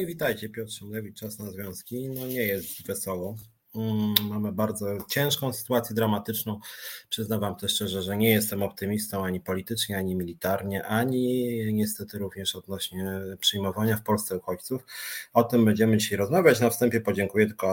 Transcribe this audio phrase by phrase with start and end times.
[0.00, 2.08] i witajcie, Piotr Szymlewicz, Czas na Związki.
[2.08, 3.36] No nie jest wesoło,
[3.74, 6.60] Mm, mamy bardzo ciężką sytuację, dramatyczną.
[7.20, 12.56] Przyznam Wam też szczerze, że nie jestem optymistą ani politycznie, ani militarnie, ani niestety również
[12.56, 14.82] odnośnie przyjmowania w Polsce uchodźców.
[15.32, 16.60] O tym będziemy dzisiaj rozmawiać.
[16.60, 17.70] Na wstępie podziękuję tylko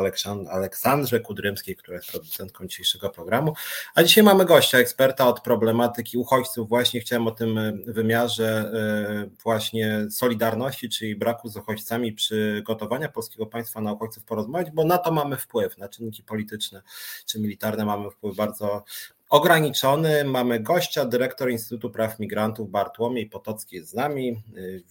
[0.50, 3.54] Aleksandrze Kudrymskiej, która jest producentką dzisiejszego programu.
[3.96, 6.70] A dzisiaj mamy gościa, eksperta od problematyki uchodźców.
[6.70, 13.82] Właśnie chciałem o tym wymiarze e, właśnie solidarności, czyli braku z uchodźcami przygotowania polskiego państwa
[13.82, 15.78] na uchodźców porozmawiać, bo na to mamy wpływ.
[15.78, 16.82] Na czynniki polityczne
[17.26, 18.84] czy militarne mamy wpływ bardzo
[19.30, 20.24] ograniczony.
[20.24, 24.44] Mamy gościa, dyrektor Instytutu Praw Migrantów Bartłomiej Potocki jest z nami.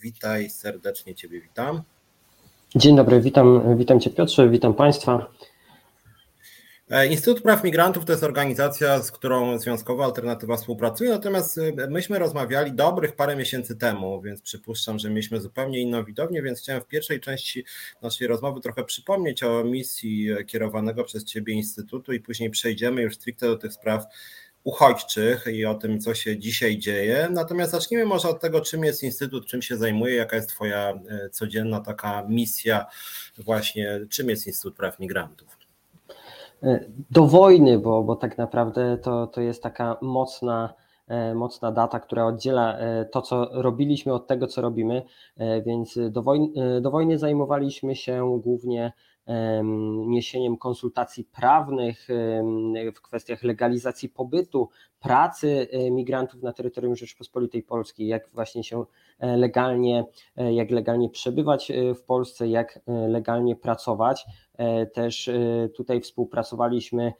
[0.02, 1.82] Witaj, serdecznie Ciebie witam.
[2.74, 5.26] Dzień dobry, witam, witam Cię Piotrze, witam Państwa.
[6.90, 12.18] E, Instytut Praw Migrantów to jest organizacja, z którą Związkowa Alternatywa współpracuje, natomiast e, myśmy
[12.18, 16.86] rozmawiali dobrych parę miesięcy temu, więc przypuszczam, że mieliśmy zupełnie inną widownię, więc chciałem w
[16.86, 17.64] pierwszej części
[18.02, 23.46] naszej rozmowy trochę przypomnieć o misji kierowanego przez Ciebie Instytutu i później przejdziemy już stricte
[23.46, 24.04] do tych spraw
[24.64, 27.28] uchodźczych i o tym, co się dzisiaj dzieje.
[27.30, 31.30] Natomiast zacznijmy może od tego, czym jest Instytut, czym się zajmuje, jaka jest Twoja e,
[31.30, 32.86] codzienna taka misja,
[33.38, 35.55] właśnie czym jest Instytut Praw Migrantów.
[36.62, 40.74] E, do wojny, bo, bo tak naprawdę to, to jest taka mocna,
[41.08, 45.02] e, mocna data, która oddziela e, to, co robiliśmy od tego, co robimy.
[45.66, 48.92] Więc do wojny, do wojny zajmowaliśmy się głównie
[50.06, 52.08] niesieniem konsultacji prawnych
[52.94, 54.68] w kwestiach legalizacji pobytu,
[55.00, 58.84] pracy migrantów na terytorium Rzeczypospolitej Polskiej, jak właśnie się
[59.20, 60.04] legalnie,
[60.36, 64.26] jak legalnie przebywać w Polsce, jak legalnie pracować.
[64.94, 65.30] Też
[65.76, 67.12] tutaj współpracowaliśmy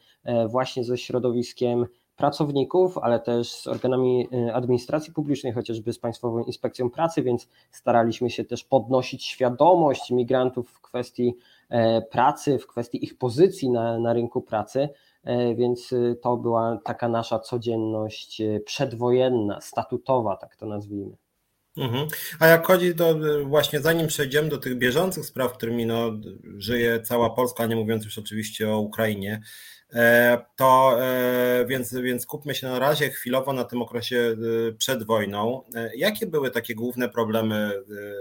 [0.49, 1.87] właśnie ze środowiskiem
[2.17, 8.45] pracowników, ale też z organami administracji publicznej, chociażby z Państwową Inspekcją Pracy, więc staraliśmy się
[8.45, 11.35] też podnosić świadomość migrantów w kwestii
[11.69, 14.89] E, pracy, w kwestii ich pozycji na, na rynku pracy,
[15.25, 21.17] e, więc y, to była taka nasza codzienność y, przedwojenna, statutowa, tak to nazwijmy.
[21.77, 22.09] Mhm.
[22.41, 26.13] A jak chodzi do właśnie zanim przejdziemy do tych bieżących spraw, którymi no,
[26.57, 29.41] żyje cała Polska, nie mówiąc już oczywiście o Ukrainie,
[30.57, 34.37] to e, więc, więc kupmy się na razie chwilowo na tym okresie
[34.69, 35.63] e, przed wojną.
[35.97, 37.73] Jakie były takie główne problemy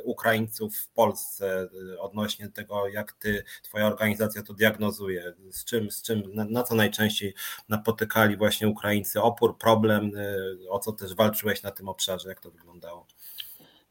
[0.03, 1.67] Ukraińców w Polsce
[1.99, 5.33] odnośnie tego, jak ty, twoja organizacja to diagnozuje?
[5.51, 7.33] Z czym, z czym na, na co najczęściej
[7.69, 10.11] napotykali właśnie Ukraińcy opór, problem,
[10.69, 13.05] o co też walczyłeś na tym obszarze, jak to wyglądało?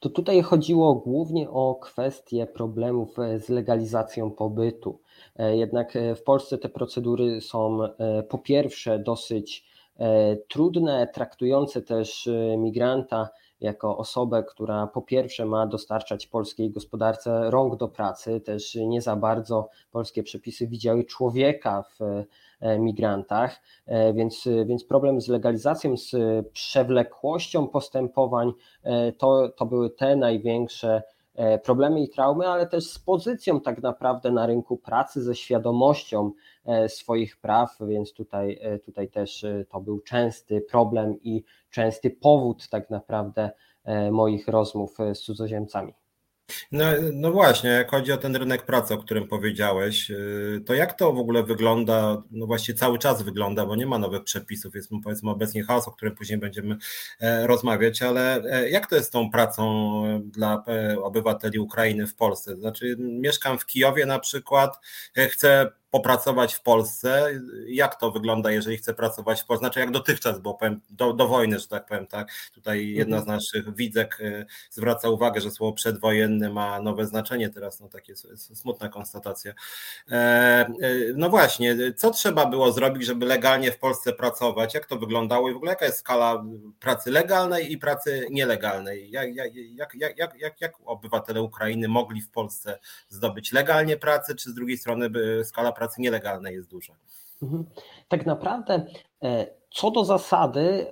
[0.00, 4.98] To tutaj chodziło głównie o kwestie problemów z legalizacją pobytu.
[5.36, 9.74] E, jednak e, w Polsce te procedury są e, po pierwsze dosyć
[10.48, 12.28] trudne, traktujące też
[12.58, 13.28] migranta
[13.60, 19.16] jako osobę, która po pierwsze ma dostarczać polskiej gospodarce rąk do pracy, też nie za
[19.16, 22.24] bardzo polskie przepisy widziały człowieka w
[22.78, 23.60] migrantach,
[24.14, 26.16] więc, więc problem z legalizacją, z
[26.52, 28.52] przewlekłością postępowań
[29.18, 31.02] to, to były te największe
[31.64, 36.32] problemy i traumy, ale też z pozycją tak naprawdę na rynku pracy, ze świadomością
[36.64, 42.68] e, swoich praw, więc tutaj, e, tutaj też to był częsty problem i częsty powód
[42.68, 43.50] tak naprawdę
[44.10, 45.94] moich rozmów z cudzoziemcami.
[46.72, 50.98] No, no właśnie, jak chodzi o ten rynek pracy, o którym powiedziałeś, y, to jak
[50.98, 54.90] to w ogóle wygląda, no właśnie cały czas wygląda, bo nie ma nowych przepisów, jest
[55.04, 56.76] powiedzmy obecnie chaos, o którym później będziemy
[57.20, 59.64] e, rozmawiać, ale e, jak to jest z tą pracą
[60.06, 60.64] e, dla
[61.02, 62.56] obywateli Ukrainy w Polsce?
[62.56, 64.78] Znaczy mieszkam w Kijowie na przykład,
[65.30, 67.30] chcę popracować w Polsce.
[67.66, 69.60] Jak to wygląda, jeżeli chce pracować w Polsce?
[69.66, 72.28] Znaczy, jak dotychczas, bo powiem, do, do wojny, że tak powiem, tak.
[72.54, 73.36] Tutaj jedna z mhm.
[73.36, 78.88] naszych widzek y, zwraca uwagę, że słowo przedwojenny ma nowe znaczenie teraz, no takie smutna
[78.88, 79.52] konstatacja.
[80.10, 80.66] E, e,
[81.16, 84.74] no właśnie, co trzeba było zrobić, żeby legalnie w Polsce pracować?
[84.74, 86.44] Jak to wyglądało i w ogóle jaka jest skala
[86.80, 89.10] pracy legalnej i pracy nielegalnej?
[89.10, 94.50] Jak, jak, jak, jak, jak, jak obywatele Ukrainy mogli w Polsce zdobyć legalnie pracę, czy
[94.50, 95.10] z drugiej strony
[95.44, 96.94] skala pracy pracy nielegalnej jest duża.
[97.42, 97.64] Mhm.
[98.08, 98.86] Tak naprawdę,
[99.22, 100.86] e, co do zasady,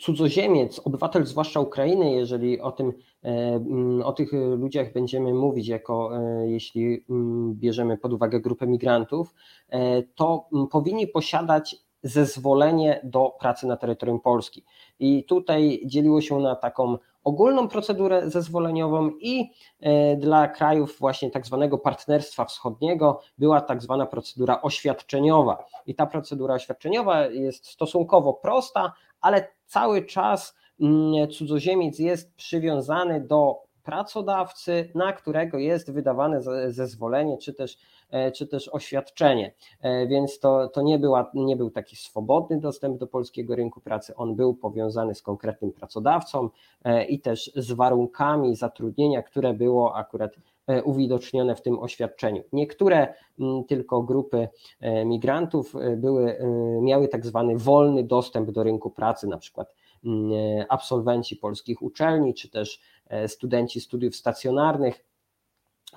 [0.00, 2.92] cudzoziemiec, obywatel zwłaszcza Ukrainy, jeżeli o tym,
[3.24, 3.60] e,
[4.04, 7.04] o tych ludziach będziemy mówić, jako e, jeśli
[7.52, 9.34] bierzemy pod uwagę grupę migrantów,
[10.14, 14.64] to powinni posiadać zezwolenie do pracy na terytorium Polski.
[14.98, 21.46] I tutaj dzieliło się na taką ogólną procedurę zezwoleniową i e, dla krajów właśnie tak
[21.46, 25.64] zwanego partnerstwa wschodniego była tak zwana procedura oświadczeniowa.
[25.86, 33.71] I ta procedura oświadczeniowa jest stosunkowo prosta, ale cały czas mm, cudzoziemiec jest przywiązany do
[33.82, 37.78] pracodawcy, na którego jest wydawane zezwolenie czy też,
[38.10, 39.54] e, czy też oświadczenie.
[39.80, 44.16] E, więc to, to nie, była, nie był taki swobodny dostęp do polskiego rynku pracy,
[44.16, 46.48] on był powiązany z konkretnym pracodawcą
[46.84, 50.32] e, i też z warunkami zatrudnienia, które było akurat
[50.84, 52.42] uwidocznione w tym oświadczeniu.
[52.52, 54.48] Niektóre mm, tylko grupy
[55.04, 56.36] migrantów były,
[56.80, 59.74] miały tak zwany wolny dostęp do rynku pracy, na przykład
[60.04, 60.32] mm,
[60.68, 62.80] absolwenci polskich uczelni, czy też
[63.26, 65.04] studenci studiów stacjonarnych.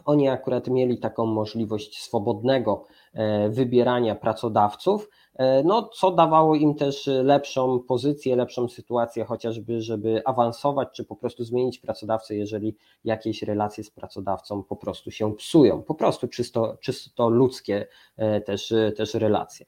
[0.06, 7.10] Oni akurat mieli taką możliwość swobodnego e, wybierania pracodawców, e, no, co dawało im też
[7.24, 13.84] lepszą pozycję, lepszą sytuację, chociażby, żeby awansować, czy po prostu zmienić pracodawcę, jeżeli jakieś relacje
[13.84, 15.84] z pracodawcą po prostu się psują.
[15.84, 17.88] Po prostu czysto, czysto ludzkie
[18.46, 19.66] też, też relacje.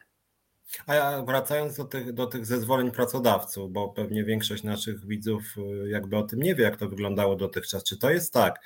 [0.88, 6.18] A wracając do tych, do tych zezwoleń pracodawców, bo pewnie większość naszych widzów y, jakby
[6.18, 7.84] o tym nie wie, jak to wyglądało dotychczas.
[7.84, 8.60] Czy to jest tak,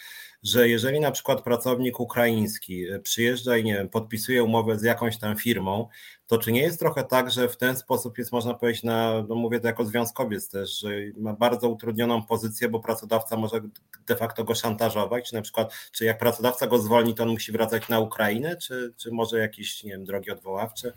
[0.44, 5.18] że jeżeli na przykład pracownik ukraiński y, przyjeżdża i nie wiem, podpisuje umowę z jakąś
[5.18, 5.88] tam firmą,
[6.28, 9.36] to czy nie jest trochę tak, że w ten sposób jest można powiedzieć na, no
[9.36, 13.62] mówię to jako związkowiec też, że ma bardzo utrudnioną pozycję, bo pracodawca może
[14.08, 17.52] de facto go szantażować, czy na przykład, czy jak pracodawca go zwolni, to on musi
[17.52, 20.94] wracać na Ukrainę, czy, czy może jakieś, nie wiem, drogi odwoławcze?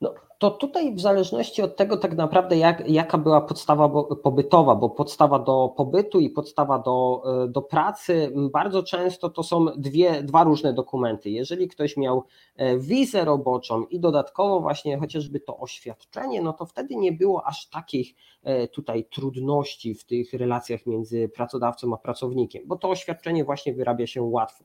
[0.00, 3.88] No, to tutaj w zależności od tego tak naprawdę jak, jaka była podstawa
[4.22, 9.66] pobytowa, bo podstawa do pobytu i podstawa do, e, do pracy bardzo często to są
[9.76, 11.30] dwie, dwa różne dokumenty.
[11.30, 12.24] Jeżeli ktoś miał
[12.56, 17.68] e, wizę roboczą i dodatkowo właśnie chociażby to oświadczenie, no to wtedy nie było aż
[17.68, 23.74] takich e, tutaj trudności w tych relacjach między pracodawcą a pracownikiem, bo to oświadczenie właśnie
[23.74, 24.64] wyrabia się łatwo.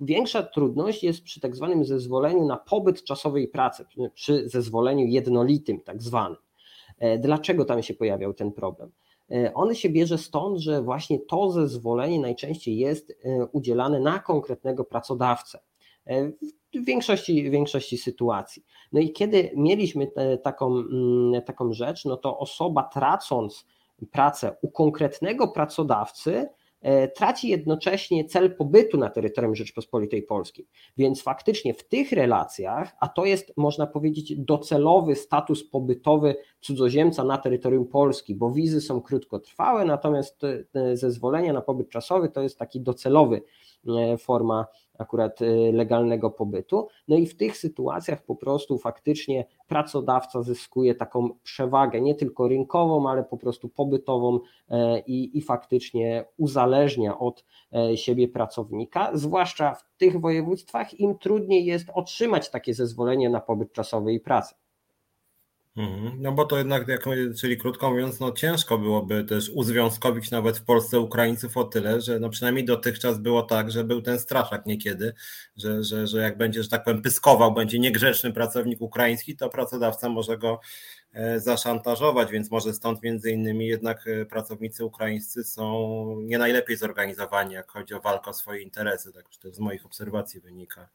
[0.00, 3.84] Większa trudność jest przy tak zwanym zezwoleniu na pobyt czasowej pracy,
[4.14, 6.38] przy zezwoleniu jednolitym, tak zwanym.
[6.98, 8.92] E, dlaczego tam się pojawiał ten problem?
[9.30, 14.84] E, on się bierze stąd, że właśnie to zezwolenie najczęściej jest e, udzielane na konkretnego
[14.84, 15.58] pracodawcę.
[16.74, 18.64] W większości, w większości sytuacji.
[18.92, 20.10] No i kiedy mieliśmy
[20.42, 23.66] taką, mm, taką rzecz, no to osoba tracąc
[24.10, 26.48] pracę u konkretnego pracodawcy,
[27.16, 30.66] traci jednocześnie cel pobytu na terytorium Rzeczpospolitej Polskiej.
[30.96, 37.38] Więc faktycznie w tych relacjach, a to jest można powiedzieć docelowy status pobytowy cudzoziemca na
[37.38, 40.42] terytorium Polski, bo wizy są krótkotrwałe, natomiast
[40.94, 43.42] zezwolenia na pobyt czasowy to jest taki docelowy e,
[44.18, 44.66] forma
[45.00, 46.88] akurat y, legalnego pobytu.
[47.08, 53.08] No i w tych sytuacjach po prostu faktycznie pracodawca zyskuje taką przewagę, nie tylko rynkową,
[53.10, 59.96] ale po prostu pobytową e, i, i faktycznie uzależnia od e, siebie pracownika, zwłaszcza w
[59.96, 64.54] tych województwach im trudniej jest otrzymać takie zezwolenie na pobyt czasowy i pracę.
[65.80, 66.22] Mhm.
[66.22, 67.04] No bo to jednak, jak,
[67.36, 72.18] czyli krótko mówiąc, no ciężko byłoby też uzwiązkowić nawet w Polsce Ukraińców o tyle, że
[72.18, 75.14] no przynajmniej dotychczas było tak, że był ten straszak niekiedy,
[75.56, 80.08] że, że, że jak będzie, że tak powiem, pyskował, będzie niegrzeczny pracownik ukraiński, to pracodawca
[80.08, 80.60] może go
[81.12, 87.54] e, zaszantażować, więc może stąd między innymi jednak e, pracownicy ukraińscy są nie najlepiej zorganizowani,
[87.54, 90.88] jak chodzi o walkę o swoje interesy, tak to z moich obserwacji wynika.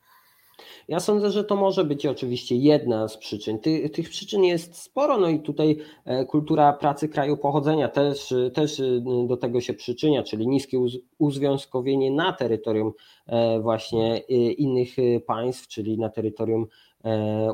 [0.87, 3.59] Ja sądzę, że to może być oczywiście jedna z przyczyn.
[3.59, 8.79] Ty, tych przyczyn jest sporo, no i tutaj e, kultura pracy kraju pochodzenia też, też
[8.79, 10.79] e, do tego się przyczynia, czyli niskie
[11.17, 12.93] uzwiązkowienie na terytorium
[13.27, 14.17] e, właśnie
[14.57, 14.95] innych
[15.27, 16.67] państw, czyli na terytorium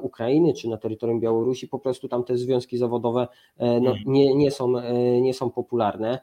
[0.01, 3.27] Ukrainy czy na terytorium Białorusi, po prostu tam te związki zawodowe
[3.59, 3.97] no, mhm.
[4.05, 4.73] nie, nie, są,
[5.21, 6.19] nie są popularne.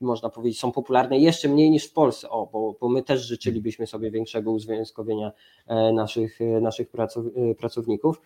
[0.00, 3.86] Można powiedzieć, są popularne jeszcze mniej niż w Polsce, o, bo, bo my też życzylibyśmy
[3.86, 5.32] sobie większego uzwiązkowienia
[5.66, 8.20] e, naszych, e, naszych e, pracowników.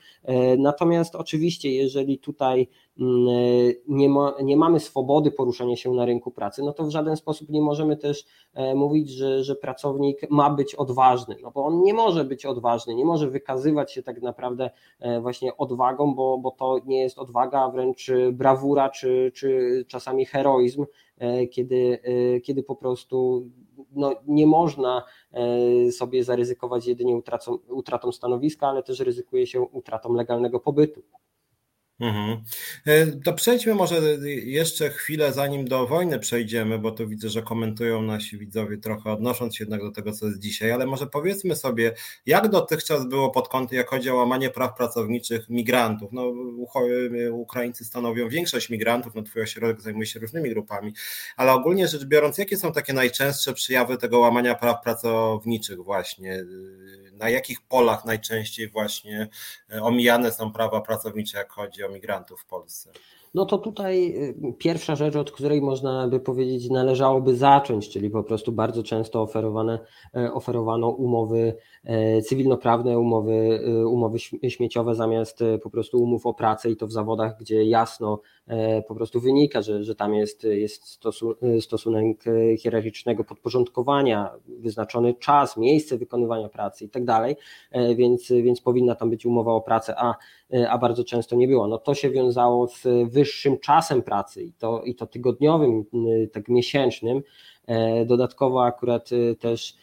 [0.58, 2.68] Natomiast oczywiście, jeżeli tutaj
[3.88, 7.48] nie, ma, nie mamy swobody poruszania się na rynku pracy, no to w żaden sposób
[7.48, 8.24] nie możemy też
[8.74, 13.04] mówić, że, że pracownik ma być odważny, no bo on nie może być odważny, nie
[13.04, 14.70] może wykazywać się tak naprawdę
[15.20, 20.86] właśnie odwagą, bo, bo to nie jest odwaga, wręcz brawura czy, czy czasami heroizm,
[21.18, 23.46] E, kiedy, e, kiedy po prostu
[23.92, 30.12] no, nie można e, sobie zaryzykować jedynie utratą, utratą stanowiska, ale też ryzykuje się utratą
[30.14, 31.02] legalnego pobytu.
[32.00, 32.42] Mhm.
[33.24, 34.00] To przejdźmy może
[34.44, 39.56] jeszcze chwilę, zanim do wojny przejdziemy, bo tu widzę, że komentują nasi widzowie trochę odnosząc
[39.56, 41.94] się jednak do tego, co jest dzisiaj, ale może powiedzmy sobie,
[42.26, 46.12] jak dotychczas było pod kątem, jak chodzi o łamanie praw pracowniczych migrantów.
[46.12, 46.32] No,
[47.32, 50.92] Ukraińcy stanowią większość migrantów, no twój ośrodek zajmuje się różnymi grupami,
[51.36, 56.44] ale ogólnie rzecz biorąc, jakie są takie najczęstsze przejawy tego łamania praw pracowniczych właśnie
[57.18, 59.28] na jakich polach najczęściej właśnie
[59.80, 62.92] omijane są prawa pracownicze, jak chodzi o migrantów w Polsce?
[63.34, 64.14] No to tutaj
[64.48, 69.22] y, pierwsza rzecz, od której można by powiedzieć należałoby zacząć, czyli po prostu bardzo często
[69.22, 69.78] oferowane,
[70.16, 74.18] e, oferowano umowy e, cywilnoprawne, umowy, y, umowy
[74.48, 78.20] śmieciowe zamiast e, po prostu umów o pracę i to w zawodach, gdzie jasno
[78.88, 81.00] po prostu wynika, że, że tam jest, jest
[81.60, 82.24] stosunek
[82.58, 87.36] hierarchicznego podporządkowania, wyznaczony czas, miejsce wykonywania pracy i tak dalej,
[87.96, 90.14] więc, więc powinna tam być umowa o pracę, a,
[90.68, 91.66] a bardzo często nie było.
[91.66, 92.86] No to się wiązało z
[93.18, 97.22] wyższym czasem pracy i to, i to tygodniowym, y, tak miesięcznym.
[97.66, 99.74] E, dodatkowo akurat y, też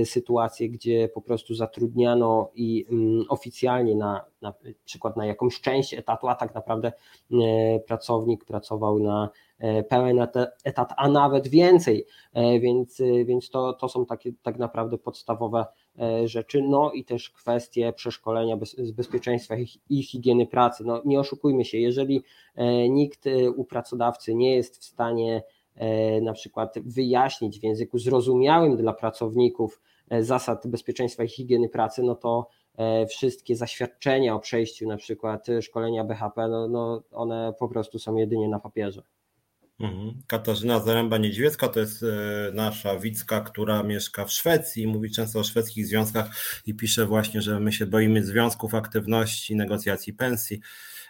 [0.00, 4.54] y, sytuacje, gdzie po prostu zatrudniano i mm, oficjalnie na, na
[4.84, 6.92] przykład na jakąś część etatu, a tak naprawdę
[7.86, 10.26] pracownik pracował na e, pełen
[10.64, 15.66] etat, a nawet więcej, e, więc, więc to, to są takie tak naprawdę podstawowe
[16.24, 19.54] rzeczy, no i też kwestie przeszkolenia bez, bezpieczeństwa
[19.88, 20.84] i higieny pracy.
[20.84, 22.22] No nie oszukujmy się, jeżeli
[22.54, 25.42] e, nikt e, u pracodawcy nie jest w stanie
[26.22, 29.80] na przykład wyjaśnić w języku zrozumiałym dla pracowników
[30.20, 32.46] zasad bezpieczeństwa i higieny pracy, no to
[33.08, 38.48] wszystkie zaświadczenia o przejściu na przykład szkolenia BHP, no, no one po prostu są jedynie
[38.48, 39.02] na papierze.
[39.82, 40.22] Mhm.
[40.26, 42.06] Katarzyna Zaręba-Niedźwiecka to jest e,
[42.54, 46.30] nasza widzka, która mieszka w Szwecji, mówi często o szwedzkich związkach
[46.66, 50.60] i pisze właśnie, że my się boimy związków, aktywności, negocjacji pensji.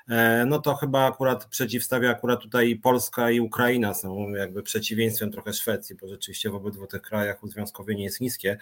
[0.09, 5.53] E, no to chyba akurat przeciwstawia akurat tutaj Polska i Ukraina są jakby przeciwieństwem trochę
[5.53, 8.59] Szwecji, bo rzeczywiście w obydwu tych krajach uzwiązkowienie jest niskie.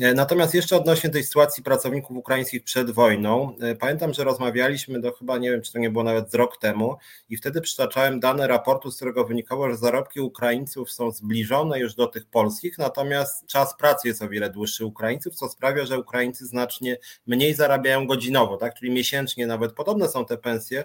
[0.00, 5.12] E, natomiast jeszcze odnośnie tej sytuacji pracowników ukraińskich przed wojną, e, pamiętam, że rozmawialiśmy do
[5.12, 6.96] chyba, nie wiem, czy to nie było nawet z rok temu
[7.28, 12.06] i wtedy przytaczałem dane raportu, z którego wynikało, że zarobki Ukraińców są zbliżone już do
[12.06, 16.96] tych polskich, natomiast czas pracy jest o wiele dłuższy Ukraińców, co sprawia, że Ukraińcy znacznie
[17.26, 18.74] mniej zarabiają godzinowo, tak?
[18.74, 20.77] czyli miesięcznie nawet podobne są te pensje,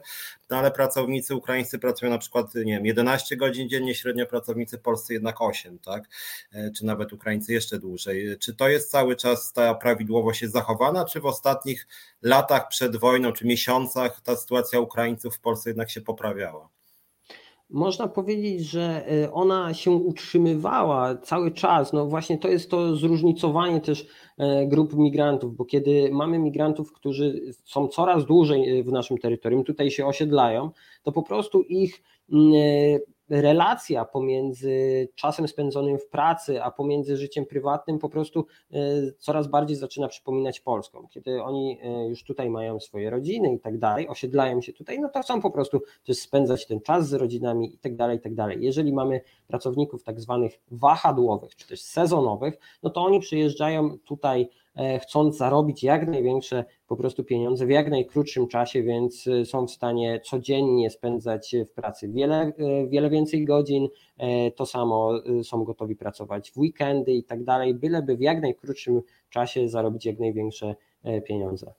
[0.49, 5.13] no ale pracownicy ukraińscy pracują na przykład, nie wiem, 11 godzin dziennie, średnio pracownicy polscy
[5.13, 6.09] jednak 8, tak?
[6.53, 8.37] E, czy nawet Ukraińcy jeszcze dłużej.
[8.39, 11.87] Czy to jest cały czas ta prawidłowość jest zachowana, czy w ostatnich
[12.21, 16.69] latach przed wojną, czy miesiącach ta sytuacja Ukraińców w Polsce jednak się poprawiała?
[17.73, 21.93] Można powiedzieć, że y, ona się utrzymywała cały czas.
[21.93, 27.41] No właśnie to jest to zróżnicowanie też e, grup migrantów, bo kiedy mamy migrantów, którzy
[27.63, 30.71] są coraz dłużej y, w naszym terytorium, tutaj się osiedlają,
[31.03, 32.35] to po prostu ich e,
[33.29, 38.77] relacja pomiędzy czasem spędzonym w pracy, a pomiędzy życiem prywatnym po prostu e,
[39.17, 41.07] coraz bardziej zaczyna przypominać polską.
[41.09, 45.09] Kiedy oni e, już tutaj mają swoje rodziny i tak dalej, osiedlają się tutaj, no
[45.09, 48.35] to chcą po prostu też spędzać ten czas z rodzinami i tak dalej, i tak
[48.35, 48.57] dalej.
[48.61, 54.49] Jeżeli mamy pracowników tak zwanych wahadłowych, czy też sezonowych, no to oni przyjeżdżają tutaj
[55.01, 59.71] chcąc zarobić jak największe po prostu pieniądze w jak najkrótszym czasie, więc e, są w
[59.71, 63.87] stanie codziennie spędzać w pracy wiele, e, wiele więcej godzin.
[64.55, 65.11] To samo
[65.43, 70.19] są gotowi pracować w weekendy i tak dalej, byleby w jak najkrótszym czasie zarobić jak
[70.19, 70.75] największe
[71.27, 71.73] pieniądze.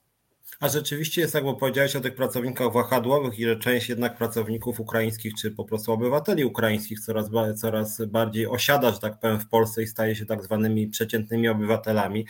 [0.59, 5.33] A rzeczywiście jest bo powiedziałeś o tych pracownikach wahadłowych i że część jednak pracowników ukraińskich,
[5.33, 9.87] czy po prostu obywateli ukraińskich coraz, coraz bardziej osiada, że tak powiem, w Polsce i
[9.87, 12.25] staje się tak zwanymi przeciętnymi obywatelami.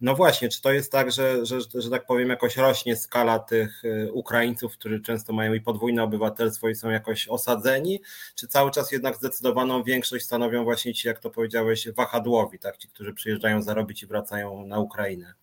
[0.00, 3.84] No właśnie, czy to jest tak, że, że, że tak powiem, jakoś rośnie skala tych
[3.84, 8.00] y, Ukraińców, którzy często mają i podwójne obywatelstwo i są jakoś osadzeni,
[8.34, 12.76] czy cały czas jednak zdecydowaną większość stanowią właśnie ci, jak to powiedziałeś, wahadłowi, tak?
[12.76, 15.34] ci, którzy przyjeżdżają zarobić i wracają na Ukrainę?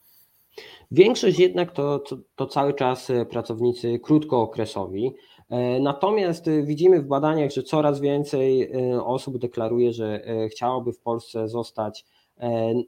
[0.92, 5.16] Większość jednak to, to, to cały czas e, pracownicy krótkookresowi.
[5.50, 8.72] E, natomiast e, widzimy w badaniach, że coraz więcej
[9.04, 10.22] osób deklaruje, że
[10.52, 12.06] chciałoby w Polsce zostać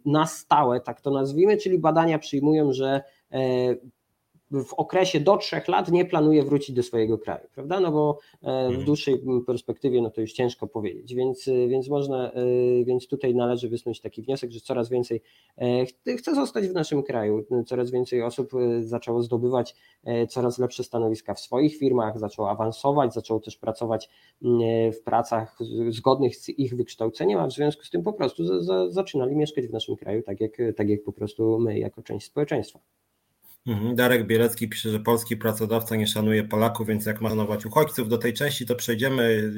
[0.06, 3.02] na stałe, tak to nazwijmy, czyli badania przyjmują, że
[4.52, 7.80] w okresie do trzech lat nie planuje wrócić do swojego kraju, prawda?
[7.80, 8.86] No bo e, w mhm.
[8.86, 12.44] dłuższej perspektywie no to już ciężko powiedzieć, więc, e, więc można, e,
[12.84, 15.22] więc tutaj należy wysnuć taki wniosek, że coraz więcej
[16.18, 18.52] chce zostać w naszym kraju, coraz więcej osób
[18.82, 19.76] zaczęło zdobywać
[20.30, 24.10] coraz lepsze stanowiska w swoich firmach, zaczęło awansować, zaczęło też pracować
[24.94, 25.58] w pracach
[25.90, 28.44] zgodnych z ich wykształceniem, a w związku z tym po prostu
[28.90, 32.80] zaczynali mieszkać w naszym kraju, tak jak, tak jak po prostu my jako część społeczeństwa.
[33.68, 33.96] Mhm.
[33.96, 38.10] Darek Bielecki pisze, że polski pracodawca nie szanuje Polaków, więc jak ma szanować uchodźców.
[38.10, 39.52] Do tej części to przejdziemy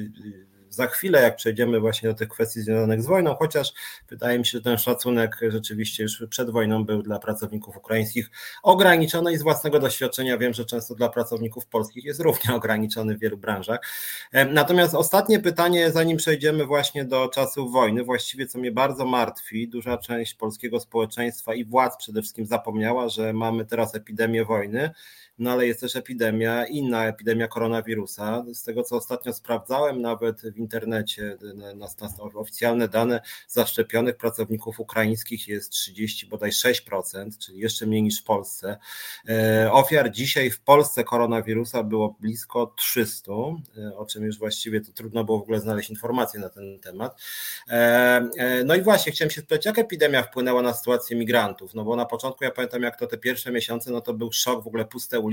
[0.69, 3.73] za chwilę, jak przejdziemy właśnie do tych kwestii związanych z wojną, chociaż
[4.09, 8.29] wydaje mi się, że ten szacunek rzeczywiście już przed wojną był dla pracowników ukraińskich
[8.63, 13.19] ograniczony i z własnego doświadczenia wiem, że często dla pracowników polskich jest równie ograniczony w
[13.19, 13.79] wielu branżach.
[14.49, 19.97] Natomiast ostatnie pytanie, zanim przejdziemy właśnie do czasów wojny, właściwie co mnie bardzo martwi, duża
[19.97, 24.91] część polskiego społeczeństwa i władz przede wszystkim zapomniała, że mamy teraz epidemię wojny
[25.39, 28.46] no ale jest też epidemia, inna epidemia koronawirusa.
[28.53, 34.79] Z tego, co ostatnio sprawdzałem, nawet w internecie, na, na, na oficjalne dane zaszczepionych pracowników
[34.79, 38.77] ukraińskich jest 30, bodaj 6%, czyli jeszcze mniej niż w Polsce.
[39.29, 44.91] E, ofiar dzisiaj w Polsce koronawirusa było blisko 300, e, o czym już właściwie to
[44.91, 47.21] trudno było w ogóle znaleźć informacje na ten temat.
[47.69, 51.73] E, no i właśnie, chciałem się spytać, jak epidemia wpłynęła na sytuację migrantów?
[51.73, 54.63] No bo na początku ja pamiętam, jak to te pierwsze miesiące, no to był szok,
[54.63, 55.28] w ogóle puste ulice.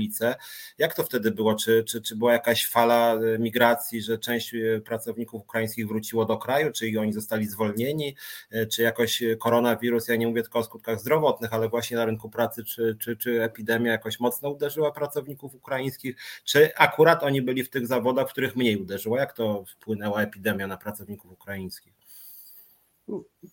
[0.77, 1.55] Jak to wtedy było?
[1.55, 6.37] Czy, czy, czy była jakaś fala e, migracji, że część e, pracowników ukraińskich wróciło do
[6.37, 8.15] kraju, czy oni zostali zwolnieni,
[8.51, 12.29] e, czy jakoś koronawirus, ja nie mówię tylko o skutkach zdrowotnych, ale właśnie na rynku
[12.29, 17.69] pracy, czy, czy, czy epidemia jakoś mocno uderzyła pracowników ukraińskich, czy akurat oni byli w
[17.69, 19.17] tych zawodach, w których mniej uderzyło?
[19.17, 22.06] Jak to wpłynęła epidemia na pracowników ukraińskich?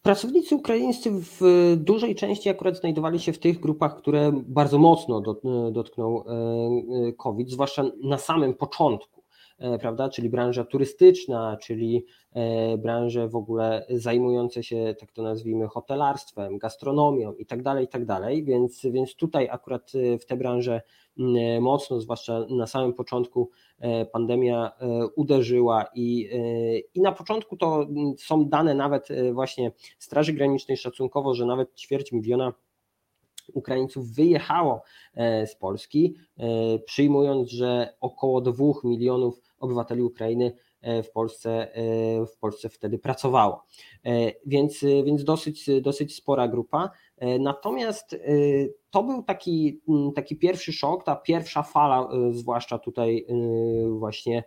[0.02, 1.40] Pracownicy ukraińscy w
[1.76, 5.20] dużej części akurat znajdowali się w tych grupach, które bardzo mocno
[5.72, 6.32] dotknął e,
[7.08, 9.13] e, COVID, zwłaszcza na samym początku,
[9.80, 10.08] prawda?
[10.08, 12.06] Czyli branża turystyczna, czyli
[12.78, 18.06] branże w ogóle zajmujące się, tak to nazwijmy, hotelarstwem, gastronomią i tak dalej, i tak
[18.06, 18.44] dalej.
[18.44, 20.80] Więc, więc tutaj akurat w te branże
[21.18, 26.30] E, mocno, zwłaszcza na samym początku e, pandemia e, uderzyła i,
[26.94, 27.86] i na początku to
[28.18, 32.52] są dane nawet właśnie Straży Granicznej szacunkowo, że nawet ćwierć miliona
[33.54, 34.82] Ukraińców wyjechało
[35.46, 36.14] z Polski,
[36.86, 40.52] przyjmując, że około 2 milionów obywateli Ukrainy
[41.04, 41.68] w Polsce,
[42.34, 43.64] w Polsce wtedy pracowało.
[44.46, 46.90] Więc, więc dosyć, dosyć spora grupa.
[47.18, 48.18] E, natomiast e,
[48.90, 49.80] to był taki,
[50.14, 53.26] taki pierwszy szok, ta pierwsza fala, e, zwłaszcza tutaj
[53.88, 54.44] właśnie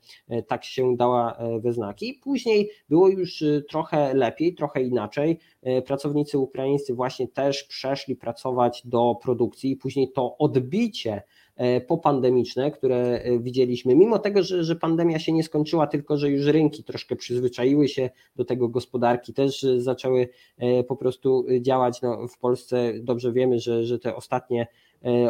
[0.47, 2.19] tak się dała we znaki.
[2.23, 5.39] Później było już trochę lepiej, trochę inaczej.
[5.85, 11.46] Pracownicy ukraińscy właśnie też przeszli pracować do produkcji, później to odbicie E,
[11.81, 16.45] popandemiczne, które e, widzieliśmy, mimo tego, że, że pandemia się nie skończyła, tylko że już
[16.45, 22.01] rynki troszkę przyzwyczaiły się do tego, gospodarki też zaczęły e, po prostu działać.
[22.01, 24.67] No, w Polsce dobrze wiemy, że, że te ostatnie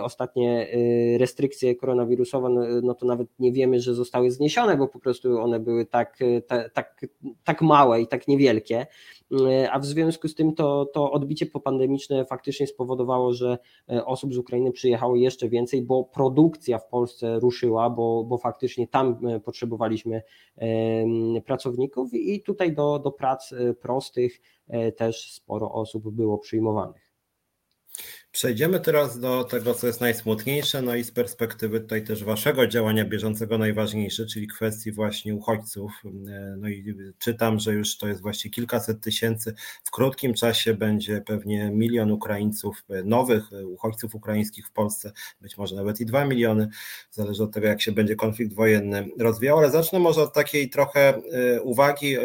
[0.01, 0.67] ostatnie
[1.19, 5.59] restrykcje koronawirusowe, no, no to nawet nie wiemy, że zostały zniesione, bo po prostu one
[5.59, 7.05] były tak, tak, tak,
[7.43, 8.87] tak małe i tak niewielkie.
[9.31, 13.57] E, a w związku z tym to, to odbicie popandemiczne faktycznie spowodowało, że
[13.89, 18.87] e, osób z Ukrainy przyjechało jeszcze więcej, bo produkcja w Polsce ruszyła, bo, bo faktycznie
[18.87, 20.21] tam e, potrzebowaliśmy
[21.45, 24.41] pracowników i tutaj do, do prac prostych
[24.97, 27.06] też sporo osób było przyjmowanych.
[28.37, 33.05] Przejdziemy teraz do tego, co jest najsmutniejsze, no i z perspektywy tutaj też waszego działania
[33.05, 35.91] bieżącego najważniejsze, czyli kwestii właśnie uchodźców.
[36.57, 39.53] No i czytam, że już to jest właśnie kilkaset tysięcy.
[39.83, 46.01] W krótkim czasie będzie pewnie milion Ukraińców, nowych uchodźców ukraińskich w Polsce, być może nawet
[46.01, 46.67] i dwa miliony,
[47.11, 51.21] zależy od tego, jak się będzie konflikt wojenny rozwijał, ale zacznę może od takiej trochę
[51.31, 52.21] e, uwagi, e,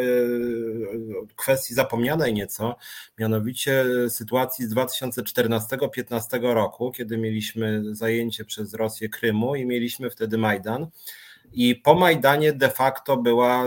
[1.35, 2.75] kwestii zapomnianej nieco,
[3.19, 10.37] mianowicie sytuacji z 2014 2015 roku, kiedy mieliśmy zajęcie przez Rosję Krymu i mieliśmy wtedy
[10.37, 10.87] Majdan.
[11.53, 13.65] I po Majdanie de facto była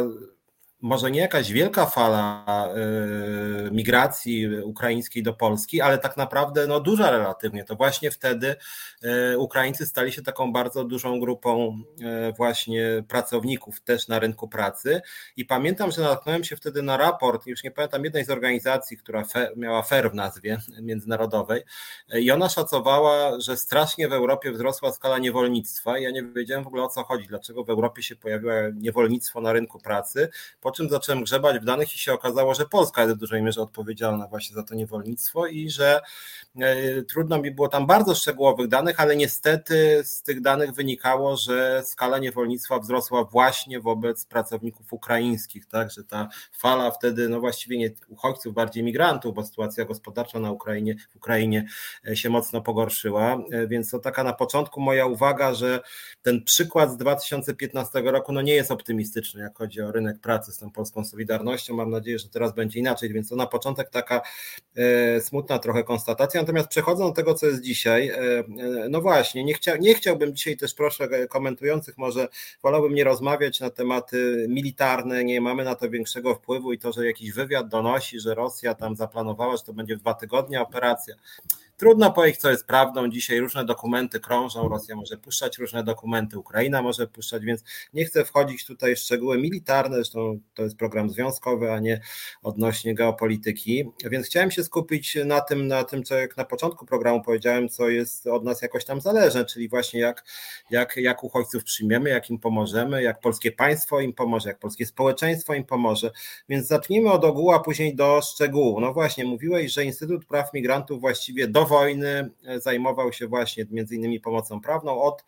[0.87, 7.11] może nie jakaś wielka fala e, migracji ukraińskiej do Polski, ale tak naprawdę no, duża
[7.11, 7.65] relatywnie.
[7.65, 8.57] To właśnie wtedy
[9.03, 15.01] e, Ukraińcy stali się taką bardzo dużą grupą e, właśnie pracowników też na rynku pracy.
[15.37, 19.25] I pamiętam, że natknąłem się wtedy na raport, już nie pamiętam jednej z organizacji, która
[19.57, 21.63] miała FER w nazwie międzynarodowej,
[22.15, 25.99] i ona szacowała, że strasznie w Europie wzrosła skala niewolnictwa.
[25.99, 29.53] Ja nie wiedziałem w ogóle o co chodzi, dlaczego w Europie się pojawiło niewolnictwo na
[29.53, 30.29] rynku pracy.
[30.61, 33.63] Po czym zacząłem grzebać w danych i się okazało, że Polska jest w dużej mierze
[33.63, 36.01] odpowiedzialna właśnie za to niewolnictwo i że
[36.61, 41.83] e, trudno mi było tam bardzo szczegółowych danych, ale niestety z tych danych wynikało, że
[41.85, 47.91] skala niewolnictwa wzrosła właśnie wobec pracowników ukraińskich, tak, że ta fala wtedy, no właściwie nie
[48.09, 51.67] uchodźców, bardziej migrantów, bo sytuacja gospodarcza na Ukrainie, w Ukrainie
[52.09, 55.81] e, się mocno pogorszyła, e, więc to taka na początku moja uwaga, że
[56.23, 60.59] ten przykład z 2015 roku no nie jest optymistyczny, jak chodzi o rynek pracy z
[60.59, 61.75] tą polską Solidarnością.
[61.75, 64.21] Mam nadzieję, że teraz będzie inaczej, więc to na początek taka
[65.21, 66.41] smutna trochę konstatacja.
[66.41, 68.13] Natomiast przechodząc do tego, co jest dzisiaj,
[68.91, 72.29] no właśnie, nie, chcia, nie chciałbym dzisiaj też, proszę komentujących, może
[72.63, 77.07] wolałbym nie rozmawiać na tematy militarne, nie mamy na to większego wpływu i to, że
[77.07, 81.15] jakiś wywiad donosi, że Rosja tam zaplanowała, że to będzie w dwa tygodnie operacja.
[81.79, 83.09] Trudno powiedzieć, co jest prawdą.
[83.09, 84.69] Dzisiaj różne dokumenty krążą.
[84.69, 89.39] Rosja może puszczać różne dokumenty, Ukraina może puszczać, więc nie chcę wchodzić tutaj w szczegóły
[89.39, 89.97] militarne.
[89.97, 92.01] Zresztą to jest program związkowy, a nie
[92.43, 93.85] odnośnie geopolityki.
[94.05, 97.89] Więc chciałem się skupić na tym, na tym, co jak na początku programu powiedziałem, co
[97.89, 100.25] jest od nas jakoś tam zależne, czyli właśnie jak,
[100.71, 105.55] jak, jak uchodźców przyjmiemy, jak im pomożemy, jak polskie państwo im pomoże, jak polskie społeczeństwo
[105.55, 106.11] im pomoże.
[106.49, 108.81] Więc zacznijmy od ogółu, a później do szczegółu.
[108.81, 113.95] No właśnie, mówiłeś, że Instytut Praw Migrantów właściwie do wojny e, zajmował się właśnie między
[113.95, 115.25] innymi pomocą prawną od,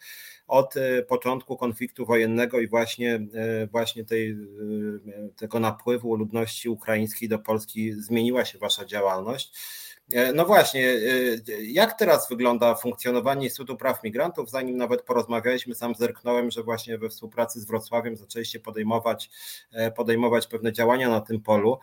[0.46, 4.37] od e, początku konfliktu wojennego i właśnie, e, właśnie tej,
[5.37, 9.53] tego napływu ludności ukraińskiej do Polski zmieniła się wasza działalność.
[10.12, 14.51] E, no właśnie, e, jak teraz wygląda funkcjonowanie Instytutu Praw Migrantów?
[14.51, 19.31] Zanim nawet porozmawialiśmy, sam zerknąłem, że właśnie we współpracy z Wrocławiem zaczęliście podejmować,
[19.73, 21.79] e, podejmować pewne działania na tym polu.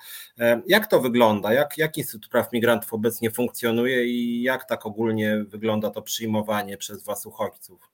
[0.67, 1.53] Jak to wygląda?
[1.53, 7.03] Jak, jak Instytut Praw Migrantów obecnie funkcjonuje i jak tak ogólnie wygląda to przyjmowanie przez
[7.03, 7.89] Was uchodźców?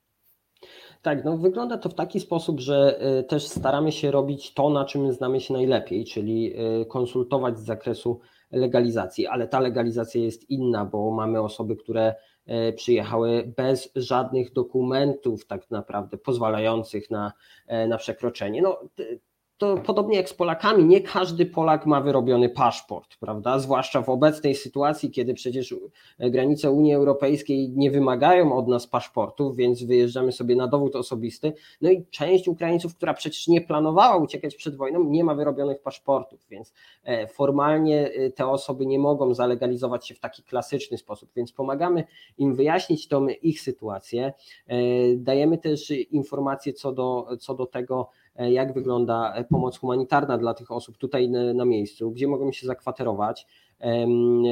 [1.02, 5.14] Tak, no wygląda to w taki sposób, że też staramy się robić to, na czym
[5.14, 6.54] znamy się najlepiej, czyli
[6.90, 8.20] konsultować z zakresu
[8.52, 15.46] legalizacji, ale ta legalizacja jest inna, bo mamy osoby, które e, przyjechały bez żadnych dokumentów
[15.46, 17.34] tak naprawdę pozwalających na,
[17.68, 18.62] e, na przekroczenie.
[18.62, 18.80] No,
[19.62, 23.60] to podobnie jak z Polakami, nie każdy Polak ma wyrobiony paszport, prawda?
[23.60, 25.76] Zwłaszcza w obecnej sytuacji, kiedy przecież
[26.20, 31.54] granice Unii Europejskiej nie wymagają od nas paszportów, więc wyjeżdżamy sobie na dowód osobisty.
[31.82, 36.46] No i część Ukraińców, która przecież nie planowała uciekać przed wojną, nie ma wyrobionych paszportów,
[36.50, 41.52] więc e, formalnie e, te osoby nie mogą zalegalizować się w taki klasyczny sposób, więc
[41.52, 42.04] pomagamy
[42.38, 44.34] im wyjaśnić tą ich sytuację.
[44.68, 44.78] E,
[45.16, 50.54] dajemy też informacje co do, co do tego, E, jak wygląda e, pomoc humanitarna dla
[50.54, 53.48] tych osób tutaj na miejscu, gdzie mogą się zakwaterować.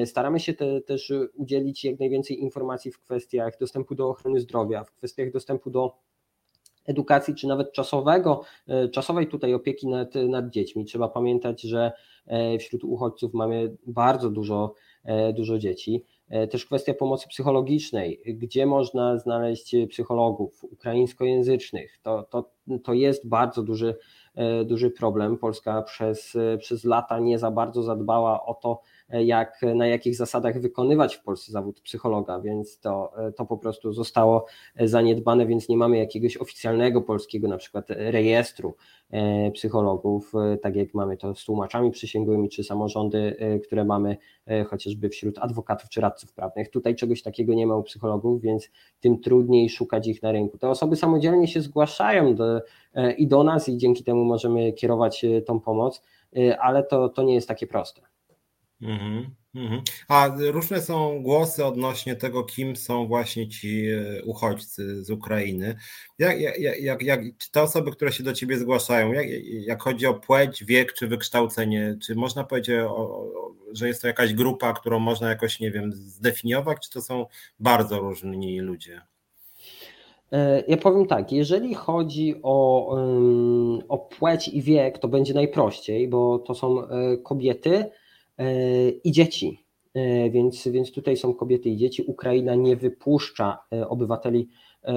[0.06, 4.92] Staramy się te, też udzielić jak najwięcej informacji w kwestiach dostępu do ochrony zdrowia, w
[4.92, 5.96] kwestiach dostępu do
[6.86, 10.86] edukacji, czy nawet czasowego, e, czasowej tutaj opieki nad, nad dziećmi.
[10.86, 11.92] Trzeba pamiętać, że
[12.60, 14.74] wśród uchodźców mamy bardzo dużo,
[15.34, 16.06] dużo dzieci.
[16.30, 22.00] E, też kwestia pomocy psychologicznej, gdzie można znaleźć psychologów ukraińskojęzycznych.
[22.04, 22.52] To, to,
[22.84, 23.96] to jest bardzo duży,
[24.36, 25.38] e, duży problem.
[25.38, 31.16] Polska przez, przez lata nie za bardzo zadbała o to, jak, na jakich zasadach wykonywać
[31.16, 34.46] w Polsce zawód psychologa, więc to, to po prostu zostało
[34.80, 38.76] zaniedbane, więc nie mamy jakiegoś oficjalnego polskiego na przykład rejestru
[39.12, 44.18] e, psychologów, e, tak jak mamy to z tłumaczami przysięgłymi, czy samorządy, e, które mamy
[44.68, 46.70] chociażby wśród adwokatów czy radców prawnych.
[46.70, 48.70] Tutaj czegoś takiego nie ma u psychologów, więc
[49.00, 50.58] tym trudniej szukać ich na rynku.
[50.58, 52.62] Te osoby samodzielnie się zgłaszają do,
[53.18, 56.02] i do nas i dzięki temu możemy kierować tą pomoc,
[56.60, 58.02] ale to, to nie jest takie proste.
[58.82, 59.82] Mhm, mhm.
[60.08, 65.76] A różne są głosy odnośnie tego, kim są właśnie ci e, uchodźcy z Ukrainy.
[66.20, 69.12] Jak, jak, jak, jak, czy te osoby, które się do ciebie zgłaszają,
[69.66, 73.32] jak, chodzi o płeć, wiek czy wykształcenie, czy można powiedzieć, o,
[73.74, 77.26] że jest to jakaś grupa, którą można jakoś, nie wiem, zdefiniować, czy to są
[77.60, 79.02] bardzo różni ludzie?
[80.32, 82.90] E, ja powiem tak, jeżeli chodzi o,
[83.90, 87.86] o płeć i wiek, to będzie najprościej, bo to są e, kobiety,
[89.04, 89.64] i dzieci.
[89.94, 92.04] E, więc, więc tutaj są kobiety i dzieci.
[92.08, 94.50] Ukraina nie wypuszcza e, obywateli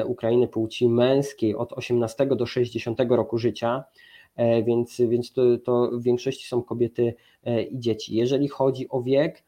[0.07, 3.85] Ukrainy płci męskiej od 18 do 60 roku życia,
[4.67, 7.15] więc, więc to, to w większości są kobiety
[7.71, 8.15] i dzieci.
[8.15, 9.45] Jeżeli chodzi o wiek,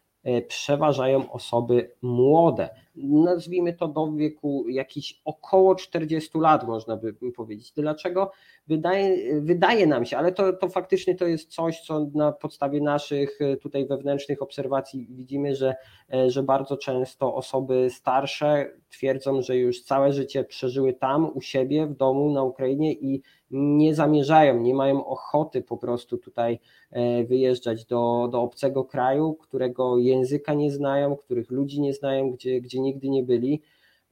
[0.48, 7.72] przeważają osoby młode nazwijmy to do wieku jakiś około 40 lat, można by powiedzieć.
[7.72, 8.30] Dlaczego?
[8.66, 13.40] Wydaje, wydaje nam się, ale to, to faktycznie to jest coś, co na podstawie naszych
[13.40, 15.74] e, tutaj wewnętrznych obserwacji widzimy, że,
[16.14, 21.87] e, że bardzo często osoby starsze twierdzą, że już całe życie przeżyły tam, u siebie,
[21.87, 26.59] w domu, na Ukrainie i nie zamierzają, nie mają ochoty po prostu tutaj
[26.90, 32.61] e, wyjeżdżać do, do obcego kraju, którego języka nie znają, których ludzi nie znają, gdzie,
[32.61, 33.62] gdzie nigdy nie byli,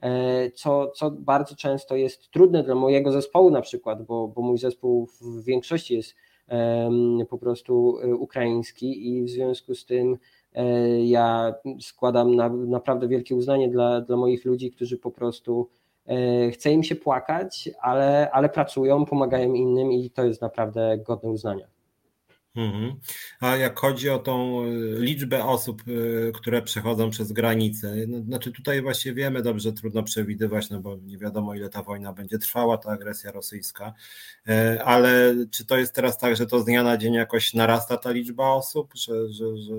[0.01, 4.57] e, co, co bardzo często jest trudne dla mojego zespołu na przykład, bo, bo mój
[4.57, 6.15] zespół w większości jest
[7.29, 10.17] po prostu e, ukraiński i w związku z tym
[10.53, 10.65] e,
[11.05, 15.69] ja składam na, naprawdę wielkie uznanie dla, dla moich ludzi, którzy po prostu
[16.51, 21.72] chce im się płakać, ale, ale pracują, pomagają innym i to jest naprawdę godne uznania.
[22.55, 22.95] Mhm.
[23.39, 28.51] A jak chodzi o tą y, liczbę osób, y, które przechodzą przez granicę, no, znaczy
[28.51, 32.77] tutaj właśnie wiemy dobrze, trudno przewidywać, no bo nie wiadomo ile ta wojna będzie trwała,
[32.77, 33.93] ta agresja rosyjska,
[34.47, 37.97] e, ale czy to jest teraz tak, że to z dnia na dzień jakoś narasta
[37.97, 39.73] ta liczba osób, że, że, że...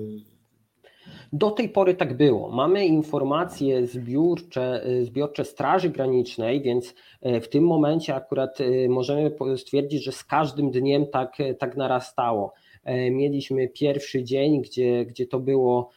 [1.33, 2.51] Do tej pory tak było.
[2.51, 10.03] Mamy informacje zbiórcze, zbiorcze Straży Granicznej, więc e, w tym momencie akurat e, możemy stwierdzić,
[10.03, 12.53] że z każdym dniem tak, tak narastało.
[12.85, 15.89] E, mieliśmy pierwszy dzień, gdzie, gdzie to było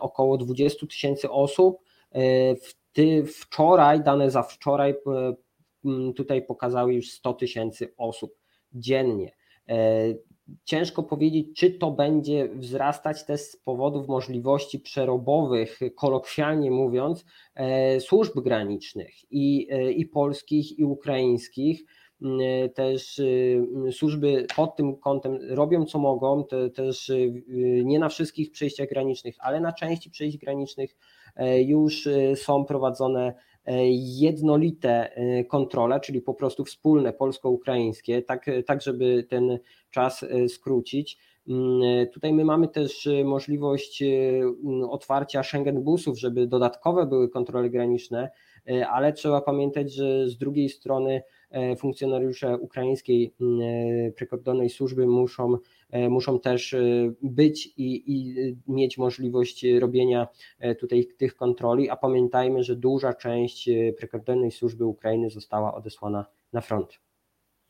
[0.00, 1.78] około 20 tysięcy osób.
[2.12, 5.34] E, wczoraj, dane za wczoraj e,
[6.12, 8.34] tutaj pokazały już 100 tysięcy osób
[8.72, 9.32] dziennie.
[10.64, 17.24] Ciężko powiedzieć, czy to będzie wzrastać też z powodów możliwości przerobowych, kolokwialnie mówiąc,
[18.00, 21.84] służb granicznych i, i polskich, i ukraińskich
[22.74, 27.42] też y, służby pod tym kątem robią co mogą, te, też y,
[27.84, 30.96] nie na wszystkich przejściach granicznych, ale na części przejść granicznych
[31.36, 38.82] e, już są prowadzone e, jednolite e, kontrole, czyli po prostu wspólne polsko-ukraińskie, tak, tak
[38.82, 39.58] żeby ten
[39.90, 41.18] czas skrócić.
[41.48, 44.02] Mm, tutaj my mamy też możliwość
[44.90, 48.30] otwarcia Schengen busów, żeby dodatkowe były kontrole graniczne,
[48.90, 51.22] ale trzeba pamiętać, że z drugiej strony
[51.54, 55.56] E, funkcjonariusze ukraińskiej e, prykordonnej służby muszą,
[55.90, 56.76] e, muszą też
[57.22, 58.34] być i, i
[58.68, 60.28] mieć możliwość robienia
[60.78, 67.03] tutaj tych kontroli, a pamiętajmy, że duża część prykordonnej służby Ukrainy została odesłana na front.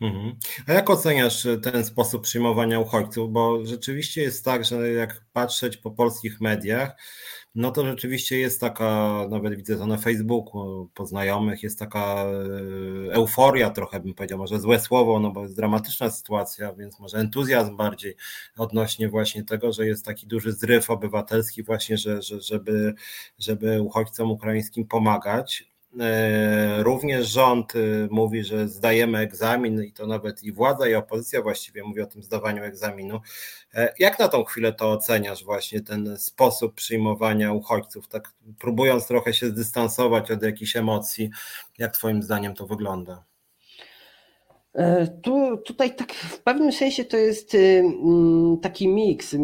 [0.04, 0.36] Mhm.
[0.66, 3.32] A jak oceniasz ten sposób przyjmowania uchodźców?
[3.32, 6.96] Bo rzeczywiście jest tak, że jak patrzeć po polskich mediach,
[7.54, 12.24] no to rzeczywiście jest taka, nawet widzę to na Facebooku, po znajomych, jest taka
[13.10, 17.18] e, euforia trochę bym powiedział, może złe słowo, no bo jest dramatyczna sytuacja, więc może
[17.18, 18.16] entuzjazm bardziej
[18.56, 22.94] odnośnie właśnie tego, że jest taki duży zryw obywatelski właśnie, że, że, żeby,
[23.38, 25.73] żeby uchodźcom ukraińskim pomagać.
[26.00, 31.42] E, również rząd y, mówi, że zdajemy egzamin i to nawet i władza i opozycja
[31.42, 33.20] właściwie mówi o tym zdawaniu egzaminu.
[33.74, 39.34] E, jak na tą chwilę to oceniasz właśnie ten sposób przyjmowania uchodźców, tak próbując trochę
[39.34, 41.30] się zdystansować od jakichś emocji,
[41.78, 43.24] jak twoim zdaniem to wygląda?
[44.74, 49.36] E, tu, tutaj tak w pewnym sensie to jest y, mm, taki miks,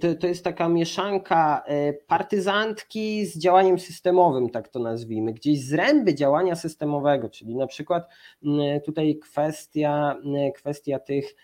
[0.00, 6.14] to, to jest taka mieszanka e, partyzantki z działaniem systemowym, tak to nazwijmy, gdzieś zręby
[6.14, 8.08] działania systemowego, czyli na przykład
[8.44, 11.34] mm, tutaj kwestia, mm, kwestia tych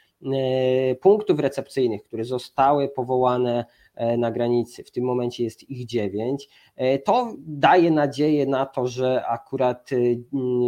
[1.01, 4.85] punktów recepcyjnych, które zostały powołane E, na granicy.
[4.85, 6.49] W tym momencie jest ich dziewięć.
[6.77, 9.97] E, to daje nadzieję na to, że akurat e,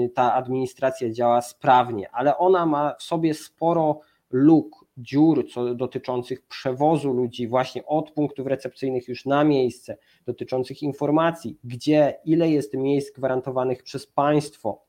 [0.09, 7.13] ta administracja działa sprawnie, ale ona ma w sobie sporo luk, dziur co dotyczących przewozu
[7.13, 13.83] ludzi właśnie od punktów recepcyjnych już na miejsce, dotyczących informacji, gdzie, ile jest miejsc gwarantowanych
[13.83, 14.86] przez państwo,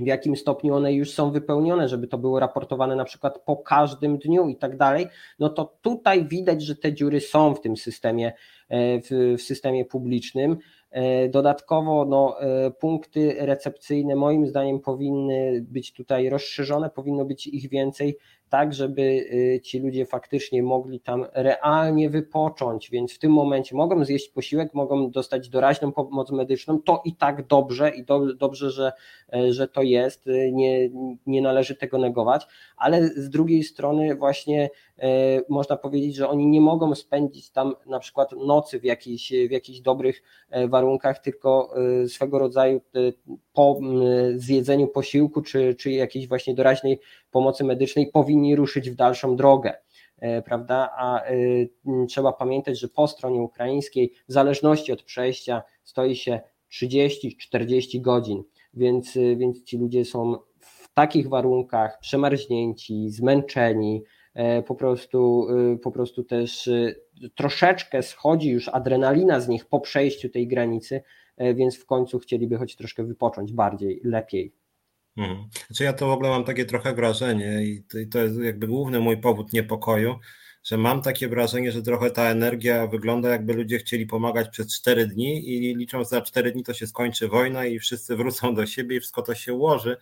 [0.00, 4.18] w jakim stopniu one już są wypełnione, żeby to było raportowane na przykład po każdym
[4.18, 5.06] dniu i tak dalej,
[5.38, 8.32] no to tutaj widać, że te dziury są w tym systemie,
[8.68, 10.56] e, w, w systemie publicznym.
[10.90, 17.68] E, dodatkowo no, e, punkty recepcyjne moim zdaniem powinny być tutaj rozszerzone, powinno być ich
[17.68, 18.16] więcej,
[18.54, 24.04] tak żeby y, ci ludzie faktycznie mogli tam realnie wypocząć, więc w tym momencie mogą
[24.04, 28.92] zjeść posiłek, mogą dostać doraźną pomoc medyczną, to i tak dobrze i do, dobrze, że,
[29.32, 30.90] e, że to jest, nie,
[31.26, 35.08] nie należy tego negować, ale z drugiej strony właśnie e,
[35.48, 39.80] można powiedzieć, że oni nie mogą spędzić tam na przykład nocy w jakichś, w jakichś
[39.80, 41.74] dobrych e, warunkach, tylko
[42.08, 42.80] swego rodzaju
[43.52, 43.80] po
[44.36, 49.74] zjedzeniu posiłku czy, czy jakiejś właśnie doraźnej pomocy medycznej powinni ruszyć w dalszą drogę
[50.18, 50.90] e, prawda?
[50.96, 51.34] A e,
[52.08, 56.40] trzeba pamiętać, że po stronie ukraińskiej, w zależności od przejścia, stoi się
[56.72, 58.42] 30-40 godzin,
[58.74, 64.02] więc, e, więc ci ludzie są w takich warunkach przemarznięci, zmęczeni,
[64.66, 65.46] po prostu,
[65.82, 66.70] po prostu też
[67.34, 71.02] troszeczkę schodzi już adrenalina z nich po przejściu tej granicy,
[71.38, 74.52] więc w końcu chcieliby choć troszkę wypocząć bardziej, lepiej.
[75.16, 75.48] Mhm.
[75.66, 79.16] Znaczy ja to w ogóle mam takie trochę wrażenie i to jest jakby główny mój
[79.16, 80.18] powód niepokoju,
[80.64, 85.06] że mam takie wrażenie, że trochę ta energia wygląda jakby ludzie chcieli pomagać przez 4
[85.06, 88.96] dni i licząc za 4 dni to się skończy wojna i wszyscy wrócą do siebie
[88.96, 89.96] i wszystko to się ułoży.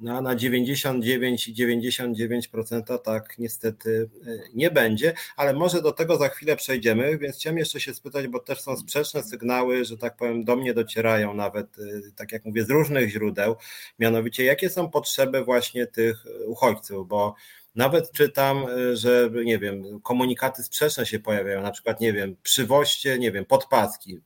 [0.00, 6.56] No, na 99 99% tak niestety e, nie będzie, ale może do tego za chwilę
[6.56, 10.56] przejdziemy, więc chciałem jeszcze się spytać, bo też są sprzeczne sygnały, że tak powiem do
[10.56, 11.82] mnie docierają nawet, e,
[12.16, 13.56] tak jak mówię, z różnych źródeł,
[13.98, 17.34] mianowicie jakie są potrzeby właśnie tych uchodźców, bo
[17.74, 23.18] nawet czytam, e, że nie wiem, komunikaty sprzeczne się pojawiają, na przykład, nie wiem, przywoźcie,
[23.18, 24.20] nie wiem, podpaski.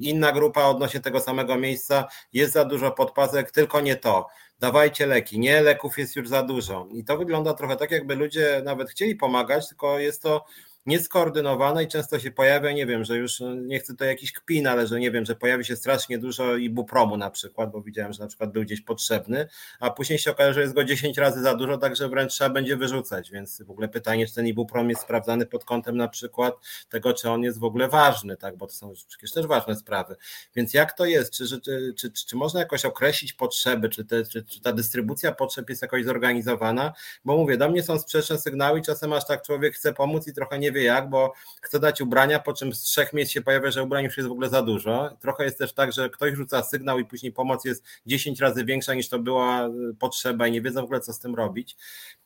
[0.00, 4.26] Inna grupa odnośnie tego samego miejsca, jest za dużo podpasek, tylko nie to.
[4.60, 5.38] Dawajcie leki.
[5.38, 6.88] Nie, leków jest już za dużo.
[6.92, 10.44] I to wygląda trochę tak, jakby ludzie nawet chcieli pomagać, tylko jest to
[10.88, 14.66] nieskoordynowane i często się pojawia, nie wiem, że już no, nie chcę to jakiś kpin,
[14.66, 18.22] ale że nie wiem, że pojawi się strasznie dużo ibupromu na przykład, bo widziałem, że
[18.22, 19.48] na przykład był gdzieś potrzebny,
[19.80, 22.76] a później się okaże, że jest go 10 razy za dużo, także wręcz trzeba będzie
[22.76, 26.54] wyrzucać, więc w ogóle pytanie, czy ten ibuprom jest sprawdzany pod kątem na przykład
[26.88, 30.16] tego, czy on jest w ogóle ważny, tak, bo to są przecież też ważne sprawy.
[30.56, 31.32] Więc jak to jest?
[31.32, 35.70] Czy, czy, czy, czy, można jakoś określić potrzeby, czy, te, czy, czy ta dystrybucja potrzeb
[35.70, 36.92] jest jakoś zorganizowana?
[37.24, 40.32] Bo mówię, do mnie są sprzeczne sygnały i czasem aż tak człowiek chce pomóc i
[40.32, 43.42] trochę nie wie wie jak, bo chce dać ubrania, po czym z trzech miejsc się
[43.42, 45.10] pojawia, że ubrań już jest w ogóle za dużo.
[45.20, 48.94] Trochę jest też tak, że ktoś rzuca sygnał i później pomoc jest 10 razy większa
[48.94, 51.76] niż to była e, potrzeba i nie wiedzą w ogóle co z tym robić.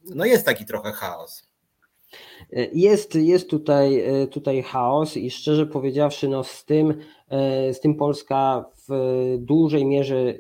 [0.05, 1.53] No jest taki trochę chaos.
[2.73, 6.95] Jest, jest tutaj, e, tutaj chaos i szczerze powiedziawszy, no z tym,
[7.29, 10.35] e, z tym Polska w dużej mierze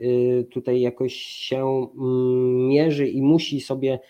[0.51, 4.01] tutaj jakoś się mm, mierzy i musi sobie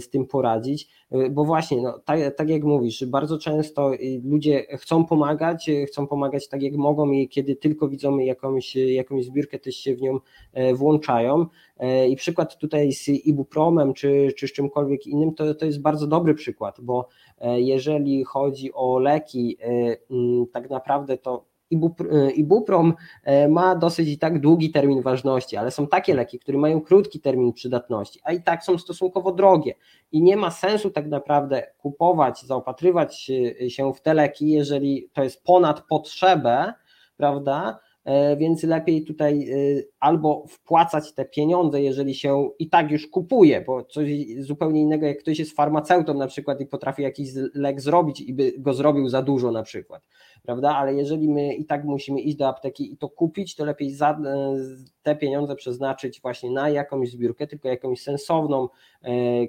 [0.00, 0.88] z tym poradzić.
[1.14, 6.06] Y, bo właśnie, no, tak, tak jak mówisz, bardzo często y, ludzie chcą pomagać, chcą
[6.06, 10.18] pomagać tak jak mogą i kiedy tylko widzą jakąś, jakąś zbiórkę, też się w nią
[10.52, 11.46] e, włączają.
[11.78, 16.06] E, I przykład tutaj z ibupromem czy, czy z czymkolwiek innym, to, to jest bardzo
[16.06, 19.56] dobry przykład, bo e, jeżeli chodzi o leki,
[20.52, 21.49] tak naprawdę to
[22.34, 26.80] Ibuprom e, ma dosyć i tak długi termin ważności, ale są takie leki, które mają
[26.80, 29.74] krótki termin przydatności, a i tak są stosunkowo drogie
[30.12, 33.30] i nie ma sensu tak naprawdę kupować, zaopatrywać
[33.68, 36.72] się w te leki, jeżeli to jest ponad potrzebę,
[37.16, 37.80] prawda?
[38.04, 39.56] E, więc lepiej tutaj e,
[40.00, 45.18] albo wpłacać te pieniądze, jeżeli się i tak już kupuje, bo coś zupełnie innego, jak
[45.18, 49.22] ktoś jest farmaceutą na przykład i potrafi jakiś lek zrobić i by go zrobił za
[49.22, 50.02] dużo na przykład,
[50.42, 50.76] prawda?
[50.76, 54.10] Ale jeżeli my i tak musimy iść do apteki i to kupić, to lepiej za,
[54.10, 54.56] e,
[55.02, 58.68] te pieniądze przeznaczyć właśnie na jakąś zbiórkę, tylko jakąś sensowną,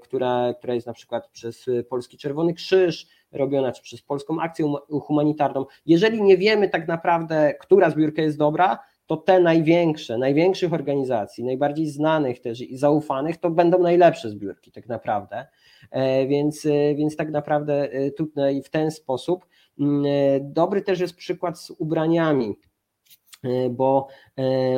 [0.01, 5.65] która, która jest na przykład przez Polski Czerwony Krzyż, robiona, czy przez Polską Akcję Humanitarną.
[5.85, 8.79] Jeżeli nie wiemy tak naprawdę, która zbiórka jest dobra,
[9.11, 14.87] to te największe, największych organizacji, najbardziej znanych też i zaufanych, to będą najlepsze zbiórki tak
[14.87, 15.47] naprawdę.
[15.91, 19.45] E, więc, e, więc tak naprawdę e, tutaj w ten sposób.
[19.79, 20.03] Mm,
[20.41, 22.55] dobry też jest przykład z ubraniami,
[23.71, 24.07] bo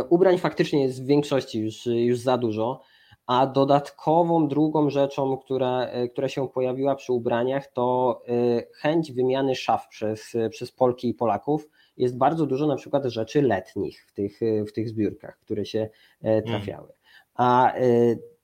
[0.09, 2.81] ubrań faktycznie jest w większości już, już za dużo.
[3.27, 8.33] A dodatkową drugą rzeczą, która, e, która się pojawiła przy ubraniach, to e,
[8.73, 11.69] chęć wymiany szaf przez, przez Polki i Polaków.
[11.97, 15.89] Jest bardzo dużo na przykład rzeczy letnich w tych, w tych zbiórkach, które się e,
[16.29, 16.43] mm.
[16.43, 16.87] trafiały.
[17.35, 17.73] A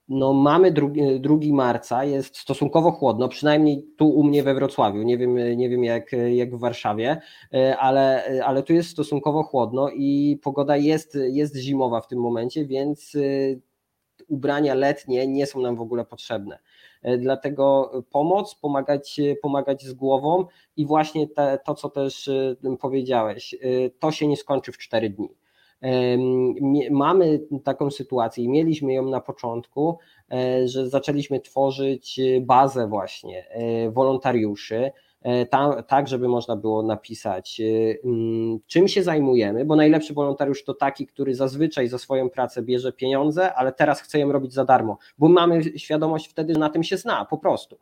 [0.09, 0.87] no mamy 2,
[1.19, 5.83] 2 marca, jest stosunkowo chłodno, przynajmniej tu u mnie we Wrocławiu, nie wiem, nie wiem
[5.83, 7.21] jak, jak w Warszawie,
[7.79, 13.15] ale, ale tu jest stosunkowo chłodno i pogoda jest, jest zimowa w tym momencie, więc
[14.29, 16.59] ubrania letnie nie są nam w ogóle potrzebne.
[17.01, 20.45] E, dlatego pomoc, pomagać, pomagać z głową
[20.77, 23.57] i właśnie te, to, co też e, powiedziałeś, e,
[23.99, 25.29] to się nie skończy w cztery dni.
[26.91, 29.97] Mamy taką sytuację i mieliśmy ją na początku,
[30.65, 33.47] że zaczęliśmy tworzyć bazę właśnie
[33.91, 34.91] wolontariuszy,
[35.21, 35.45] E,
[35.87, 37.63] tak, żeby można było napisać, e,
[38.03, 42.93] mm, czym się zajmujemy, bo najlepszy wolontariusz to taki, który zazwyczaj za swoją pracę bierze
[42.93, 46.83] pieniądze, ale teraz chce ją robić za darmo, bo mamy świadomość wtedy, że na tym
[46.83, 47.77] się zna po prostu.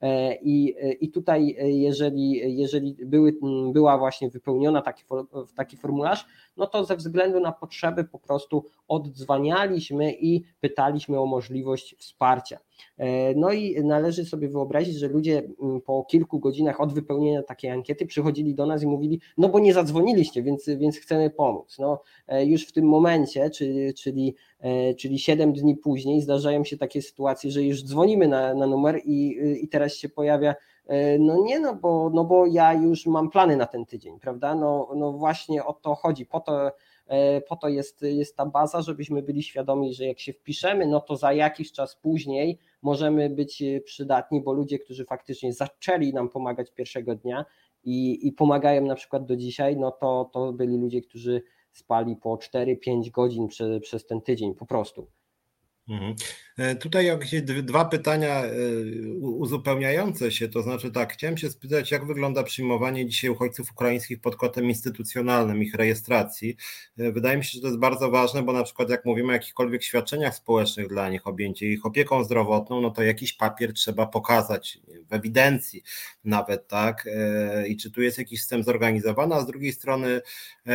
[0.00, 3.34] E, I, I tutaj, jeżeli, jeżeli były,
[3.72, 5.04] była właśnie wypełniona taki,
[5.56, 6.26] taki formularz,
[6.56, 12.58] no to ze względu na potrzeby po prostu oddzwanialiśmy i pytaliśmy o możliwość wsparcia.
[12.98, 17.70] E, no i należy sobie wyobrazić, że ludzie mm, po kilku godzinach od wypełnienia takiej
[17.70, 21.78] ankiety przychodzili do nas i mówili, no bo nie zadzwoniliście, więc, więc chcemy pomóc.
[21.78, 23.50] No, e, już w tym momencie,
[23.96, 28.66] czyli, e, czyli 7 dni później zdarzają się takie sytuacje, że już dzwonimy na, na
[28.66, 30.54] numer i, i teraz się pojawia
[31.18, 34.54] no nie, no bo, no bo ja już mam plany na ten tydzień, prawda?
[34.54, 36.72] No, no właśnie o to chodzi, po to
[37.48, 41.16] po to jest, jest ta baza, żebyśmy byli świadomi, że jak się wpiszemy, no to
[41.16, 47.14] za jakiś czas później możemy być przydatni, bo ludzie, którzy faktycznie zaczęli nam pomagać pierwszego
[47.14, 47.44] dnia
[47.84, 51.42] i, i pomagają na przykład do dzisiaj, no to, to byli ludzie, którzy
[51.72, 55.06] spali po 4-5 godzin prze, przez ten tydzień po prostu.
[55.88, 56.14] Mhm.
[56.58, 58.50] E, tutaj jakieś dwa pytania e,
[59.20, 64.36] uzupełniające się, to znaczy tak, chciałem się spytać, jak wygląda przyjmowanie dzisiaj uchodźców ukraińskich pod
[64.36, 66.56] kątem instytucjonalnym, ich rejestracji.
[66.98, 69.32] E, wydaje mi się, że to jest bardzo ważne, bo na przykład jak mówimy o
[69.32, 74.78] jakichkolwiek świadczeniach społecznych dla nich, objęcie ich opieką zdrowotną, no to jakiś papier trzeba pokazać
[75.08, 75.82] w ewidencji
[76.24, 77.08] nawet, tak?
[77.68, 80.20] I czy tu jest jakiś system zorganizowany, a z drugiej strony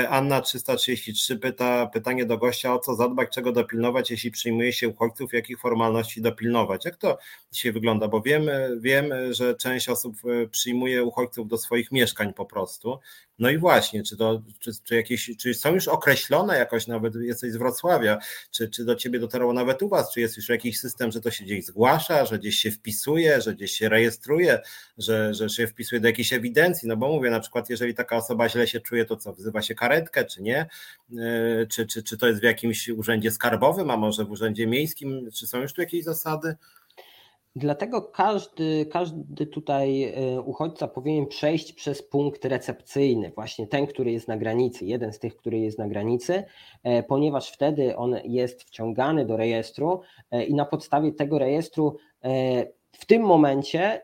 [0.09, 5.33] Anna 333 pyta, pytanie do gościa, o co zadbać, czego dopilnować, jeśli przyjmuje się uchodźców,
[5.33, 6.85] jakich formalności dopilnować.
[6.85, 7.17] Jak to
[7.51, 8.07] dzisiaj wygląda?
[8.07, 12.99] Bo wiemy, wiemy, że część osób e, przyjmuje uchodźców do swoich mieszkań po prostu.
[13.39, 17.51] No i właśnie, czy, to, czy, czy, jakieś, czy są już określone jakoś, nawet jesteś
[17.51, 18.17] z Wrocławia,
[18.51, 21.31] czy, czy do ciebie dotarło nawet u was, czy jest już jakiś system, że to
[21.31, 24.59] się gdzieś zgłasza, że gdzieś się wpisuje, że gdzieś się rejestruje,
[24.97, 28.49] że, że się wpisuje do jakiejś ewidencji, no bo mówię, na przykład jeżeli taka osoba
[28.49, 30.69] źle się czuje, to co, wzywa się karetkę, czy nie,
[31.19, 35.31] e, czy, czy, czy to jest w jakimś urzędzie skarbowym, a może w urzędzie miejskim,
[35.31, 36.55] czy są już tu jakieś zasady?
[37.57, 44.27] Dlatego każdy, każdy tutaj e, uchodźca powinien przejść przez punkt recepcyjny, właśnie ten, który jest
[44.27, 46.43] na granicy, jeden z tych, który jest na granicy,
[46.83, 50.01] e, ponieważ wtedy on jest wciągany do rejestru
[50.31, 51.97] e, i na podstawie tego rejestru
[52.91, 54.01] w tym momencie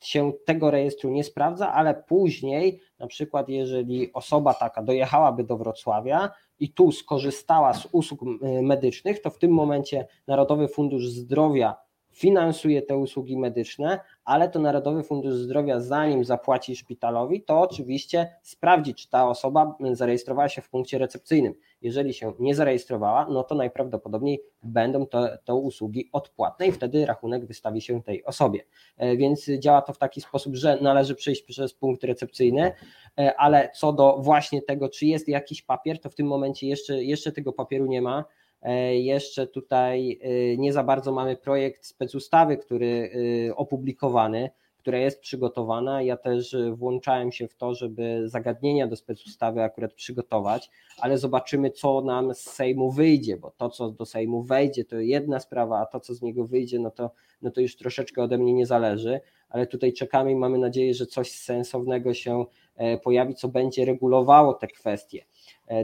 [0.00, 6.30] się tego rejestru nie sprawdza, ale później, na przykład, jeżeli osoba taka dojechałaby do Wrocławia
[6.58, 8.20] i tu skorzystała z usług
[8.62, 11.76] medycznych, to w tym momencie Narodowy Fundusz Zdrowia
[12.12, 18.94] finansuje te usługi medyczne, ale to Narodowy Fundusz Zdrowia, zanim zapłaci szpitalowi, to oczywiście sprawdzi,
[18.94, 21.54] czy ta osoba zarejestrowała się w punkcie recepcyjnym.
[21.82, 27.46] Jeżeli się nie zarejestrowała, no to najprawdopodobniej będą to, to usługi odpłatne i wtedy rachunek
[27.46, 28.60] wystawi się tej osobie.
[28.96, 32.72] E, więc działa to w taki sposób, że należy przejść przez punkt recepcyjny,
[33.18, 37.04] e, ale co do właśnie tego, czy jest jakiś papier, to w tym momencie jeszcze,
[37.04, 38.24] jeszcze tego papieru nie ma
[38.92, 43.10] jeszcze tutaj e, nie za bardzo mamy projekt specustawy, który
[43.48, 46.02] e, opublikowany, która jest przygotowana.
[46.02, 52.00] Ja też włączałem się w to, żeby zagadnienia do specustawy akurat przygotować, ale zobaczymy, co
[52.00, 56.00] nam z Sejmu wyjdzie, bo to, co do Sejmu wejdzie, to jedna sprawa, a to,
[56.00, 57.10] co z niego wyjdzie, no to,
[57.42, 61.06] no to już troszeczkę ode mnie nie zależy, ale tutaj czekamy i mamy nadzieję, że
[61.06, 62.44] coś sensownego się
[63.02, 65.24] pojawi, co będzie regulowało te kwestie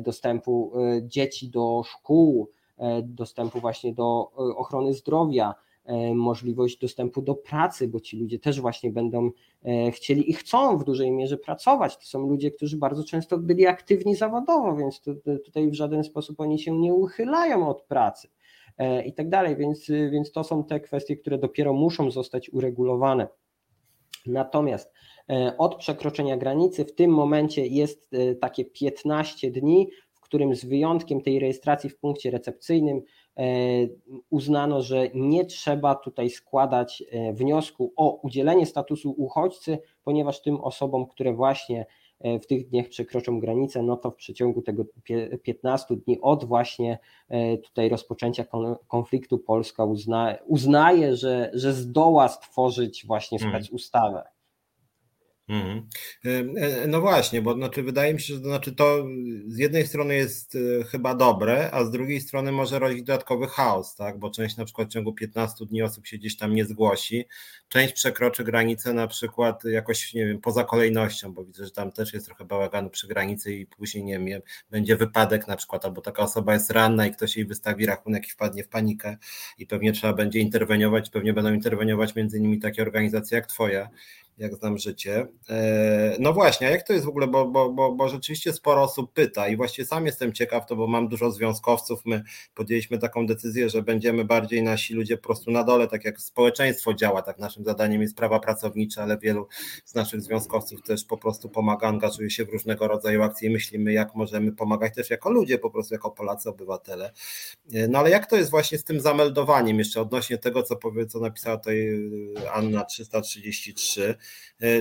[0.02, 0.72] dostępu
[1.02, 2.55] dzieci do szkół, E,
[3.02, 5.54] dostępu właśnie do e, ochrony zdrowia,
[5.84, 9.30] e, możliwość dostępu do pracy, bo ci ludzie też właśnie będą
[9.92, 11.96] chcieli i chcą w dużej mierze pracować.
[11.96, 15.02] To są ludzie, którzy bardzo często byli aktywni zawodowo, więc
[15.44, 18.28] tutaj w żaden sposób oni się nie uchylają od pracy
[19.06, 23.28] i tak dalej, więc, więc to są te kwestie, które dopiero muszą zostać uregulowane.
[24.26, 24.92] Natomiast
[25.58, 28.10] od przekroczenia granicy w tym momencie jest
[28.40, 29.88] takie 15 dni,
[30.26, 33.02] którym z wyjątkiem tej rejestracji w punkcie recepcyjnym
[33.36, 33.42] e,
[34.30, 41.06] uznano, że nie trzeba tutaj składać e, wniosku o udzielenie statusu uchodźcy, ponieważ tym osobom,
[41.06, 41.86] które właśnie
[42.20, 44.84] e, w tych dniach przekroczą granicę, no to w przeciągu tego
[45.42, 46.98] 15 dni od właśnie
[47.64, 48.44] tutaj rozpoczęcia
[48.88, 53.64] konfliktu Polska uzna, uznaje, że, że zdoła stworzyć właśnie mhm.
[53.64, 54.35] specustawę.
[55.48, 55.88] Mhm.
[56.24, 56.30] E,
[56.82, 59.06] e, no właśnie, bo znaczy wydaje mi się, że to, znaczy to
[59.46, 63.94] z jednej strony jest e, chyba dobre, a z drugiej strony może rodzić dodatkowy chaos,
[63.94, 64.18] tak?
[64.18, 67.24] Bo część na przykład w ciągu 15 dni osób się gdzieś tam nie zgłosi,
[67.68, 72.12] część przekroczy granicę na przykład jakoś, nie wiem, poza kolejnością, bo widzę, że tam też
[72.14, 76.22] jest trochę bałaganu przy granicy i później, nie wiem, będzie wypadek na przykład, albo taka
[76.22, 79.16] osoba jest ranna i ktoś jej wystawi rachunek i wpadnie w panikę
[79.58, 83.88] i pewnie trzeba będzie interweniować, pewnie będą interweniować między innymi takie organizacje jak twoja
[84.38, 85.26] jak znam życie.
[85.48, 88.82] E, no właśnie, a jak to jest w ogóle, bo, bo, bo, bo rzeczywiście sporo
[88.82, 92.22] osób pyta i właśnie sam jestem ciekaw, to bo mam dużo związkowców, my
[92.54, 96.94] podjęliśmy taką decyzję, że będziemy bardziej nasi ludzie po prostu na dole, tak jak społeczeństwo
[96.94, 99.48] działa, tak naszym zadaniem jest prawa pracownicze, ale wielu
[99.84, 103.92] z naszych związkowców też po prostu pomaga, angażuje się w różnego rodzaju akcje i myślimy,
[103.92, 107.12] jak możemy pomagać też jako ludzie, po prostu jako Polacy, obywatele.
[107.72, 111.06] E, no ale jak to jest właśnie z tym zameldowaniem, jeszcze odnośnie tego, co, powie,
[111.06, 111.88] co napisała tutaj
[112.44, 114.25] e, Anna 333, E,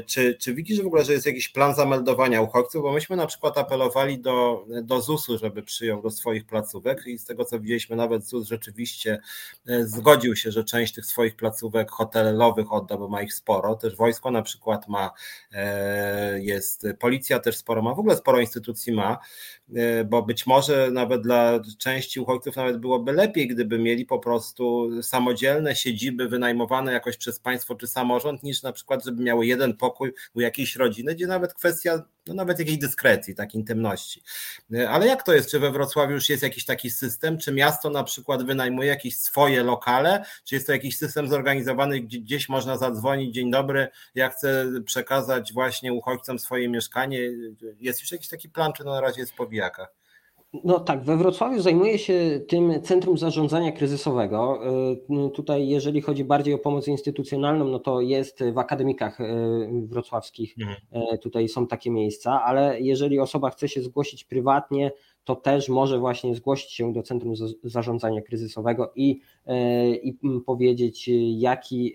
[0.06, 2.84] czy, czy widzisz w ogóle, że jest jakiś plan zameldowania uchodźców?
[2.84, 7.26] Bo myśmy na przykład apelowali do, do ZUS-u, żeby przyjął do swoich placówek i z
[7.26, 9.20] tego co widzieliśmy, nawet ZUS rzeczywiście
[9.68, 13.76] e, zgodził się, że część tych swoich placówek hotelowych odda, bo ma ich sporo.
[13.76, 15.12] Też wojsko na przykład ma,
[15.52, 19.18] e, jest policja też sporo ma, w ogóle sporo instytucji ma,
[20.06, 25.76] bo być może nawet dla części uchodźców nawet byłoby lepiej, gdyby mieli po prostu samodzielne
[25.76, 30.14] siedziby wynajmowane jakoś przez państwo czy samorząd, niż na przykład, żeby miał miały jeden pokój
[30.34, 34.22] u jakiejś rodziny, gdzie nawet kwestia no nawet jakiejś dyskrecji, tak intymności.
[34.90, 35.52] Ale jak to jest?
[35.52, 37.38] Czy we Wrocławiu już jest jakiś taki system?
[37.38, 40.26] Czy miasto na przykład wynajmuje jakieś swoje lokale?
[40.44, 45.54] Czy jest to jakiś system zorganizowany, gdzie gdzieś można zadzwonić, dzień dobry, ja chcę przekazać
[45.54, 47.20] właśnie uchodźcom swoje mieszkanie?
[47.80, 49.96] Jest już jakiś taki plan, czy na razie jest w powijakach?
[50.64, 54.60] No tak, we Wrocławiu zajmuje się tym Centrum Zarządzania Kryzysowego.
[55.28, 59.26] Y, tutaj, jeżeli chodzi bardziej o pomoc instytucjonalną, no to jest w akademikach y,
[59.88, 60.78] wrocławskich, mhm.
[61.14, 64.92] Y, tutaj są takie miejsca, ale jeżeli osoba chce się zgłosić prywatnie,
[65.24, 67.34] to też może właśnie zgłosić się do Centrum
[67.64, 69.22] Zarządzania Kryzysowego i,
[70.04, 71.94] i powiedzieć jaki,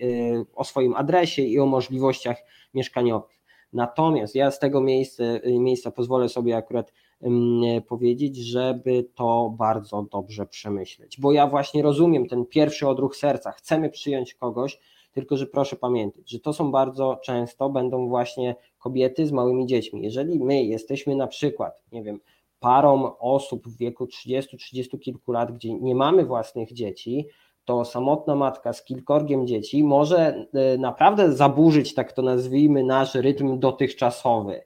[0.55, 2.37] o swoim adresie i o możliwościach
[2.75, 3.41] mieszkaniowych.
[3.73, 6.93] Natomiast ja z tego miejsca, miejsca pozwolę sobie akurat
[7.89, 11.21] powiedzieć, żeby to bardzo dobrze przemyśleć.
[11.21, 14.81] Bo ja właśnie rozumiem ten pierwszy odruch serca, chcemy przyjąć kogoś,
[15.13, 20.03] tylko że proszę pamiętać, że to są bardzo często będą właśnie kobiety z małymi dziećmi.
[20.03, 22.21] Jeżeli my jesteśmy na przykład, nie wiem,
[22.61, 27.27] parą osób w wieku 30-30 kilku lat, gdzie nie mamy własnych dzieci,
[27.65, 33.59] to samotna matka z kilkorgiem dzieci może e, naprawdę zaburzyć, tak to nazwijmy, nasz rytm
[33.59, 34.61] dotychczasowy.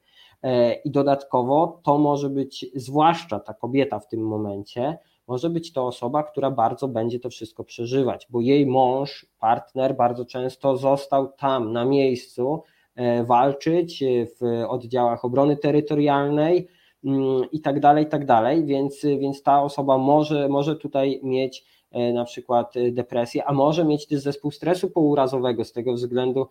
[0.44, 5.86] E, I dodatkowo to może być, zwłaszcza ta kobieta w tym momencie, może być to
[5.86, 11.72] osoba, która bardzo będzie to wszystko przeżywać, bo jej mąż, partner bardzo często został tam
[11.72, 12.62] na miejscu
[12.94, 14.04] e, walczyć
[14.40, 16.68] w oddziałach obrony terytorialnej
[17.04, 21.64] mm, i tak dalej, i tak dalej, więc, więc ta osoba może, może tutaj mieć
[21.90, 26.46] e, na przykład depresję, a może mieć też zespół stresu pourazowego z tego względu,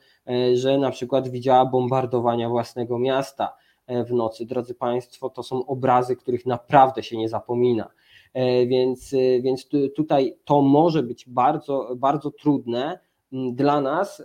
[0.54, 4.46] że na przykład widziała bombardowania własnego miasta, E, w nocy.
[4.46, 7.90] Drodzy Państwo, to są obrazy, których naprawdę się nie zapomina.
[8.34, 13.00] E, więc, e, więc tutaj to może być bardzo, bardzo trudne
[13.32, 14.24] dla nas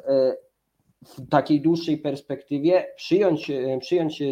[1.05, 3.51] w takiej dłuższej perspektywie przyjąć,
[3.81, 4.23] przyjąć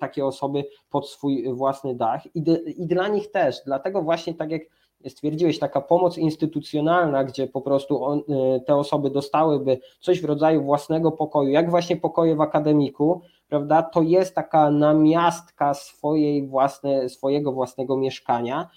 [0.00, 2.44] takie osoby pod swój własny dach i,
[2.76, 3.56] i dla nich też.
[3.66, 4.62] Dlatego właśnie tak jak
[5.08, 8.22] stwierdziłeś, taka pomoc instytucjonalna, gdzie po prostu on,
[8.66, 14.02] te osoby dostałyby coś w rodzaju własnego pokoju, jak właśnie pokoje w akademiku, prawda, to
[14.02, 18.68] jest taka namiastka swojej własne, swojego własnego mieszkania,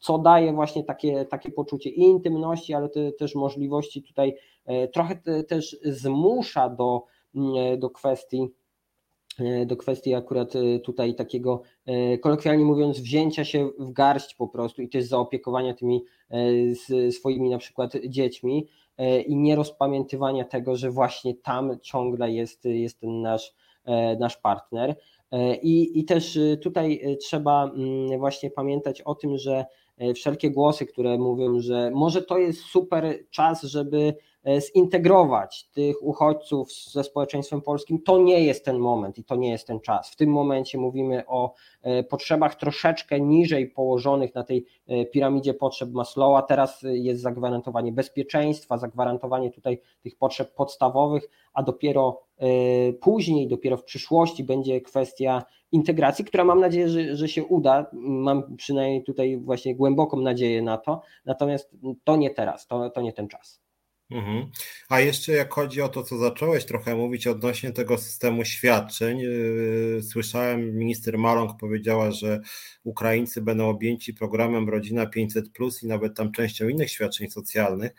[0.00, 5.16] co daje właśnie takie, takie poczucie i intymności, ale te, też możliwości tutaj e, trochę
[5.16, 7.04] te, też zmusza do,
[7.34, 8.48] mm, do kwestii
[9.66, 11.62] do kwestii akurat e, tutaj takiego,
[12.20, 16.04] kolokwialnie mówiąc, wzięcia się w garść po prostu i też zaopiekowania tymi
[17.10, 18.68] swoimi na przykład dziećmi
[19.26, 23.54] i nie rozpamiętywania tego, że właśnie tam ciągle jest, jest ten nasz
[23.86, 24.96] E, nasz partner.
[25.32, 29.64] E, I, I też e, tutaj trzeba mm, właśnie pamiętać o tym, że
[30.14, 34.14] wszelkie głosy, które mówią, że może to jest super czas, żeby
[34.58, 39.66] zintegrować tych uchodźców ze społeczeństwem polskim, to nie jest ten moment i to nie jest
[39.66, 40.10] ten czas.
[40.10, 41.54] W tym momencie mówimy o
[42.08, 44.66] potrzebach troszeczkę niżej położonych na tej
[45.12, 46.42] piramidzie potrzeb Maslowa.
[46.42, 53.84] Teraz jest zagwarantowanie bezpieczeństwa, zagwarantowanie tutaj tych potrzeb podstawowych, a dopiero E, później, dopiero w
[53.84, 57.86] przyszłości będzie kwestia integracji, która mam nadzieję, że, że się uda.
[57.92, 61.02] Mam przynajmniej tutaj właśnie głęboką nadzieję na to.
[61.24, 61.70] Natomiast
[62.04, 63.65] to nie teraz, to, to nie ten czas.
[64.10, 64.50] Mhm.
[64.88, 70.00] A jeszcze jak chodzi o to, co zacząłeś trochę mówić odnośnie tego systemu świadczeń, yy,
[70.02, 72.40] słyszałem, minister Maląg powiedziała, że
[72.84, 75.44] Ukraińcy będą objęci programem Rodzina 500
[75.82, 77.92] i nawet tam częścią innych świadczeń socjalnych.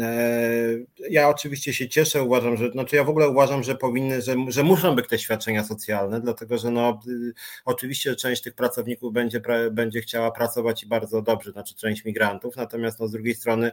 [0.00, 0.68] E,
[1.10, 4.62] ja oczywiście się cieszę, uważam, że, znaczy ja w ogóle uważam, że powinny, że, że
[4.62, 7.32] muszą być te świadczenia socjalne, dlatego że no, y,
[7.64, 13.00] oczywiście część tych pracowników będzie, będzie chciała pracować i bardzo dobrze, znaczy część migrantów, natomiast
[13.00, 13.72] no, z drugiej strony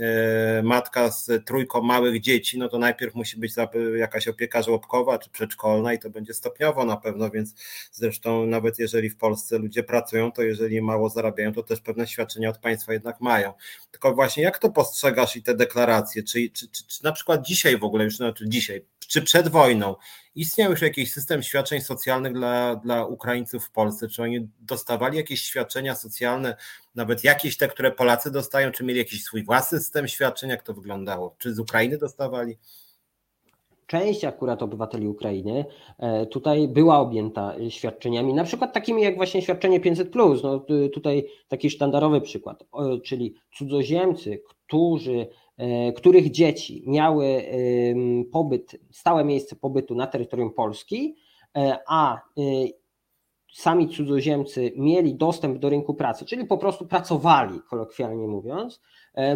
[0.00, 3.52] e, matka z trójką małych dzieci, no to najpierw musi być
[3.96, 7.54] jakaś opieka żłobkowa czy przedszkolna i to będzie stopniowo na pewno, więc
[7.92, 12.50] zresztą nawet jeżeli w Polsce ludzie pracują, to jeżeli mało zarabiają, to też pewne świadczenia
[12.50, 13.52] od państwa jednak mają.
[13.90, 17.46] Tylko właśnie jak to postrzegasz i te te deklaracje, czy, czy, czy, czy na przykład
[17.46, 19.96] dzisiaj w ogóle, już znaczy dzisiaj, czy przed wojną,
[20.34, 24.08] istniał już jakiś system świadczeń socjalnych dla, dla Ukraińców w Polsce?
[24.08, 26.56] Czy oni dostawali jakieś świadczenia socjalne,
[26.94, 30.50] nawet jakieś te, które Polacy dostają, czy mieli jakiś swój własny system świadczeń?
[30.50, 31.36] Jak to wyglądało?
[31.38, 32.58] Czy z Ukrainy dostawali?
[33.92, 35.64] Część akurat obywateli Ukrainy
[35.98, 40.14] e, tutaj była objęta świadczeniami, na przykład takimi jak właśnie świadczenie 500.
[40.42, 42.64] No, tutaj taki sztandarowy przykład,
[43.02, 45.26] czyli cudzoziemcy, którzy
[45.56, 47.42] E, których dzieci miały
[48.32, 51.16] pobyt, stałe miejsce pobytu na terytorium Polski,
[51.56, 52.20] e, a e,
[53.52, 58.80] sami cudzoziemcy mieli dostęp do rynku pracy, czyli po prostu pracowali, kolokwialnie mówiąc,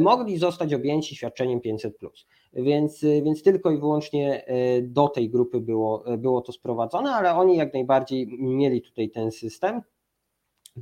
[0.01, 1.99] mogli zostać objęci świadczeniem 500.
[2.57, 4.45] więc, więc tylko i wyłącznie
[4.83, 9.83] do tej grupy było, było to sprowadzone, ale oni jak najbardziej mieli tutaj ten system.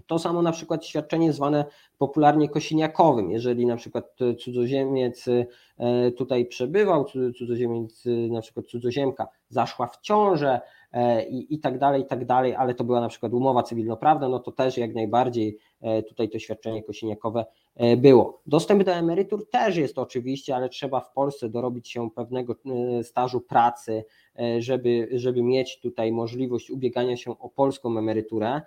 [0.07, 1.65] To samo na przykład świadczenie zwane
[1.99, 3.31] popularnie kosiniakowym.
[3.31, 5.29] Jeżeli na przykład cudzoziemiec
[5.79, 7.05] e, tutaj przebywał,
[7.39, 10.61] cudzoziemiec, na przykład cudzoziemka zaszła w ciążę
[10.93, 14.29] e, i, i tak dalej, i tak dalej, ale to była na przykład umowa cywilnoprawna,
[14.29, 17.45] no to też jak najbardziej e, tutaj to świadczenie kosiniakowe
[17.97, 18.43] było.
[18.47, 22.55] Dostęp do emerytur też jest oczywiście, ale trzeba w Polsce dorobić się pewnego
[23.03, 24.05] stażu pracy,
[24.59, 28.61] żeby, żeby mieć tutaj możliwość ubiegania się o polską emeryturę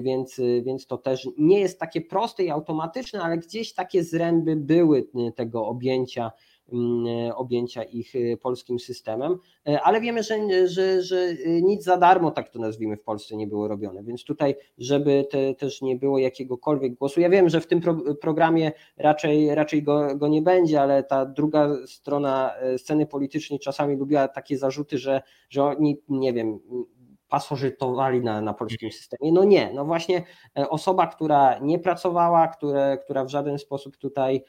[0.00, 4.98] więc, więc to też nie jest takie proste i automatyczne, ale gdzieś takie zręby były
[5.28, 6.32] y, tego objęcia
[6.72, 12.30] mm, objęcia ich y, polskim systemem, e, ale wiemy, że, że, że nic za darmo,
[12.30, 16.18] tak to nazwijmy, w Polsce nie było robione, więc tutaj, żeby te, też nie było
[16.18, 20.82] jakiegokolwiek głosu, ja wiem, że w tym pro, programie raczej, raczej go, go nie będzie,
[20.82, 26.32] ale ta druga strona e, sceny politycznej czasami lubiła takie zarzuty, że, że oni, nie
[26.32, 26.60] wiem,
[27.28, 29.32] pasożytowali na, na polskim systemie.
[29.32, 30.22] No nie, no właśnie
[30.58, 34.44] e, osoba, która nie pracowała, które, która w żaden sposób tutaj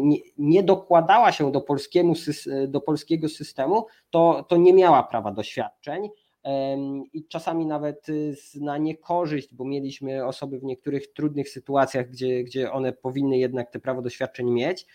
[0.00, 2.14] nie, nie dokładała się do, polskiemu,
[2.68, 6.08] do polskiego systemu, to, to nie miała prawa do świadczeń
[7.12, 12.72] i czasami nawet y, na niekorzyść, bo mieliśmy osoby w niektórych trudnych sytuacjach, gdzie, gdzie
[12.72, 14.86] one powinny jednak te prawo do świadczeń mieć, e,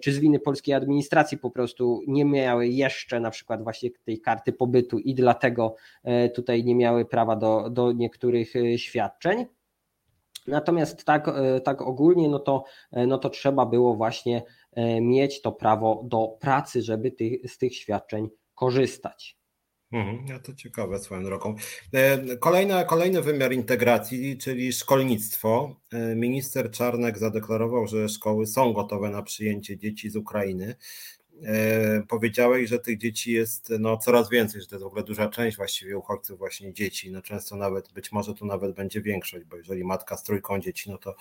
[0.00, 4.52] czy z winy polskiej administracji po prostu nie miały jeszcze na przykład właśnie tej karty
[4.52, 5.74] pobytu i dlatego
[6.04, 9.46] e, tutaj nie miały prawa do, do niektórych e, świadczeń.
[10.46, 11.30] Natomiast tak,
[11.64, 14.42] tak ogólnie, no to, no to trzeba było właśnie
[15.00, 19.39] mieć to prawo do pracy, żeby tych, z tych świadczeń korzystać.
[19.92, 21.54] Mhm, no to ciekawe swoją drogą.
[21.92, 25.76] E, kolejna, kolejny wymiar integracji, czyli szkolnictwo.
[25.92, 30.74] E, minister Czarnek zadeklarował, że szkoły są gotowe na przyjęcie dzieci z Ukrainy.
[31.44, 35.28] E, powiedziałeś, że tych dzieci jest no, coraz więcej, że to jest w ogóle duża
[35.28, 39.56] część właściwie uchodźców właśnie dzieci, no często nawet, być może to nawet będzie większość, bo
[39.56, 41.14] jeżeli matka z trójką dzieci, no to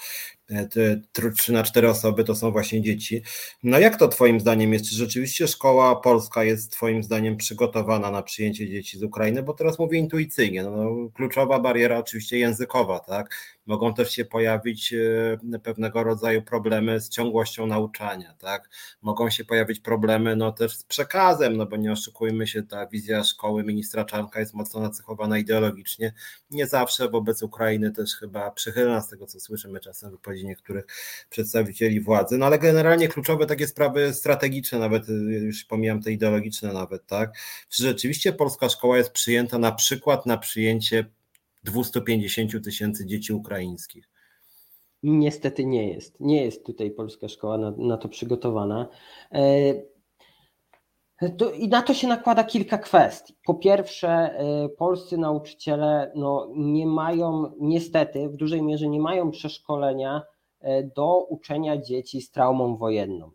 [0.50, 1.02] e, te
[1.36, 3.22] trzy na cztery osoby to są właśnie dzieci.
[3.64, 4.90] No jak to twoim zdaniem jest?
[4.90, 9.44] Czy rzeczywiście szkoła polska jest twoim zdaniem przygotowana na przyjęcie dzieci z Ukrainy?
[9.44, 13.59] Bo teraz mówię intuicyjnie, no, no kluczowa bariera oczywiście językowa, tak?
[13.70, 18.70] Mogą też się pojawić e, pewnego rodzaju problemy z ciągłością nauczania, tak?
[19.02, 23.24] Mogą się pojawić problemy no też z przekazem, no bo nie oszukujmy się, ta wizja
[23.24, 26.14] szkoły ministra Czarnka jest mocno nacechowana ideologicznie,
[26.52, 30.86] nie zawsze wobec Ukrainy też chyba przychylna z tego, co słyszymy czasem wypowiedzi niektórych
[31.30, 36.74] przedstawicieli władzy, no ale generalnie kluczowe takie sprawy strategiczne, nawet y, już pomijam te ideologiczne
[36.74, 37.38] nawet, tak?
[37.70, 41.19] Czy rzeczywiście polska szkoła jest przyjęta na przykład na przyjęcie
[41.64, 44.10] 250 tysięcy dzieci ukraińskich.
[45.04, 46.20] Niestety nie jest.
[46.20, 48.88] Nie jest tutaj polska szkoła na, na to przygotowana.
[49.32, 49.74] E,
[51.38, 53.36] to, I na to się nakłada kilka kwestii.
[53.46, 60.22] Po pierwsze, e, polscy nauczyciele no, nie mają, niestety, w dużej mierze nie mają przeszkolenia
[60.60, 63.32] e, do uczenia dzieci z traumą wojenną.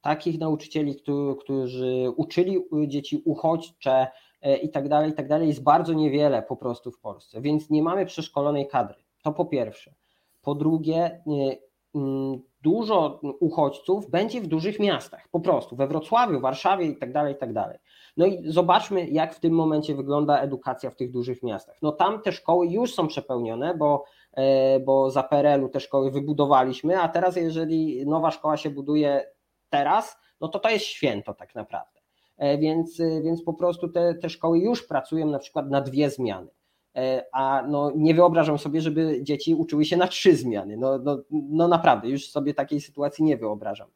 [0.00, 0.96] Takich nauczycieli,
[1.38, 4.06] którzy uczyli dzieci uchodźcze,
[4.62, 7.82] i tak dalej, i tak dalej, jest bardzo niewiele po prostu w Polsce, więc nie
[7.82, 9.04] mamy przeszkolonej kadry.
[9.22, 9.94] To po pierwsze.
[10.42, 11.20] Po drugie, e,
[12.62, 17.36] dużo uchodźców będzie w dużych miastach, po prostu we Wrocławiu, Warszawie i tak dalej, i
[17.36, 17.78] tak dalej.
[18.16, 21.76] No i zobaczmy, jak w tym momencie wygląda edukacja w tych dużych miastach.
[21.82, 27.00] No tam te szkoły już są przepełnione, bo, e, bo za PRL-u te szkoły wybudowaliśmy,
[27.00, 29.30] a teraz jeżeli nowa szkoła się buduje
[29.68, 31.99] teraz, no to to jest święto tak naprawdę.
[32.40, 36.10] E, więc, e, więc po prostu te, te szkoły już pracują na przykład na dwie
[36.10, 36.48] zmiany.
[36.96, 40.76] E, a no, nie wyobrażam sobie, żeby dzieci uczyły się na trzy zmiany.
[40.76, 43.88] No, no, no naprawdę, już sobie takiej sytuacji nie wyobrażam.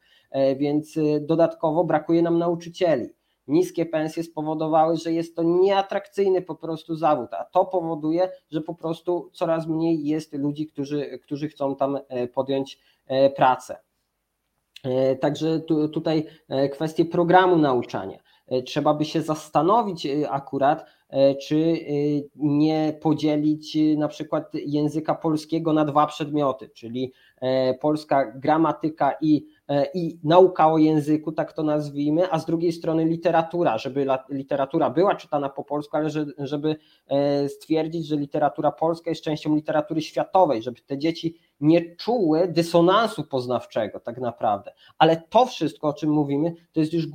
[0.56, 3.08] Więc dodatkowo brakuje nam nauczycieli.
[3.48, 8.74] Niskie pensje spowodowały, że jest to nieatrakcyjny po prostu zawód, a to powoduje, że po
[8.74, 11.98] prostu coraz mniej jest ludzi, którzy, którzy chcą tam
[12.34, 12.78] podjąć
[13.36, 13.76] pracę.
[15.20, 16.26] Także tu, tutaj
[16.72, 18.23] kwestie programu nauczania.
[18.46, 21.78] E, trzeba by się zastanowić e, akurat, e, czy
[22.36, 27.12] nie podzielić na przykład języka polskiego na dwa przedmioty, czyli
[27.80, 29.46] polska gramatyka i,
[29.94, 35.14] i nauka o języku, tak to nazwijmy, a z drugiej strony literatura, żeby literatura była
[35.14, 36.76] czytana po polsku, ale żeby
[37.48, 44.00] stwierdzić, że literatura polska jest częścią literatury światowej, żeby te dzieci nie czuły dysonansu poznawczego
[44.00, 44.72] tak naprawdę.
[44.98, 47.06] Ale to wszystko, o czym mówimy, to jest już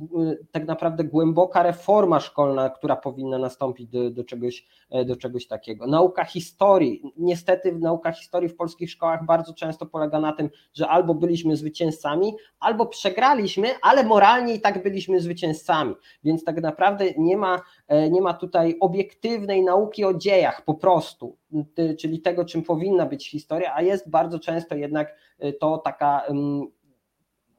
[0.52, 4.66] tak naprawdę głęboka reforma szkolna, która powinna nastąpić do, do, czegoś,
[5.06, 5.86] do czegoś takiego.
[5.86, 7.02] Nauka historii.
[7.16, 12.32] Niestety nauka historii w polskich szkołach bardzo często polega na tym, że albo byliśmy zwycięzcami,
[12.60, 15.94] albo przegraliśmy, ale moralnie i tak byliśmy zwycięzcami.
[16.24, 17.62] Więc tak naprawdę nie ma,
[18.10, 21.39] nie ma tutaj obiektywnej nauki o dziejach po prostu
[21.98, 26.22] czyli tego, czym powinna być historia, a jest bardzo często jednak y, to taka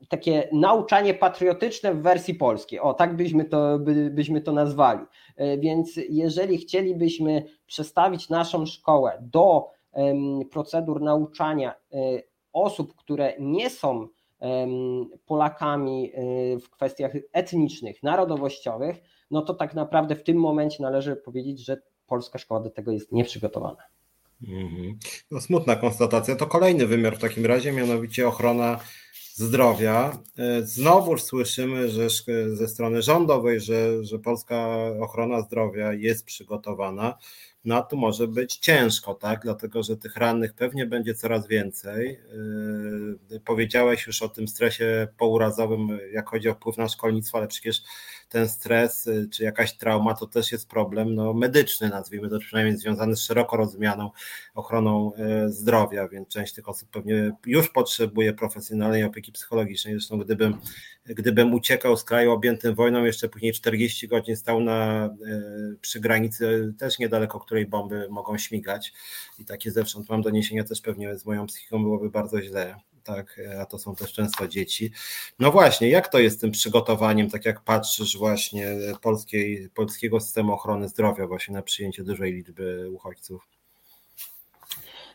[0.09, 2.79] takie nauczanie patriotyczne w wersji polskiej.
[2.79, 5.01] O, tak byśmy to, by, byśmy to nazwali.
[5.01, 9.71] Y, więc jeżeli chcielibyśmy przestawić naszą szkołę do
[10.51, 12.23] procedur nauczania y,
[12.53, 14.07] osób, które nie są
[15.25, 16.11] Polakami
[16.63, 21.81] w kwestiach etnicznych, narodowościowych, no to tak naprawdę w tym momencie należy powiedzieć, że
[22.11, 23.83] polska szkoła do tego jest nieprzygotowana.
[24.47, 24.99] Mhm.
[25.31, 26.35] No, smutna konstatacja.
[26.35, 28.79] To kolejny wymiar w takim razie, mianowicie ochrona
[29.33, 30.17] zdrowia.
[30.37, 32.07] E, znowuż słyszymy że
[32.53, 34.67] ze strony rządowej, że, że polska
[34.99, 37.17] ochrona zdrowia jest przygotowana.
[37.65, 39.41] No tu może być ciężko, tak?
[39.43, 42.19] Dlatego, że tych rannych pewnie będzie coraz więcej.
[43.45, 47.83] Powiedziałeś już o tym stresie pourazowym, jak chodzi o wpływ na szkolnictwo, ale przecież
[48.31, 52.77] ten stres y, czy jakaś trauma to też jest problem no, medyczny, nazwijmy to przynajmniej
[52.77, 54.09] związany z szeroko rozumianą
[54.55, 55.11] ochroną
[55.45, 59.93] y, zdrowia, więc część tych osób pewnie już potrzebuje profesjonalnej opieki psychologicznej.
[59.93, 60.57] Zresztą gdybym,
[61.05, 66.73] gdybym uciekał z kraju objętym wojną, jeszcze później 40 godzin stał na, y, przy granicy
[66.79, 68.93] też niedaleko, której bomby mogą śmigać
[69.39, 73.65] i takie zewsząd mam doniesienia też pewnie z moją psychiką byłoby bardzo źle tak, a
[73.65, 74.91] to są też często dzieci.
[75.39, 78.67] No właśnie, jak to jest z tym przygotowaniem, tak jak patrzysz właśnie
[79.01, 83.60] polskiej, polskiego systemu ochrony zdrowia właśnie na przyjęcie dużej liczby uchodźców?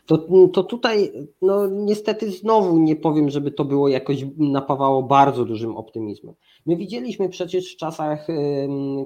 [0.07, 5.77] To, to tutaj no niestety znowu nie powiem, żeby to było jakoś napawało bardzo dużym
[5.77, 6.35] optymizmem.
[6.65, 8.27] My widzieliśmy przecież w czasach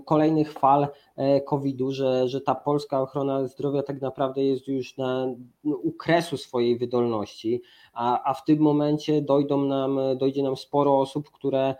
[0.06, 5.28] kolejnych fal e, COVID-u, że, że ta polska ochrona zdrowia tak naprawdę jest już na
[5.64, 7.62] u kresu swojej wydolności,
[7.94, 11.76] a, a w tym momencie dojdą nam, dojdzie nam sporo osób, które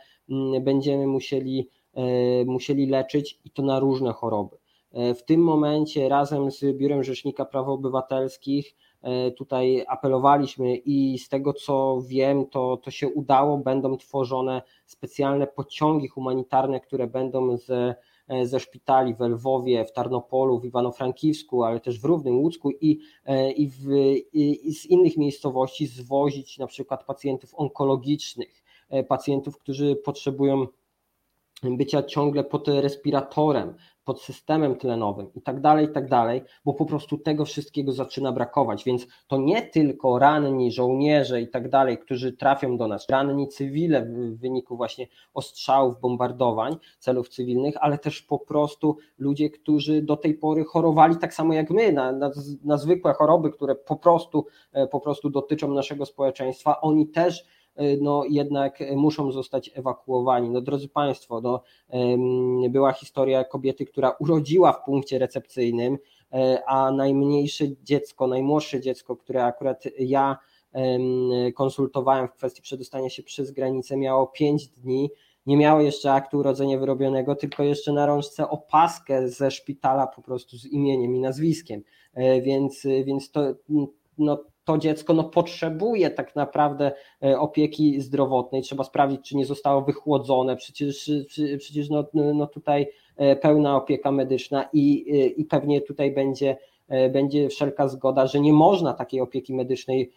[0.62, 4.58] będziemy musieli, e, musieli leczyć i to na różne choroby.
[4.94, 8.76] E, w tym momencie razem z Biurem Rzecznika Praw Obywatelskich
[9.38, 13.58] tutaj apelowaliśmy i z tego co wiem, to, to się udało.
[13.58, 17.70] Będą tworzone specjalne pociągi humanitarne, które będą z,
[18.28, 23.00] e, ze szpitali w Lwowie, w Tarnopolu, w Iwano-Frankiwsku, ale też w Równym Łódzku i,
[23.26, 23.88] e, i, w,
[24.34, 28.64] i z innych miejscowości zwozić na przykład pacjentów onkologicznych,
[29.08, 30.68] pacjentów, którzy potrzebują
[31.64, 33.74] bycia ciągle pod respiratorem,
[34.06, 38.32] pod systemem tlenowym i tak dalej, i tak dalej, bo po prostu tego wszystkiego zaczyna
[38.32, 43.48] brakować, więc to nie tylko ranni żołnierze i tak dalej, którzy trafią do nas, ranni
[43.48, 50.18] cywile w wyniku właśnie ostrzałów, bombardowań celów cywilnych, ale też po prostu ludzie, którzy do
[50.18, 52.32] tej pory chorowali tak samo jak my, na, na,
[52.64, 57.46] na zwykłe choroby, które po prostu, e, po prostu dotyczą naszego społeczeństwa, oni też
[58.02, 60.50] no jednak muszą zostać ewakuowani.
[60.50, 61.62] No drodzy Państwo, no,
[62.70, 65.98] była historia kobiety, która urodziła w punkcie recepcyjnym,
[66.34, 70.38] e, a najmniejsze dziecko, najmłodsze dziecko, które akurat ja
[71.56, 75.10] konsultowałem w kwestii przedostania się przez granicę, miało 5 dni,
[75.46, 80.58] nie miało jeszcze aktu urodzenia wyrobionego, tylko jeszcze na rączce opaskę ze szpitala po prostu
[80.58, 81.84] z imieniem i nazwiskiem.
[82.14, 83.42] E, więc, więc to
[84.18, 86.92] no, to dziecko no, potrzebuje tak naprawdę
[87.24, 91.12] e, opieki zdrowotnej, trzeba sprawdzić, czy nie zostało wychłodzone, przecież,
[91.58, 96.58] przecież no, no tutaj e, pełna opieka medyczna i, e, i pewnie tutaj będzie,
[97.14, 100.12] będzie wszelka zgoda, że nie można takiej opieki medycznej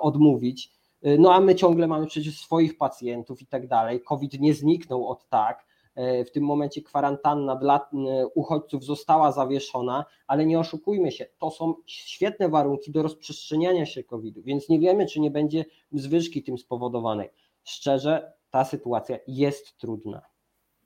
[0.00, 0.72] odmówić.
[1.18, 4.00] No a my ciągle mamy przecież swoich pacjentów i tak dalej.
[4.00, 5.66] COVID nie zniknął od tak.
[5.98, 11.50] E, w tym momencie kwarantanna dla e, uchodźców została zawieszona, ale nie oszukujmy się, to
[11.50, 16.58] są świetne warunki do rozprzestrzeniania się COVID-u, więc nie wiemy, czy nie będzie zwyżki tym
[16.58, 17.30] spowodowanej.
[17.64, 20.22] Szczerze, ta sytuacja jest trudna.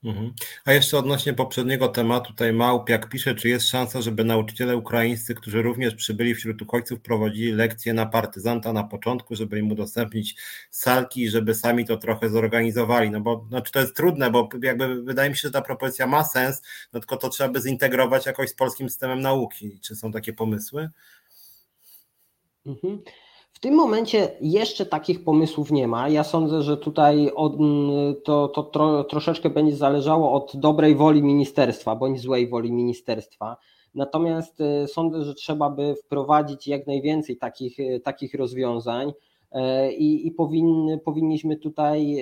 [0.05, 0.33] Mhm.
[0.65, 5.63] A jeszcze odnośnie poprzedniego tematu, tutaj Małpiak pisze, czy jest szansa, żeby nauczyciele ukraińscy, którzy
[5.63, 10.37] również przybyli wśród uchodźców, prowadzili lekcje na partyzanta na początku, żeby im udostępnić
[10.71, 15.03] salki i żeby sami to trochę zorganizowali, no bo znaczy to jest trudne, bo jakby
[15.03, 18.51] wydaje mi się, że ta propozycja ma sens, no tylko to trzeba by zintegrować jakoś
[18.51, 19.81] z polskim systemem nauki.
[19.81, 20.91] Czy są takie pomysły?
[22.67, 23.03] Mhm.
[23.53, 26.09] W tym momencie jeszcze takich pomysłów nie ma.
[26.09, 27.53] Ja sądzę, że tutaj od,
[28.25, 33.57] to, to tro, troszeczkę będzie zależało od dobrej woli ministerstwa bądź złej woli ministerstwa.
[33.95, 39.13] Natomiast sądzę, że trzeba by wprowadzić jak najwięcej takich, takich rozwiązań.
[39.99, 42.17] I, i powinny, powinniśmy tutaj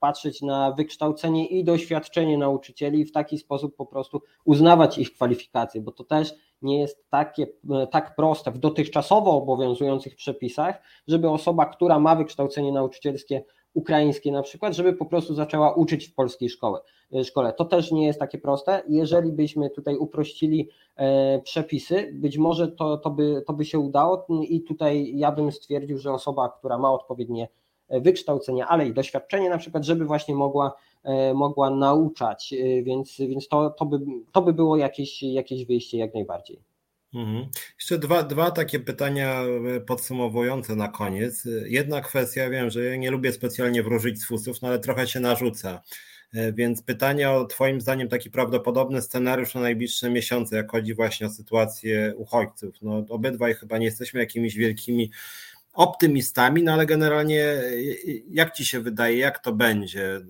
[0.00, 5.92] patrzeć na wykształcenie i doświadczenie nauczycieli w taki sposób po prostu uznawać ich kwalifikacje, bo
[5.92, 7.46] to też nie jest takie,
[7.90, 13.44] tak proste w dotychczasowo obowiązujących przepisach, żeby osoba, która ma wykształcenie nauczycielskie
[13.74, 16.80] ukraińskie na przykład, żeby po prostu zaczęła uczyć w polskiej szkole.
[17.24, 17.52] szkole.
[17.52, 18.82] To też nie jest takie proste.
[18.88, 24.26] Jeżeli byśmy tutaj uprościli e, przepisy, być może to, to, by, to by się udało
[24.48, 27.48] i tutaj ja bym stwierdził, że osoba, która ma odpowiednie
[28.00, 33.48] wykształcenie, ale i doświadczenie na przykład, żeby właśnie mogła, e, mogła nauczać, e, więc, więc
[33.48, 34.00] to, to, by,
[34.32, 36.71] to by było jakieś, jakieś wyjście jak najbardziej.
[37.14, 37.46] Mhm.
[37.78, 39.42] Jeszcze dwa, dwa takie pytania
[39.76, 41.48] e, podsumowujące na koniec.
[41.64, 45.20] Jedna kwestia, wiem, że ja nie lubię specjalnie wróżyć z fusów, no ale trochę się
[45.20, 45.82] narzuca.
[46.54, 51.30] Więc pytanie o Twoim zdaniem taki prawdopodobny scenariusz na najbliższe miesiące, jak chodzi właśnie o
[51.30, 52.74] sytuację uchodźców.
[52.82, 55.10] No, obydwaj chyba nie jesteśmy jakimiś wielkimi
[55.72, 57.62] optymistami, no ale generalnie
[58.30, 60.20] jak ci się wydaje, jak to będzie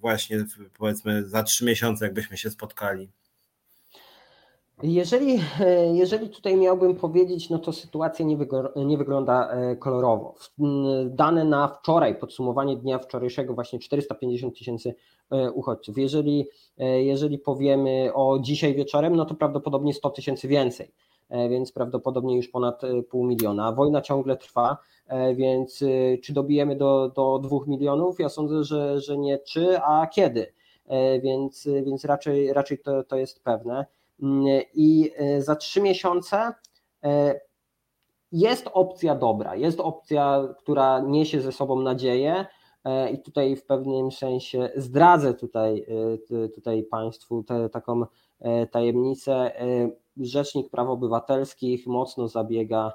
[0.00, 0.44] właśnie
[0.78, 3.08] powiedzmy za trzy miesiące, jakbyśmy się spotkali?
[4.82, 5.40] Jeżeli,
[5.92, 8.38] jeżeli tutaj miałbym powiedzieć, no to sytuacja nie,
[8.76, 10.34] nie, wygląda e, kolorowo.
[11.06, 14.94] Dane na wczoraj, podsumowanie dnia wczorajszego, właśnie 450 tysięcy
[15.30, 15.98] e, uchodźców.
[15.98, 16.46] Jeżeli,
[16.78, 20.92] e, jeżeli powiemy o dzisiaj wieczorem, no to prawdopodobnie 100 tysięcy więcej.
[21.28, 23.72] E, więc prawdopodobnie już ponad e, pół miliona.
[23.72, 25.84] Wojna ciągle trwa, e, więc
[26.22, 28.20] czy dobijemy do, do dwóch milionów?
[28.20, 30.52] Ja sądzę, że, że nie czy, a kiedy.
[31.22, 33.86] Więc, więc raczej, raczej to, to jest pewne.
[34.74, 36.52] I za trzy miesiące
[38.32, 42.46] jest opcja dobra, jest opcja, która niesie ze sobą nadzieję.
[43.14, 45.86] I tutaj w pewnym sensie zdradzę tutaj,
[46.54, 48.02] tutaj Państwu tę taką
[48.70, 49.52] tajemnicę
[50.16, 52.92] Rzecznik Praw Obywatelskich mocno zabiega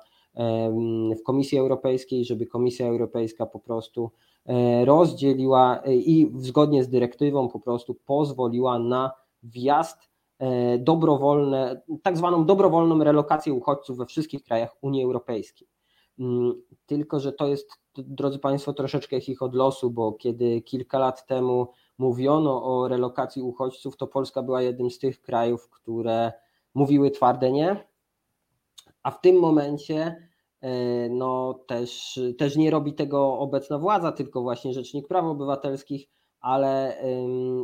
[1.19, 4.11] w Komisji Europejskiej, żeby Komisja Europejska po prostu
[4.45, 9.11] e, rozdzieliła e, i zgodnie z dyrektywą po prostu pozwoliła na
[9.43, 10.10] wjazd e,
[10.79, 15.67] dobrowolne, tak zwaną dobrowolną relokację uchodźców we wszystkich krajach Unii Europejskiej.
[16.19, 21.25] Mm, tylko, że to jest, drodzy Państwo, troszeczkę ich od losu, bo kiedy kilka lat
[21.25, 21.67] temu
[21.97, 26.31] mówiono o relokacji uchodźców, to Polska była jednym z tych krajów, które
[26.73, 27.87] mówiły twarde nie,
[29.03, 30.27] a w tym momencie
[30.61, 36.09] e, no też, też nie robi tego obecna władza, tylko właśnie Rzecznik Praw Obywatelskich,
[36.41, 36.97] ale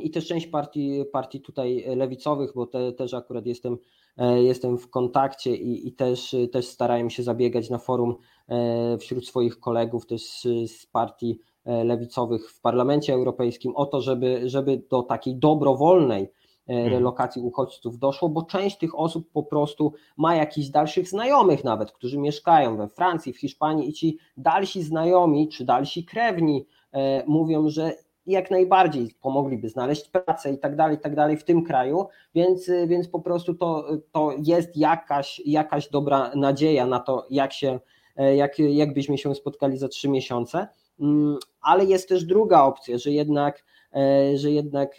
[0.01, 3.78] i też część partii, partii tutaj lewicowych, bo te, też akurat jestem,
[4.17, 8.15] e, jestem w kontakcie i, i też, też starają się zabiegać na forum
[8.49, 10.21] e, wśród swoich kolegów też
[10.67, 11.39] z partii
[11.84, 16.30] lewicowych w Parlamencie Europejskim o to, żeby, żeby do takiej dobrowolnej
[16.67, 16.93] E, mhm.
[16.93, 22.17] relokacji uchodźców doszło, bo część tych osób po prostu ma jakichś dalszych znajomych nawet, którzy
[22.17, 27.93] mieszkają we Francji, w Hiszpanii i ci dalsi znajomi czy dalsi krewni e, mówią, że
[28.28, 32.71] jak najbardziej pomogliby znaleźć pracę i tak dalej, i tak dalej w tym kraju, więc,
[32.88, 37.80] więc po prostu to, to jest jakaś, jakaś dobra nadzieja na to, jak się,
[38.15, 40.67] e, jak, jak byśmy się spotkali za trzy miesiące,
[40.99, 43.63] mm, ale jest też druga opcja, że jednak
[43.93, 44.95] E, że jednak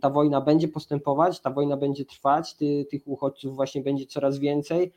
[0.00, 4.92] ta wojna będzie postępować, ta wojna będzie trwać, ty, tych uchodźców właśnie będzie coraz więcej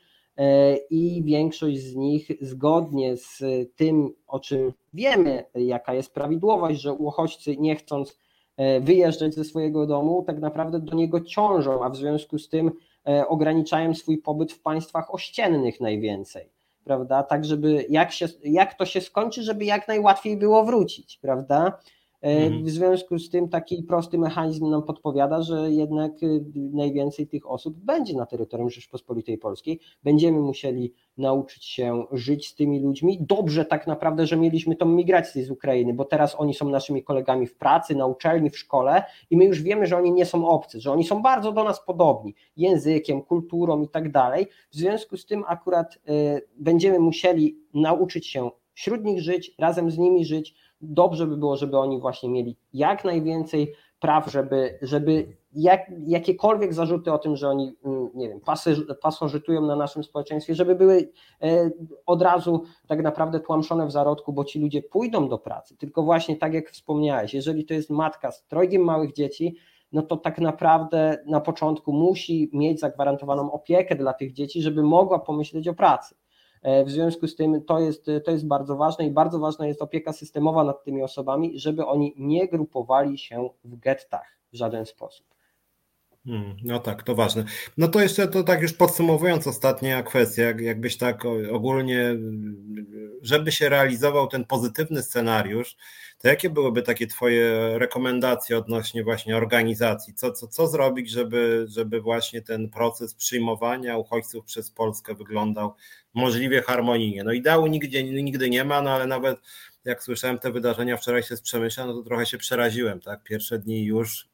[0.90, 3.42] i większość z nich zgodnie z
[3.76, 8.18] tym, o czym wiemy, jaka jest prawidłowość, że uchodźcy nie chcąc
[8.56, 12.70] e, wyjeżdżać ze swojego domu, tak naprawdę do niego ciążą, a w związku z tym
[13.28, 16.50] ograniczają swój pobyt w państwach ościennych najwięcej,
[16.84, 17.22] prawda?
[17.22, 21.78] Tak, żeby jak, się, jak to się skończy, żeby jak najłatwiej było wrócić, prawda?
[22.22, 22.64] E, mhm.
[22.64, 27.78] W związku z tym taki prosty mechanizm nam podpowiada, że jednak y, najwięcej tych osób
[27.78, 29.80] będzie na terytorium Rzeczpospolitej Polskiej.
[30.02, 33.18] Będziemy musieli nauczyć się żyć z tymi ludźmi.
[33.20, 37.46] Dobrze tak naprawdę, że mieliśmy tą migrację z Ukrainy, bo teraz oni są naszymi kolegami
[37.46, 40.80] w pracy, na uczelni, w szkole i my już wiemy, że oni nie są obcy,
[40.80, 44.46] że oni są bardzo do nas podobni językiem, kulturą i tak dalej.
[44.70, 46.00] W związku z tym akurat y,
[46.56, 51.78] będziemy musieli nauczyć się wśród nich żyć, razem z nimi żyć dobrze by było, żeby
[51.78, 57.72] oni właśnie mieli jak najwięcej praw, żeby, żeby jak, jakiekolwiek zarzuty o tym, że oni,
[57.84, 58.40] mm, nie wiem,
[59.02, 61.12] pasożytują na naszym społeczeństwie, żeby były
[61.42, 61.70] e,
[62.06, 65.76] od razu tak naprawdę tłamszone w zarodku, bo ci ludzie pójdą do pracy.
[65.76, 69.56] Tylko właśnie tak jak wspomniałeś, jeżeli to jest matka z trojgiem małych dzieci,
[69.92, 75.18] no to tak naprawdę na początku musi mieć zagwarantowaną opiekę dla tych dzieci, żeby mogła
[75.18, 76.14] pomyśleć o pracy.
[76.62, 79.82] E, w związku z tym to jest, to jest bardzo ważne i bardzo ważna jest
[79.82, 85.37] opieka systemowa nad tymi osobami, żeby oni nie grupowali się w gettach w żaden sposób.
[86.28, 87.44] Hmm, no tak, to ważne.
[87.76, 92.16] No to jeszcze to tak już podsumowując ostatnia kwestia, jakbyś tak ogólnie,
[93.22, 95.76] żeby się realizował ten pozytywny scenariusz,
[96.18, 100.14] to jakie byłyby takie Twoje rekomendacje odnośnie właśnie organizacji?
[100.14, 105.74] Co, co, co zrobić, żeby, żeby właśnie ten proces przyjmowania uchodźców przez Polskę wyglądał
[106.14, 107.24] możliwie harmonijnie?
[107.24, 109.40] No ideału nigdzie, nigdy nie ma, no ale nawet
[109.84, 113.22] jak słyszałem te wydarzenia wczoraj się z Przemyśla, no to trochę się przeraziłem, tak?
[113.22, 114.27] Pierwsze dni już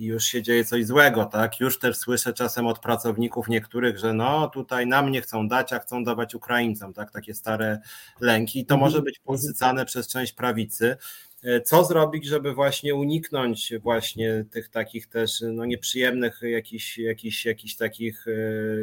[0.00, 1.60] i już się dzieje coś złego, tak?
[1.60, 5.78] Już też słyszę czasem od pracowników niektórych, że no tutaj nam nie chcą dać, a
[5.78, 7.10] chcą dawać Ukraińcom, tak?
[7.10, 7.80] Takie stare
[8.20, 8.60] lęki.
[8.60, 8.90] I to mhm.
[8.90, 10.96] może być podsycane przez część prawicy.
[11.42, 17.76] E, co zrobić, żeby właśnie uniknąć właśnie tych takich też no, nieprzyjemnych jakichś, jakichś, jakichś
[17.76, 18.32] takich e,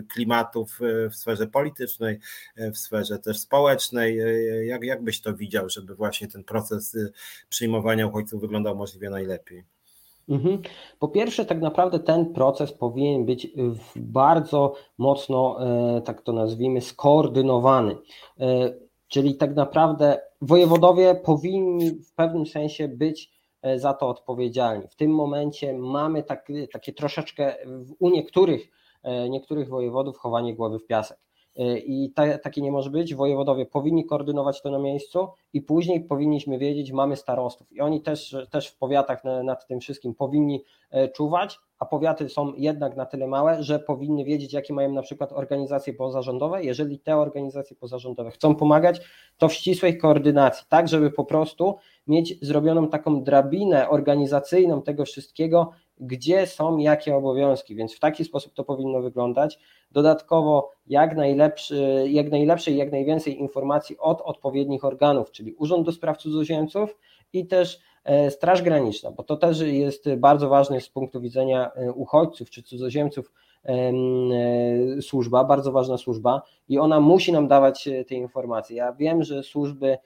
[0.01, 2.19] klimatów e, w sferze politycznej,
[2.57, 4.19] w sferze też społecznej?
[4.67, 6.97] Jak, jak byś to widział, żeby właśnie ten proces
[7.49, 9.76] przyjmowania uchodźców wyglądał możliwie najlepiej?
[10.29, 10.61] Mhm.
[10.99, 13.47] Po pierwsze, tak naprawdę ten proces powinien być
[13.95, 15.57] bardzo mocno,
[15.97, 17.97] e, tak to nazwijmy, skoordynowany.
[18.39, 18.73] E,
[19.07, 24.87] czyli tak naprawdę wojewodowie powinni w pewnym sensie być e, za to odpowiedzialni.
[24.87, 27.55] W tym momencie mamy tak, takie troszeczkę
[27.99, 28.71] u niektórych,
[29.29, 31.26] niektórych wojewodów chowanie głowy w piasek.
[31.85, 33.15] I ta, nie może być.
[33.15, 37.71] Wojewodowie powinni koordynować to na miejscu i później powinniśmy wiedzieć, mamy starostów.
[37.71, 42.53] I oni też, też w powiatach nad tym wszystkim powinni e, czuwać, a powiaty są
[42.57, 46.63] jednak na tyle małe, że powinny wiedzieć, jakie mają na przykład organizacje pozarządowe.
[46.63, 49.01] Jeżeli te organizacje pozarządowe chcą pomagać,
[49.37, 51.75] to w ścisłej koordynacji, tak żeby po prostu
[52.07, 58.53] mieć zrobioną taką drabinę organizacyjną tego wszystkiego, gdzie są jakie obowiązki, więc w taki sposób
[58.53, 59.59] to powinno wyglądać.
[59.91, 66.17] Dodatkowo jak, najlepszy, jak najlepszej, jak najwięcej informacji od odpowiednich organów, czyli Urząd do Spraw
[66.17, 66.97] Cudzoziemców
[67.33, 71.91] i też e, Straż Graniczna, bo to też jest bardzo ważne z punktu widzenia e,
[71.91, 73.31] uchodźców czy cudzoziemców
[73.65, 73.91] e,
[75.01, 78.75] służba, bardzo ważna służba i ona musi nam dawać te informacje.
[78.75, 79.97] Ja wiem, że służby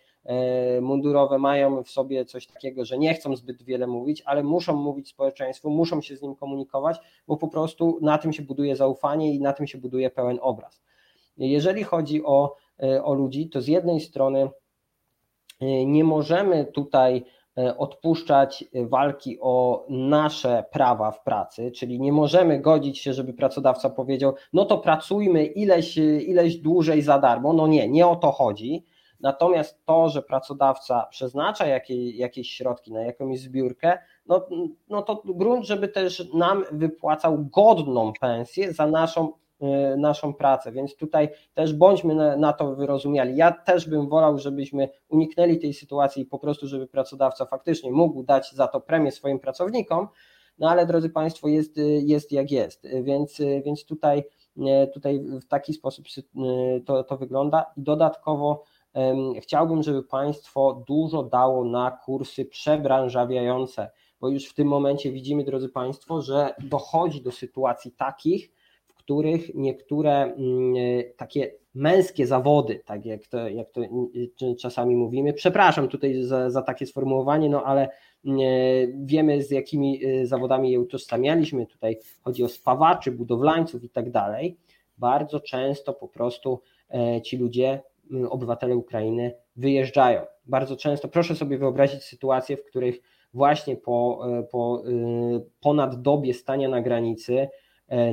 [0.81, 5.09] mundurowe mają w sobie coś takiego, że nie chcą zbyt wiele mówić, ale muszą mówić
[5.09, 9.39] społeczeństwu, muszą się z nim komunikować, bo po prostu na tym się buduje zaufanie i
[9.39, 10.81] na tym się buduje pełen obraz.
[11.37, 14.49] Jeżeli chodzi o, e, o ludzi, to z jednej strony
[15.59, 17.25] e, nie możemy tutaj
[17.77, 24.33] odpuszczać walki o nasze prawa w pracy, czyli nie możemy godzić się, żeby pracodawca powiedział,
[24.53, 27.53] no to pracujmy ileś, ileś dłużej za darmo.
[27.53, 28.85] No nie, nie o to chodzi.
[29.21, 34.47] Natomiast to, że pracodawca przeznacza jakieś, środki na jakąś zbiórkę, no,
[34.89, 39.33] no to grunt, żeby też nam wypłacał godną pensję za naszą
[39.93, 43.35] y, naszą pracę, więc tutaj też bądźmy na, na, to wyrozumiali.
[43.35, 48.23] Ja też bym wolał, żebyśmy uniknęli tej sytuacji i po prostu, żeby pracodawca faktycznie mógł
[48.23, 50.07] dać za to premię swoim pracownikom,
[50.59, 54.23] no ale drodzy Państwo, jest, jest jak jest, więc, więc tutaj,
[54.93, 56.05] tutaj w taki sposób
[56.85, 57.65] to, to wygląda.
[57.77, 58.63] I dodatkowo
[59.41, 65.69] Chciałbym, żeby Państwo dużo dało na kursy przebranżawiające, bo już w tym momencie widzimy, drodzy
[65.69, 68.51] Państwo, że dochodzi do sytuacji takich,
[68.85, 70.73] w których niektóre mm,
[71.17, 73.81] takie męskie zawody, tak jak to, jak to
[74.59, 77.89] czasami mówimy, przepraszam tutaj za, za takie sformułowanie, no ale
[78.25, 78.39] mm,
[79.05, 84.57] wiemy z jakimi zawodami je utożsamialiśmy, tutaj chodzi o spawaczy, budowlańców i tak dalej,
[84.97, 87.81] bardzo często po prostu e, ci ludzie
[88.29, 90.21] obywatele Ukrainy wyjeżdżają.
[90.45, 93.01] Bardzo często, proszę sobie wyobrazić sytuację, w których
[93.33, 94.91] właśnie po, y, po y,
[95.59, 97.47] ponad dobie stania na granicy,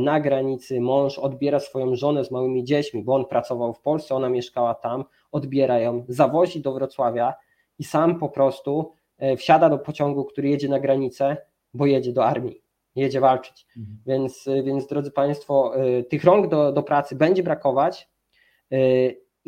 [0.00, 4.28] na granicy mąż odbiera swoją żonę z małymi dziećmi, bo on pracował w Polsce, ona
[4.28, 7.34] mieszkała tam, odbiera ją, zawozi do Wrocławia
[7.78, 8.92] i sam po prostu
[9.36, 11.36] wsiada do pociągu, który jedzie na granicę,
[11.74, 12.62] bo jedzie do armii,
[12.94, 13.66] jedzie walczyć.
[13.76, 13.98] Mhm.
[14.06, 15.72] Więc, więc drodzy Państwo,
[16.08, 18.08] tych rąk do, do pracy będzie brakować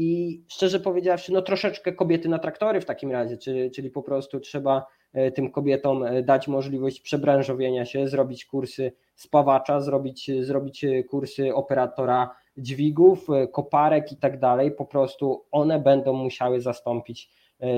[0.00, 4.40] i szczerze powiedziawszy, no troszeczkę kobiety na traktory w takim razie, czyli, czyli po prostu
[4.40, 11.54] trzeba e, tym kobietom e, dać możliwość przebranżowienia się, zrobić kursy spawacza, zrobić, zrobić kursy
[11.54, 14.72] operatora dźwigów, e, koparek i tak dalej.
[14.72, 17.30] Po prostu one będą musiały zastąpić,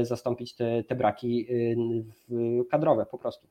[0.02, 1.46] zastąpić te, te braki
[2.70, 3.48] kadrowe po prostu.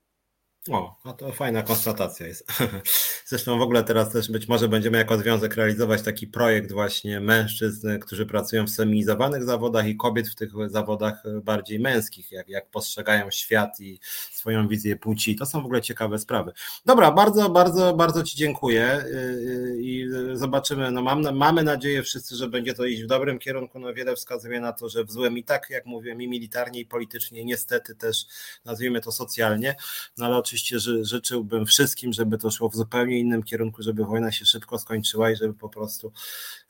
[0.70, 2.52] O, no to fajna konstatacja jest.
[3.26, 8.00] Zresztą w ogóle teraz też być może będziemy jako związek realizować taki projekt właśnie mężczyzn,
[8.00, 13.32] którzy pracują w seminizowanych zawodach i kobiet w tych zawodach bardziej męskich, jak, jak postrzegają
[13.32, 14.00] świat i
[14.32, 15.36] swoją wizję płci.
[15.36, 16.52] To są w ogóle ciekawe sprawy.
[16.86, 20.92] Dobra, bardzo, bardzo, bardzo Ci dziękuję yy, i zobaczymy.
[20.92, 23.80] No mam, mamy nadzieję wszyscy, że będzie to iść w dobrym kierunku.
[23.80, 26.86] No wiele wskazuje na to, że w złym i tak, jak mówiłem, i militarnie, i
[26.86, 28.26] politycznie, niestety też
[28.66, 29.76] nazwijmy to socjalnie,
[30.18, 34.06] no ale oczywiście oczywiście ży, życzyłbym wszystkim, żeby to szło w zupełnie innym kierunku, żeby
[34.06, 36.12] wojna się szybko skończyła i żeby po prostu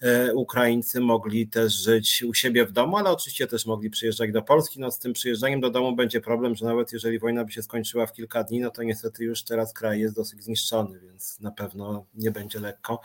[0.01, 4.41] e, Ukraińcy mogli też żyć u siebie w domu, ale oczywiście też mogli przyjeżdżać do
[4.41, 4.79] Polski.
[4.79, 8.07] No z tym przyjeżdżaniem do domu będzie problem, że nawet jeżeli wojna by się skończyła
[8.07, 12.05] w kilka dni, no to niestety już teraz kraj jest dosyć zniszczony, więc na pewno
[12.13, 13.01] nie będzie lekko.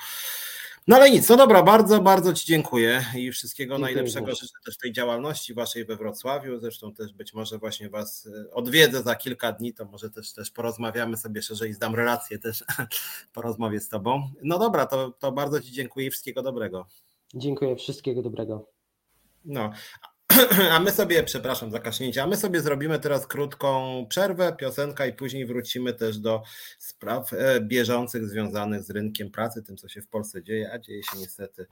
[0.87, 4.76] No ale nic, no dobra, bardzo, bardzo Ci dziękuję i wszystkiego dziękuję najlepszego życzę też
[4.76, 6.59] tej działalności Waszej we Wrocławiu.
[6.59, 10.51] Zresztą też być może właśnie Was e, odwiedzę za kilka dni, to może też, też
[10.51, 12.64] porozmawiamy sobie szerzej, zdam relację też
[13.34, 14.30] po rozmowie z Tobą.
[14.43, 16.87] No dobra, to, to bardzo Ci dziękuję i wszystkiego dobrego.
[17.34, 18.68] Dziękuję, wszystkiego dobrego.
[19.45, 19.70] No,
[20.72, 25.12] A my sobie, przepraszam za kasznięcie, a my sobie zrobimy teraz krótką przerwę, piosenka i
[25.12, 26.43] później wrócimy też do
[26.78, 31.03] spraw e, bieżących związanych z rynkiem pracy, tym co się w Polsce dzieje, a dzieje
[31.03, 31.66] się niestety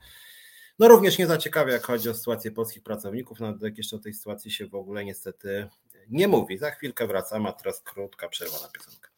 [0.79, 4.13] no również nie zaciekawia, jak chodzi o sytuację polskich pracowników, nawet jak jeszcze o tej
[4.13, 5.67] sytuacji się w ogóle niestety
[6.09, 6.57] nie mówi.
[6.57, 9.09] Za chwilkę wracamy, a teraz krótka przerwa na piosenkę.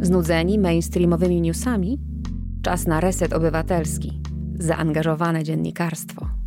[0.00, 1.98] Znudzeni mainstreamowymi newsami?
[2.62, 4.22] Czas na reset obywatelski.
[4.58, 6.39] Zaangażowane dziennikarstwo.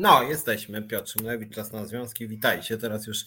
[0.00, 0.82] No, jesteśmy.
[0.82, 2.28] Piotr Szymlewicz, Czas na Związki.
[2.28, 2.78] Witajcie.
[2.78, 3.24] Teraz już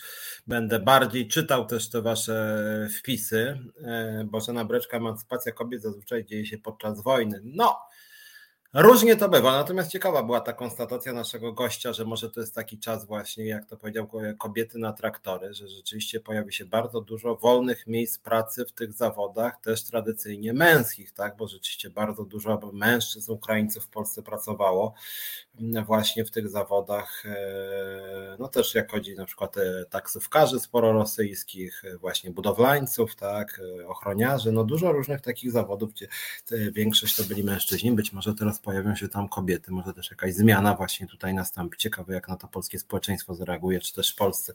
[0.47, 3.59] będę bardziej czytał też te wasze wpisy.
[3.84, 7.41] E, Bożena Breczka, emancypacja kobiet zazwyczaj dzieje się podczas wojny.
[7.43, 7.80] No,
[8.74, 12.80] Różnie to bywa, natomiast ciekawa była ta konstatacja naszego gościa, że może to jest taki
[12.80, 14.07] czas właśnie, jak to powiedział,
[14.39, 19.61] kobiety na traktory, że rzeczywiście pojawi się bardzo dużo wolnych miejsc pracy w tych zawodach,
[19.61, 24.93] też tradycyjnie męskich, tak, bo rzeczywiście bardzo dużo mężczyzn, Ukraińców w Polsce pracowało
[25.86, 31.86] właśnie w tych zawodach, e, no też jak chodzi na przykład e, taksówkarzy sporo rosyjskich,
[31.86, 36.08] e, właśnie budowlańców, tak, ochroniarzy, no dużo różnych takich zawodów, gdzie
[36.72, 40.76] większość to byli mężczyźni, być może teraz pojawią się tam kobiety, może też jakaś zmiana
[40.76, 41.78] właśnie tutaj nastąpi.
[41.78, 44.54] Ciekawe, jak na to polskie społeczeństwo zareaguje, czy też w Polsce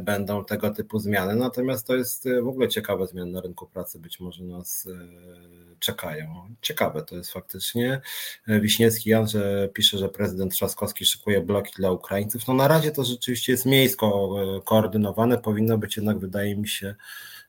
[0.00, 1.34] będą tego typu zmiany.
[1.36, 4.88] Natomiast to jest w ogóle ciekawe zmiany na rynku pracy, być może nas
[5.78, 6.54] czekają.
[6.62, 8.00] Ciekawe to jest faktycznie.
[8.46, 12.48] Wiśniewski Jan, że pisze, że prezydent Trzaskowski szykuje bloki dla Ukraińców.
[12.48, 16.94] No na razie to rzeczywiście jest miejsko koordynowane, powinno być jednak, wydaje mi się,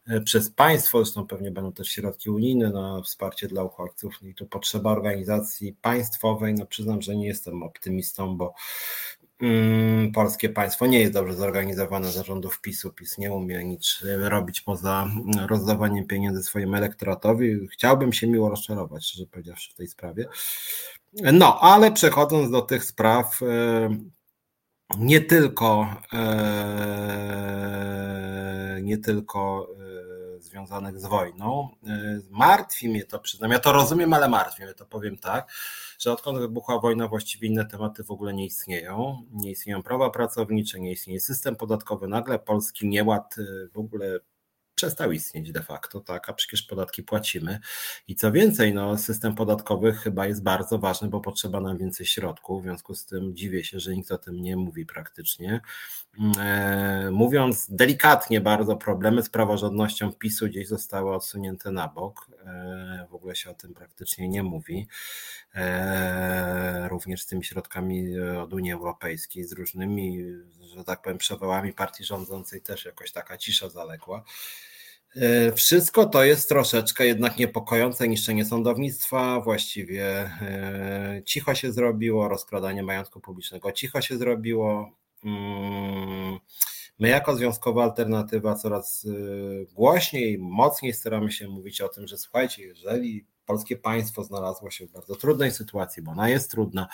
[0.08, 4.24] E, przez państwo, zresztą pewnie będą też środki unijne na wsparcie dla uchodźców.
[4.24, 8.54] I tu potrzeba organizacji państwowej, no przyznam, że nie jestem optymistą, bo
[10.14, 15.08] polskie państwo nie jest dobrze zorganizowane zarządów PiSu, PiS nie umie nic robić poza
[15.48, 20.28] rozdawaniem pieniędzy swojemu elektoratowi, chciałbym się miło rozczarować, szczerze powiedziawszy w tej sprawie.
[21.34, 23.90] No, ale przechodząc do tych spraw, e,
[24.98, 27.42] nie tylko e,
[28.82, 29.68] nie tylko
[30.40, 31.70] związanych z wojną.
[32.30, 35.52] Martwi mnie to, przyznam, ja to rozumiem, ale martwi mnie to, powiem tak,
[36.02, 39.26] że odkąd wybuchła wojna, właściwie inne tematy w ogóle nie istnieją.
[39.32, 44.20] Nie istnieją prawa pracownicze, nie istnieje system podatkowy, nagle polski nieład y, w ogóle
[44.76, 47.60] przestał istnieć de facto, tak, a przecież podatki płacimy.
[48.08, 52.62] I co więcej, no, system podatkowy chyba jest bardzo ważny, bo potrzeba nam więcej środków,
[52.62, 55.62] w związku z tym dziwię się, że nikt o tym nie mówi praktycznie.
[56.40, 62.28] E, mówiąc delikatnie bardzo, problemy z praworządnością PiSu gdzieś zostały odsunięte na bok.
[62.46, 64.88] E, w ogóle się o tym praktycznie nie mówi.
[65.56, 70.26] E, również z tymi środkami od Unii Europejskiej, z różnymi,
[70.76, 74.24] że tak powiem, przewołami partii rządzącej też jakoś taka cisza zaległa.
[75.56, 80.32] Wszystko to jest troszeczkę jednak niepokojące niszczenie sądownictwa, właściwie
[81.26, 84.92] cicho się zrobiło, rozkradanie majątku publicznego cicho się zrobiło.
[85.26, 86.40] Mm,
[87.00, 92.64] my jako związkowa alternatywa coraz e, głośniej, mocniej staramy się mówić o tym, że słuchajcie,
[92.64, 96.88] jeżeli polskie państwo znalazło się w bardzo trudnej sytuacji, bo ona jest trudna.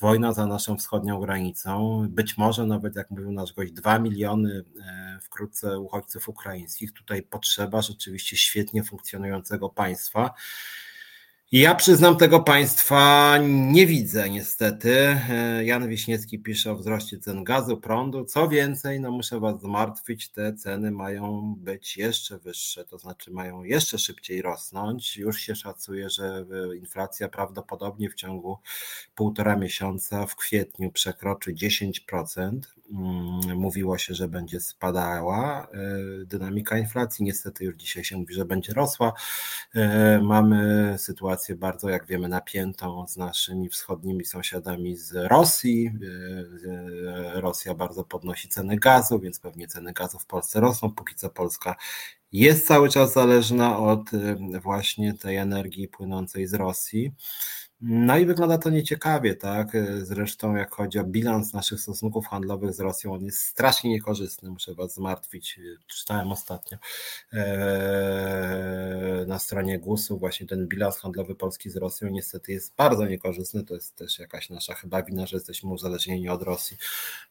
[0.00, 5.18] Wojna za naszą wschodnią granicą, być może nawet, jak mówił nasz gość, dwa miliony e,
[5.22, 6.92] wkrótce uchodźców ukraińskich.
[6.92, 10.34] Tutaj potrzeba rzeczywiście świetnie funkcjonującego państwa
[11.52, 15.20] ja przyznam, tego państwa nie widzę niestety.
[15.30, 18.24] E, Jan Wiśniewski pisze o wzroście cen gazu, prądu.
[18.24, 23.64] Co więcej, no muszę Was zmartwić, te ceny mają być jeszcze wyższe, to znaczy mają
[23.64, 25.16] jeszcze szybciej rosnąć.
[25.16, 26.44] Już się szacuje, że
[26.76, 28.58] inflacja prawdopodobnie w ciągu
[29.14, 32.60] półtora miesiąca w kwietniu przekroczy 10%.
[32.92, 37.24] Mm, mówiło się, że będzie spadała e, dynamika inflacji.
[37.24, 39.12] Niestety już dzisiaj się mówi, że będzie rosła.
[39.74, 45.92] E, mamy sytuację bardzo, jak wiemy, napiętą z naszymi wschodnimi sąsiadami z Rosji.
[47.36, 50.90] E, Rosja bardzo podnosi ceny gazu, więc pewnie ceny gazu w Polsce rosną.
[50.90, 51.76] Póki co Polska
[52.32, 54.10] jest cały czas zależna od
[54.62, 57.12] właśnie tej energii płynącej z Rosji.
[57.80, 59.68] No i wygląda to nieciekawie, tak?
[60.02, 64.74] Zresztą jak chodzi o bilans naszych stosunków handlowych z Rosją, on jest strasznie niekorzystny, muszę
[64.74, 65.60] Was zmartwić.
[65.86, 66.78] Czytałem ostatnio
[67.32, 73.64] eee, na stronie GUS-u właśnie ten bilans handlowy Polski z Rosją niestety jest bardzo niekorzystny.
[73.64, 76.76] To jest też jakaś nasza chyba wina, że jesteśmy uzależnieni od Rosji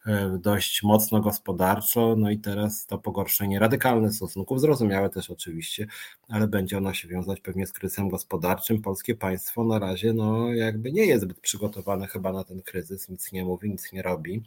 [0.06, 2.16] eee, dość mocno gospodarczo.
[2.18, 5.88] No i teraz to pogorszenie radykalne stosunków, zrozumiałe też oczywiście,
[6.30, 8.82] ale będzie ono się wiązać pewnie z kryzysem gospodarczym.
[8.82, 13.32] Polskie państwo na razie no jakby nie jest zbyt przygotowany chyba na ten kryzys, nic
[13.32, 14.44] nie mówi, nic nie robi.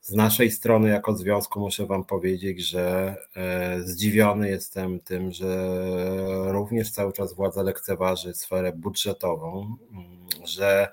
[0.00, 5.68] Z naszej strony, jako związku, muszę Wam powiedzieć, że e, zdziwiony jestem tym, że
[6.52, 10.88] również cały czas władza lekceważy sferę budżetową, mm, że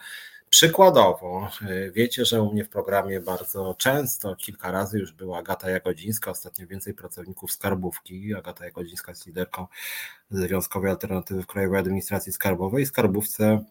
[0.53, 5.69] Przykładowo, e, wiecie, że u mnie w programie bardzo często, kilka razy już była Agata
[5.69, 8.33] Jagodzińska, ostatnio więcej pracowników skarbówki.
[8.35, 9.67] Agata Jagodzińska jest liderką
[10.29, 12.85] Związkowej Alternatywy w Krajowej Administracji Skarbowej.
[12.85, 13.63] Skarbówce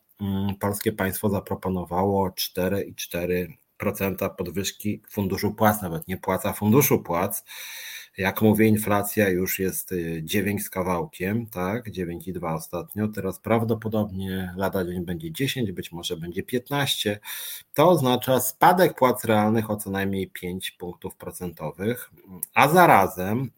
[0.61, 7.45] polskie państwo zaproponowało 4,4% podwyżki funduszu płac, nawet nie płaca funduszu płac.
[8.19, 9.91] Jak mówię, inflacja już jest
[10.23, 16.17] 9 y, z kawałkiem, tak, 9,2 ostatnio, teraz prawdopodobnie lada dzień będzie 10, być może
[16.17, 17.21] będzie 15.
[17.75, 22.11] To oznacza spadek płac realnych o co najmniej 5 punktów procentowych,
[22.55, 23.51] a zarazem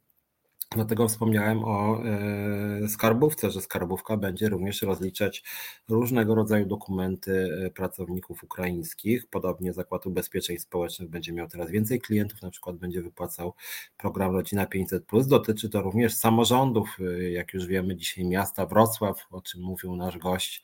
[0.75, 5.45] Dlatego wspomniałem o e, skarbówce, że skarbówka będzie również rozliczać
[5.89, 9.27] różnego rodzaju dokumenty e, pracowników ukraińskich.
[9.27, 13.55] Podobnie Zakład Ubezpieczeń Społecznych będzie miał teraz więcej klientów, na przykład będzie wypłacał
[13.99, 15.05] program Rodzina 500.
[15.27, 20.19] Dotyczy to również samorządów, e, jak już wiemy, dzisiaj miasta Wrocław, o czym mówił nasz
[20.19, 20.63] gość,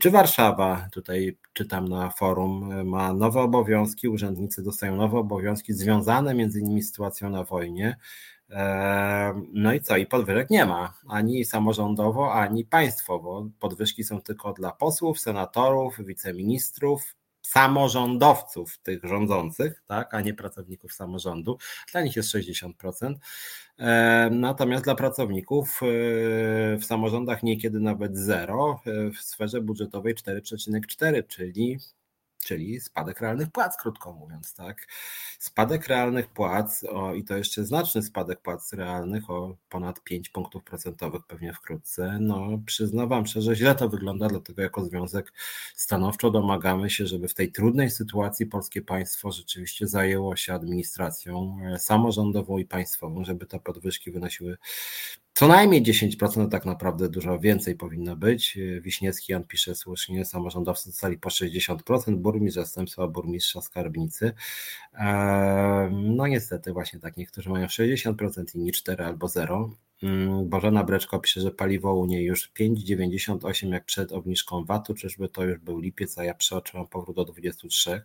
[0.00, 0.88] czy Warszawa.
[0.92, 6.86] Tutaj czytam na forum, ma nowe obowiązki, urzędnicy dostają nowe obowiązki związane między innymi z
[6.86, 7.96] sytuacją na wojnie.
[9.52, 9.96] No i co?
[9.96, 13.48] I podwyżek nie ma, ani samorządowo, ani państwowo.
[13.60, 21.58] Podwyżki są tylko dla posłów, senatorów, wiceministrów, samorządowców, tych rządzących, tak, a nie pracowników samorządu.
[21.92, 23.14] Dla nich jest 60%.
[24.30, 25.86] Natomiast dla pracowników e,
[26.76, 31.78] w samorządach niekiedy nawet zero, e, w sferze budżetowej 4,4, czyli
[32.44, 34.86] czyli spadek realnych płac, krótko mówiąc, tak.
[35.38, 40.64] Spadek realnych płac, o, i to jeszcze znaczny spadek płac realnych o ponad 5 punktów
[40.64, 42.18] procentowych pewnie wkrótce.
[42.20, 45.32] No, przyznam Wam szczerze, źle to wygląda, dlatego jako związek
[45.74, 51.78] stanowczo domagamy się, żeby w tej trudnej sytuacji polskie państwo rzeczywiście zajęło się administracją e,
[51.78, 54.56] samorządową i państwową, żeby te podwyżki wynosiły
[55.34, 58.58] co najmniej 10%, tak naprawdę dużo więcej powinno być.
[58.80, 64.32] Wiśniewski Jan pisze słusznie, samorządowcy dostali po 60%, burmistrz zastępstwa burmistrza skarbnicy.
[65.90, 69.70] No niestety właśnie tak, niektórzy mają 60%, inni 4 albo 0.
[70.02, 75.28] Mm, Bożena Breczko pisze, że paliwo u niej już 5,98 jak przed obniżką VAT-u, czyżby
[75.28, 78.02] to już był lipiec, a ja przeoczyłam powrót do 23.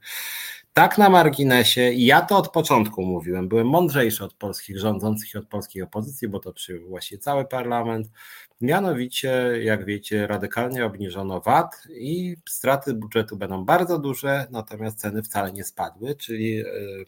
[0.74, 5.48] Tak na marginesie, ja to od początku mówiłem, byłem mądrzejszy od polskich rządzących i od
[5.48, 8.08] polskiej opozycji, bo to przyjął właśnie cały parlament.
[8.62, 9.30] Mianowicie,
[9.64, 15.64] jak wiecie, radykalnie obniżono VAT i straty budżetu będą bardzo duże, natomiast ceny wcale nie
[15.64, 17.06] spadły, czyli yy,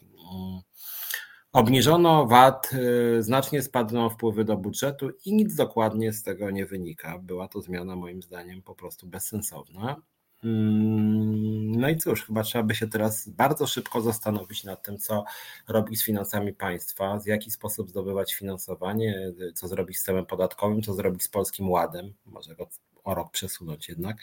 [1.53, 7.19] Obniżono VAT, y, znacznie spadną wpływy do budżetu i nic dokładnie z tego nie wynika.
[7.19, 10.01] Była to zmiana moim zdaniem po prostu bezsensowna.
[10.43, 15.23] Mm, no i cóż, chyba trzeba by się teraz bardzo szybko zastanowić nad tym, co
[15.67, 20.93] robić z finansami państwa, w jaki sposób zdobywać finansowanie, co zrobić z systemem podatkowym, co
[20.93, 22.67] zrobić z Polskim Ładem, może go
[23.09, 24.17] o rok przesunąć jednak.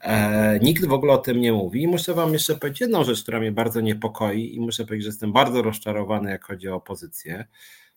[0.00, 1.82] E, nikt w ogóle o tym nie mówi.
[1.82, 5.08] I muszę Wam jeszcze powiedzieć jedną rzecz, która mnie bardzo niepokoi i muszę powiedzieć, że
[5.08, 7.44] jestem bardzo rozczarowany, jak chodzi o opozycję.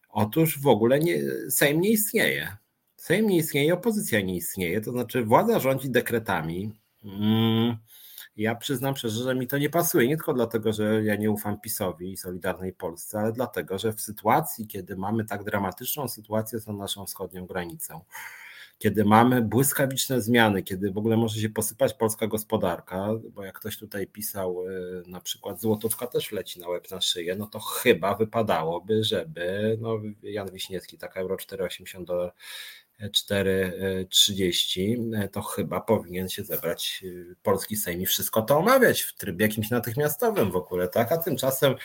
[0.10, 1.20] Otóż w ogóle nie,
[1.50, 2.58] Sejm nie istnieje.
[2.95, 6.72] Sejm nie istnieje, opozycja nie istnieje, to znaczy władza rządzi dekretami.
[7.04, 7.78] Mm,
[8.36, 11.60] ja przyznam szczerze, że mi to nie pasuje, nie tylko dlatego, że ja nie ufam
[11.60, 16.68] PiSowi i Solidarnej Polsce, ale dlatego, że w sytuacji, kiedy mamy tak dramatyczną sytuację z
[16.68, 18.02] naszą wschodnią granicą,
[18.78, 23.78] kiedy mamy błyskawiczne zmiany, kiedy w ogóle może się posypać polska gospodarka, bo jak ktoś
[23.78, 28.16] tutaj pisał, y, na przykład złotówka też leci na łeb na szyję, no to chyba
[28.16, 32.32] wypadałoby, żeby no Jan Wiśniewski, taka euro 4,80 do
[33.02, 39.45] 4.30, to chyba powinien się zebrać y, polski Sejm i wszystko to omawiać w trybie
[39.45, 41.11] jakimś natychmiastowym w ogóle, tak?
[41.11, 41.76] A tymczasem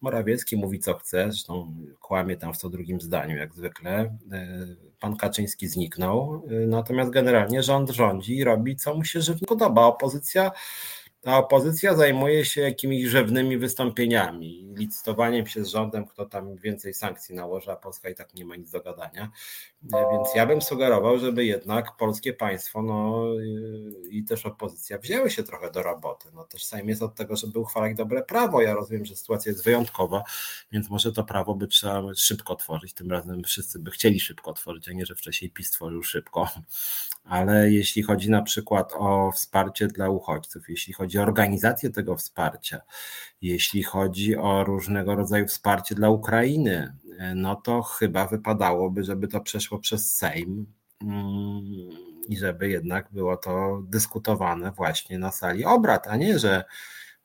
[0.00, 4.16] Morawiecki mówi co chce, zresztą kłamie tam w co drugim zdaniu jak zwykle.
[4.32, 4.66] E,
[5.00, 9.86] pan Kaczyński zniknął, e, natomiast generalnie rząd rządzi i robi co mu się żywnie podoba.
[9.86, 10.50] Opozycja
[11.22, 17.34] ta opozycja zajmuje się jakimiś rzewnymi wystąpieniami, licytowaniem się z rządem, kto tam więcej sankcji
[17.34, 19.30] nałoży, a Polska i tak nie ma nic do gadania.
[19.82, 23.24] Więc ja bym sugerował, żeby jednak polskie państwo no,
[24.10, 26.28] i też opozycja wzięły się trochę do roboty.
[26.34, 28.62] No, też Sejm jest od tego, żeby uchwalać dobre prawo.
[28.62, 30.22] Ja rozumiem, że sytuacja jest wyjątkowa,
[30.72, 32.92] więc może to prawo by trzeba szybko tworzyć.
[32.92, 36.48] Tym razem wszyscy by chcieli szybko tworzyć, a nie, że wcześniej PiS tworzył szybko.
[37.24, 42.80] Ale jeśli chodzi na przykład o wsparcie dla uchodźców, jeśli chodzi o organizację tego wsparcia,
[43.42, 46.96] jeśli chodzi o różnego rodzaju wsparcie dla Ukrainy,
[47.34, 50.66] no to chyba wypadałoby, żeby to przeszło przez Sejm
[51.02, 51.62] mm,
[52.28, 56.64] i żeby jednak było to dyskutowane właśnie na sali obrad, a nie, że,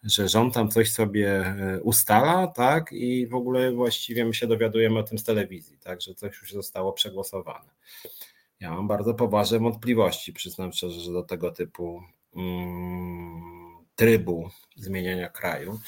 [0.03, 4.99] że rząd tam coś sobie e, ustala, tak, i w ogóle właściwie my się dowiadujemy
[4.99, 7.69] o tym z telewizji, tak, że coś już zostało przegłosowane.
[8.59, 12.03] Ja mam bardzo poważne wątpliwości, przyznam szczerze, że do tego typu
[12.35, 13.66] mm,
[13.97, 15.79] trybu zmieniania kraju.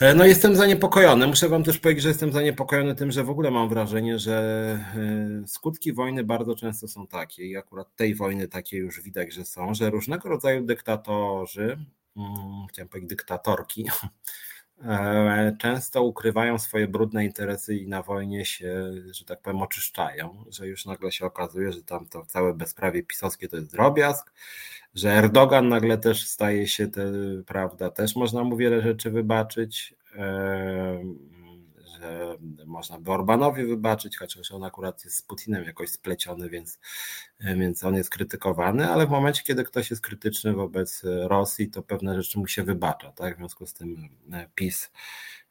[0.00, 1.26] E, no jestem zaniepokojony.
[1.26, 4.38] Muszę wam też powiedzieć, że jestem zaniepokojony tym, że w ogóle mam wrażenie, że
[5.44, 9.44] e, skutki wojny bardzo często są takie i akurat tej wojny takie już widać, że
[9.44, 11.78] są, że różnego rodzaju dyktatorzy,
[12.16, 13.88] mm, chciałem powiedzieć dyktatorki,
[14.84, 20.68] e, często ukrywają swoje brudne interesy i na wojnie się, że tak powiem, oczyszczają, że
[20.68, 24.32] już nagle się okazuje, że tam to całe bezprawie pisowskie to jest drobiazg,
[24.96, 27.12] że Erdogan nagle też staje się, te,
[27.46, 29.94] prawda, też można mu wiele rzeczy wybaczyć,
[32.00, 32.36] że
[32.66, 36.78] można by Orbanowi wybaczyć, chociaż on akurat jest z Putinem jakoś spleciony, więc,
[37.40, 42.22] więc on jest krytykowany, ale w momencie, kiedy ktoś jest krytyczny wobec Rosji, to pewne
[42.22, 43.34] rzeczy mu się wybacza, tak?
[43.34, 44.90] W związku z tym e, PiS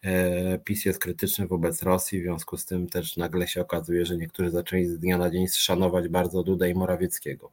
[0.01, 4.17] e, PiS jest krytyczny wobec Rosji, w związku z tym też nagle się okazuje, że
[4.17, 7.51] niektórzy zaczęli z dnia na dzień szanować bardzo Dudę i Morawieckiego.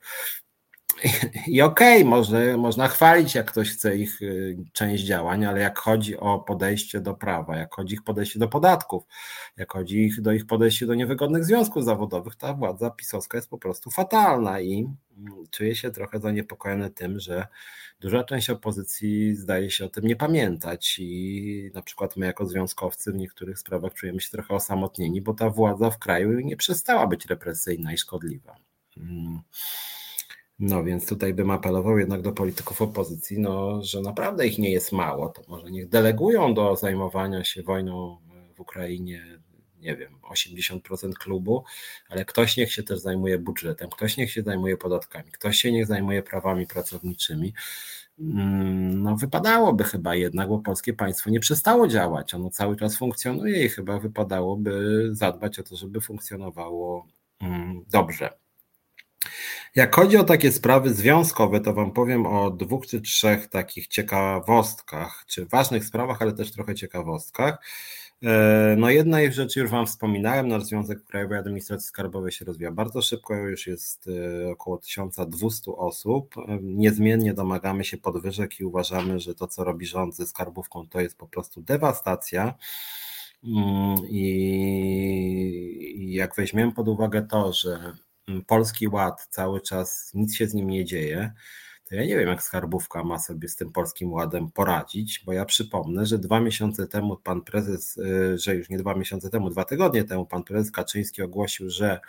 [1.47, 5.79] I okej, okay, można, można chwalić, jak ktoś chce ich y, część działań, ale jak
[5.79, 9.03] chodzi o podejście do prawa, jak chodzi ich podejście do podatków,
[9.57, 13.59] jak chodzi ich, do ich podejście do niewygodnych związków zawodowych, ta władza pisowska jest po
[13.59, 14.79] prostu fatalna i
[15.19, 17.47] mm, czuję się trochę zaniepokojony tym, że
[18.01, 23.13] duża część opozycji zdaje się o tym nie pamiętać i na przykład my jako związkowcy
[23.13, 27.27] w niektórych sprawach czujemy się trochę osamotnieni, bo ta władza w kraju nie przestała być
[27.27, 28.57] represyjna i szkodliwa.
[28.95, 29.41] Hmm.
[30.59, 34.93] No więc tutaj bym apelował jednak do polityków opozycji, no, że naprawdę ich nie jest
[34.93, 35.29] mało.
[35.29, 38.19] To może niech delegują do zajmowania się wojną
[38.55, 39.39] w Ukrainie,
[39.81, 41.65] nie wiem, 80% klubu,
[42.09, 45.87] ale ktoś niech się też zajmuje budżetem, ktoś niech się zajmuje podatkami, ktoś się niech
[45.87, 47.55] zajmuje prawami pracowniczymi.
[48.19, 53.65] Mm, no, wypadałoby chyba jednak, bo polskie państwo nie przestało działać, ono cały czas funkcjonuje
[53.65, 57.07] i chyba wypadałoby zadbać o to, żeby funkcjonowało
[57.41, 58.31] mm, dobrze.
[59.75, 65.25] Jak chodzi o takie sprawy związkowe, to Wam powiem o dwóch czy trzech takich ciekawostkach,
[65.27, 67.59] czy ważnych sprawach, ale też trochę ciekawostkach.
[68.23, 73.03] E, no jednej rzeczy już Wam wspominałem, nasz Związek Krajowej Administracji Skarbowej się rozwija bardzo
[73.03, 74.11] szybko, już jest
[74.45, 76.35] e, około 1200 osób.
[76.63, 81.19] Niezmiennie domagamy się podwyżek i uważamy, że to co robi rząd ze skarbówką to jest
[81.19, 82.55] po prostu dewastacja.
[83.45, 87.93] Mm, I jak weźmiemy pod uwagę to, że
[88.47, 91.33] Polski Ład cały czas, nic się z nim nie dzieje,
[91.93, 95.45] to ja nie wiem, jak skarbówka ma sobie z tym Polskim Ładem poradzić, bo ja
[95.45, 99.65] przypomnę, że dwa miesiące temu pan prezes, y, że już nie dwa miesiące temu, dwa
[99.65, 102.01] tygodnie temu pan prezes Kaczyński ogłosił, że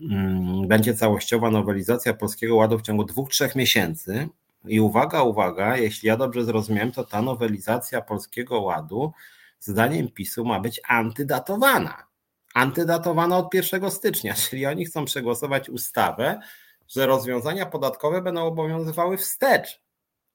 [0.00, 4.28] mm, będzie całościowa nowelizacja Polskiego Ładu w ciągu dwóch, trzech miesięcy.
[4.64, 9.12] I uwaga, uwaga, jeśli ja dobrze zrozumiałem, to ta nowelizacja Polskiego Ładu
[9.60, 12.11] zdaniem PiSu ma być antydatowana
[12.54, 16.40] antydatowana od 1 stycznia, czyli oni chcą przegłosować ustawę,
[16.88, 19.82] że rozwiązania podatkowe będą obowiązywały wstecz.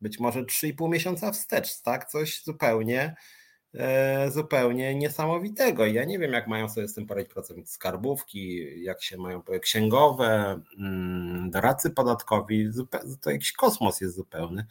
[0.01, 2.09] Być może 3,5 miesiąca wstecz, tak?
[2.09, 3.15] Coś zupełnie
[4.29, 5.85] zupełnie niesamowitego.
[5.85, 10.59] Ja nie wiem, jak mają sobie z tym poradzić pracownicy skarbówki, jak się mają księgowe,
[10.77, 12.69] mm, doradcy podatkowi.
[13.21, 14.65] To jakiś kosmos jest zupełny.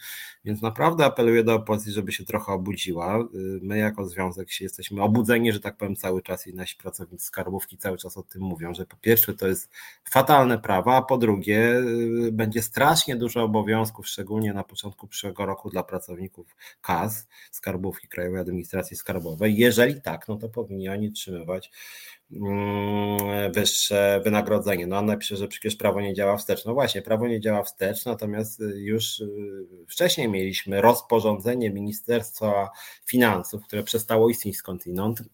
[0.44, 3.18] Więc naprawdę apeluję do opozycji, żeby się trochę obudziła.
[3.18, 3.27] Y,
[3.62, 7.78] my jako związek się jesteśmy obudzeni, że tak powiem, cały czas i nasi pracownicy skarbówki
[7.78, 9.70] cały czas o tym mówią, że po pierwsze to jest
[10.10, 11.78] fatalne prawo, a po drugie
[12.28, 18.40] y, będzie strasznie dużo obowiązków, szczególnie na początku przyszłego roku dla pracowników KAS, Skarbówki Krajowej
[18.40, 19.57] Administracji Skarbowej.
[19.57, 21.71] Jeżeli tak, no to powinni oni otrzymywać
[22.33, 24.87] mm, wyższe wynagrodzenie.
[24.87, 26.65] No a napisze, że przecież prawo nie działa wstecz.
[26.65, 29.29] No właśnie, prawo nie działa wstecz, natomiast już y,
[29.89, 32.71] wcześniej mieliśmy rozporządzenie Ministerstwa
[33.07, 35.25] Finansów, które przestało istnieć skądinąd, y,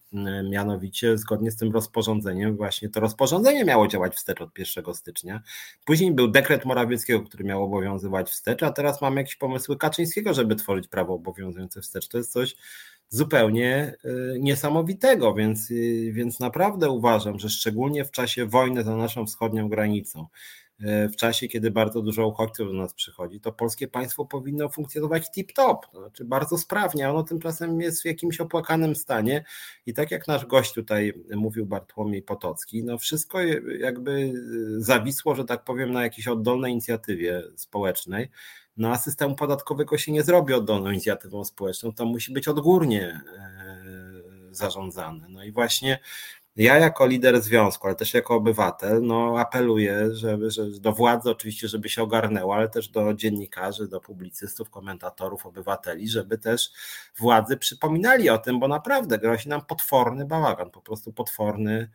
[0.51, 5.41] mianowicie zgodnie z tym rozporządzeniem właśnie to rozporządzenie miało działać wstecz od 1 stycznia.
[5.85, 10.55] Później był dekret Morawieckiego, który miał obowiązywać wstecz, a teraz mamy jakieś pomysły Kaczyńskiego, żeby
[10.55, 12.07] tworzyć prawo obowiązujące wstecz.
[12.07, 12.55] To jest coś
[13.13, 13.95] zupełnie
[14.39, 15.69] niesamowitego, więc,
[16.11, 20.27] więc naprawdę uważam, że szczególnie w czasie wojny za naszą wschodnią granicą,
[20.83, 25.23] E, w czasie, kiedy bardzo dużo uchodźców do nas przychodzi, to polskie państwo powinno funkcjonować
[25.37, 29.43] tip-top, to znaczy bardzo sprawnie, ono tymczasem jest w jakimś opłakanym stanie
[29.85, 33.41] i tak jak nasz gość tutaj mówił Bartłomiej Potocki, no wszystko
[33.79, 34.33] jakby
[34.77, 38.29] zawisło, że tak powiem, na jakiejś oddolnej inicjatywie społecznej,
[38.77, 43.81] no a systemu podatkowego się nie zrobi oddolną inicjatywą społeczną, to musi być odgórnie e,
[44.51, 45.27] zarządzane.
[45.29, 45.99] No i właśnie
[46.55, 51.67] ja jako lider związku, ale też jako obywatel, no apeluję, żeby, że do władzy oczywiście,
[51.67, 56.71] żeby się ogarnęła, ale też do dziennikarzy, do publicystów, komentatorów, obywateli, żeby też
[57.17, 61.89] władzy przypominali o tym, bo naprawdę grozi nam potworny bałagan, po prostu potworny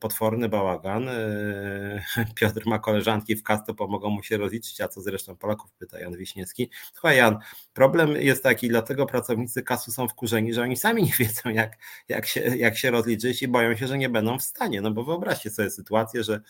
[0.00, 1.08] potworny bałagan.
[1.08, 2.04] E,
[2.34, 6.16] Piotr ma koleżanki w kasto, pomogą mu się rozliczyć, a co zresztą Polaków, pyta Jan
[6.16, 6.70] Wiśniewski.
[6.92, 7.38] Słuchaj Jan,
[7.72, 11.78] problem jest taki, dlatego pracownicy kasu są wkurzeni, że oni sami nie wiedzą jak,
[12.08, 15.04] jak, się, jak się rozliczyć i boją się, że nie będą w stanie, no bo
[15.04, 16.40] wyobraźcie sobie sytuację, że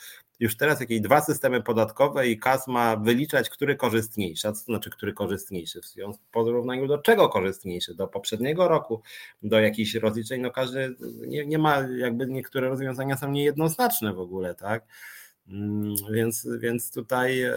[0.42, 4.48] już teraz jakieś dwa systemy podatkowe i KAS ma wyliczać, który korzystniejszy.
[4.48, 5.80] A co to znaczy, który korzystniejszy?
[5.80, 7.94] W związku porównaniu do czego korzystniejszy?
[7.94, 9.02] Do poprzedniego roku,
[9.42, 10.96] do jakichś rozliczeń, no każdy
[11.26, 14.84] nie, nie ma, jakby niektóre rozwiązania są niejednoznaczne w ogóle, tak?
[15.48, 17.54] Mm, więc, więc tutaj e,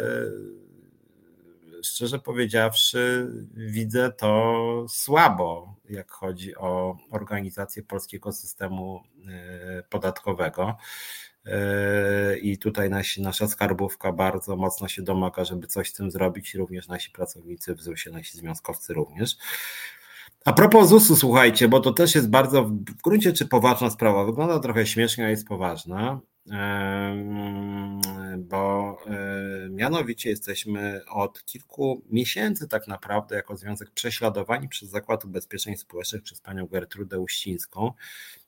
[1.83, 10.77] szczerze powiedziawszy, widzę to słabo, jak chodzi o organizację polskiego systemu e, podatkowego.
[12.41, 16.87] I tutaj nasi, nasza skarbówka bardzo mocno się domaga, żeby coś z tym zrobić, również
[16.87, 19.37] nasi pracownicy w ZUS-ie, nasi związkowcy również.
[20.45, 24.25] A propos ZUS-u, słuchajcie, bo to też jest bardzo w gruncie czy poważna sprawa.
[24.25, 26.19] Wygląda trochę śmiesznie, a jest poważna
[28.37, 28.97] bo
[29.69, 36.41] mianowicie jesteśmy od kilku miesięcy tak naprawdę jako związek prześladowani przez Zakład Ubezpieczeń Społecznych przez
[36.41, 37.91] panią Gertrudę Uścińską,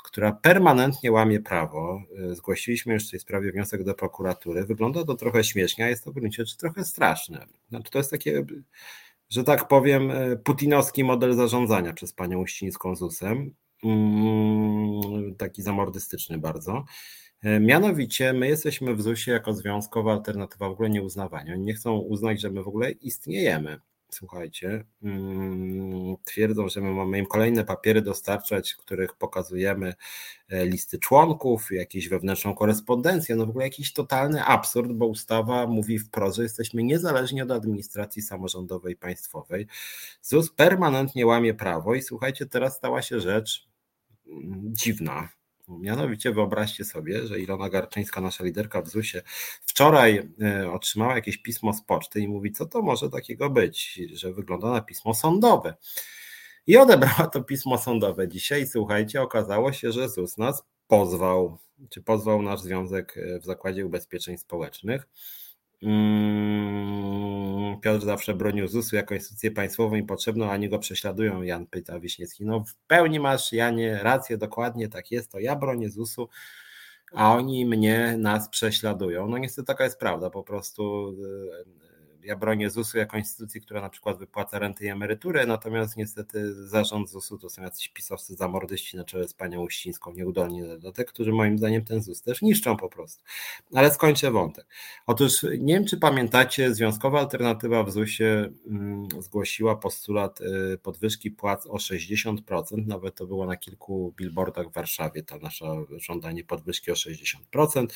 [0.03, 2.01] która permanentnie łamie prawo.
[2.31, 4.65] Zgłosiliśmy już w tej sprawie wniosek do prokuratury.
[4.65, 7.45] Wygląda to trochę śmiesznie, a jest to w gruncie rzeczy trochę straszne.
[7.69, 8.45] Znaczy to jest takie,
[9.29, 10.11] że tak powiem,
[10.43, 13.51] putinowski model zarządzania przez panią Uścińską ZUS-em.
[13.83, 16.85] Mm, taki zamordystyczny bardzo.
[17.43, 21.53] E, mianowicie my jesteśmy w ZUS-ie jako związkowa alternatywa w ogóle nieuznawania.
[21.53, 23.79] Oni nie chcą uznać, że my w ogóle istniejemy.
[24.11, 29.93] Słuchajcie, mm, twierdzą, że my mamy im kolejne papiery dostarczać, których pokazujemy
[30.49, 33.35] e, listy członków, jakąś wewnętrzną korespondencję.
[33.35, 38.21] No w ogóle jakiś totalny absurd, bo ustawa mówi wprost, że jesteśmy niezależni od administracji
[38.21, 39.67] samorządowej państwowej.
[40.21, 43.67] ZUS permanentnie łamie prawo i słuchajcie, teraz stała się rzecz
[44.27, 45.29] mm, dziwna
[45.67, 49.23] Mianowicie wyobraźcie sobie, że Ilona Garczyńska, nasza liderka w ZUS-ie,
[49.61, 54.33] wczoraj e, otrzymała jakieś pismo z poczty i mówi, co to może takiego być, że
[54.33, 55.75] wygląda na pismo sądowe.
[56.67, 58.67] I odebrała to pismo sądowe dzisiaj.
[58.67, 61.57] Słuchajcie, okazało się, że ZUS nas pozwał,
[61.89, 65.07] czy pozwał nasz związek e, w Zakładzie Ubezpieczeń Społecznych
[65.83, 71.67] Mm, Piotr zawsze bronił ZUS-u jako instytucję państwową i potrzebną, a oni go prześladują, Jan
[71.67, 72.45] pyta Wiśniewski.
[72.45, 76.29] No w pełni masz, Janie, rację, dokładnie tak jest, to ja bronię ZUS-u,
[77.13, 79.27] a oni mnie, nas prześladują.
[79.27, 81.13] No niestety taka jest prawda, po prostu
[82.27, 87.09] ja bronię ZUS-u jako instytucji, która na przykład wypłaca renty i emerytury, natomiast niestety zarząd
[87.09, 91.57] ZUS-u to są jacyś pisowcy zamordyści na czele z panią Uścińską, nieudolni dodatek, którzy moim
[91.57, 93.23] zdaniem ten ZUS też niszczą po prostu.
[93.73, 94.67] Ale skończę wątek.
[95.05, 101.67] Otóż nie wiem, czy pamiętacie, Związkowa Alternatywa w ZUS-ie mm, zgłosiła postulat y, podwyżki płac
[101.67, 105.65] o 60%, nawet to było na kilku billboardach w Warszawie, to nasze
[105.97, 107.87] żądanie podwyżki o 60%.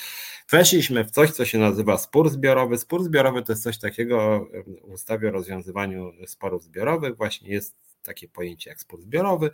[0.50, 2.78] Weszliśmy w coś, co się nazywa spór zbiorowy.
[2.78, 4.21] Spór zbiorowy to jest coś takiego,
[4.88, 9.52] w ustawie o rozwiązywaniu sporów zbiorowych właśnie jest takie pojęcie jak spór zbiorowy.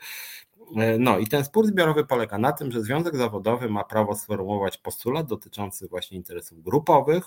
[1.00, 5.28] No i ten spór zbiorowy polega na tym, że związek zawodowy ma prawo sformułować postulat
[5.28, 7.24] dotyczący właśnie interesów grupowych,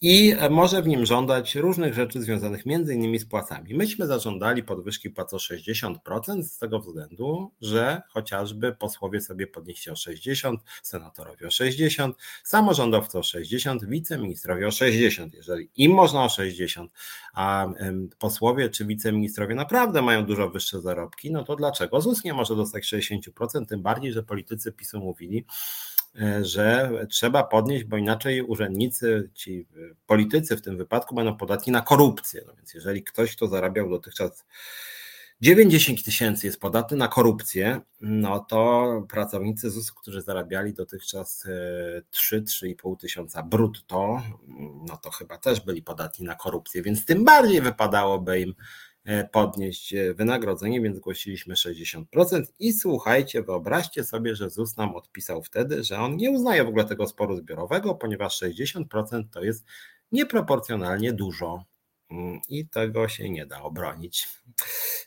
[0.00, 3.74] i może w nim żądać różnych rzeczy związanych między innymi z płacami.
[3.74, 9.96] Myśmy zażądali podwyżki płac o 60% z tego względu, że chociażby posłowie sobie podnieśli o
[9.96, 15.34] 60, senatorowie o 60, samorządowcy o 60, wiceministrowie o 60.
[15.34, 16.92] Jeżeli im można o 60,
[17.34, 17.66] a
[18.18, 22.84] posłowie czy wiceministrowie naprawdę mają dużo wyższe zarobki, no to dlaczego ZUS nie może dostać
[22.84, 23.66] 60%?
[23.68, 25.44] Tym bardziej, że politycy PiSu mówili,
[26.42, 29.66] że trzeba podnieść, bo inaczej urzędnicy, ci
[30.06, 32.42] politycy w tym wypadku będą podatni na korupcję.
[32.46, 34.44] No więc jeżeli ktoś, kto zarabiał dotychczas
[35.40, 41.46] 90 tysięcy jest podatny na korupcję, no to pracownicy ZUS, którzy zarabiali dotychczas
[42.12, 44.22] 3-3,5 e, tysiąca brutto,
[44.88, 48.54] no to chyba też byli podatni na korupcję, więc tym bardziej wypadałoby im
[49.32, 52.04] podnieść wynagrodzenie, więc zgłosiliśmy 60%.
[52.58, 56.84] I słuchajcie, wyobraźcie sobie, że ZUS nam odpisał wtedy, że on nie uznaje w ogóle
[56.84, 59.64] tego sporu zbiorowego, ponieważ 60% to jest
[60.12, 61.64] nieproporcjonalnie dużo.
[62.10, 64.28] Mm, I tego się nie da obronić.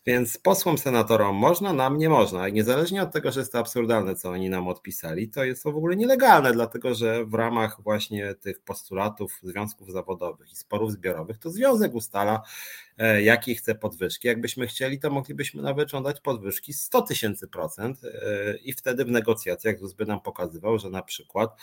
[0.05, 2.47] Więc posłom, senatorom można, nam nie można.
[2.47, 5.71] I niezależnie od tego, że jest to absurdalne, co oni nam odpisali, to jest to
[5.71, 11.37] w ogóle nielegalne, dlatego że w ramach właśnie tych postulatów związków zawodowych i sporów zbiorowych,
[11.37, 12.41] to związek ustala,
[12.88, 12.88] E,
[13.21, 14.27] jakiej chce podwyżki.
[14.27, 19.79] Jakbyśmy chcieli, to moglibyśmy nawet żądać podwyżki 100 tysięcy procent e, i wtedy w negocjacjach
[19.79, 21.61] ZUS by nam pokazywał, że na przykład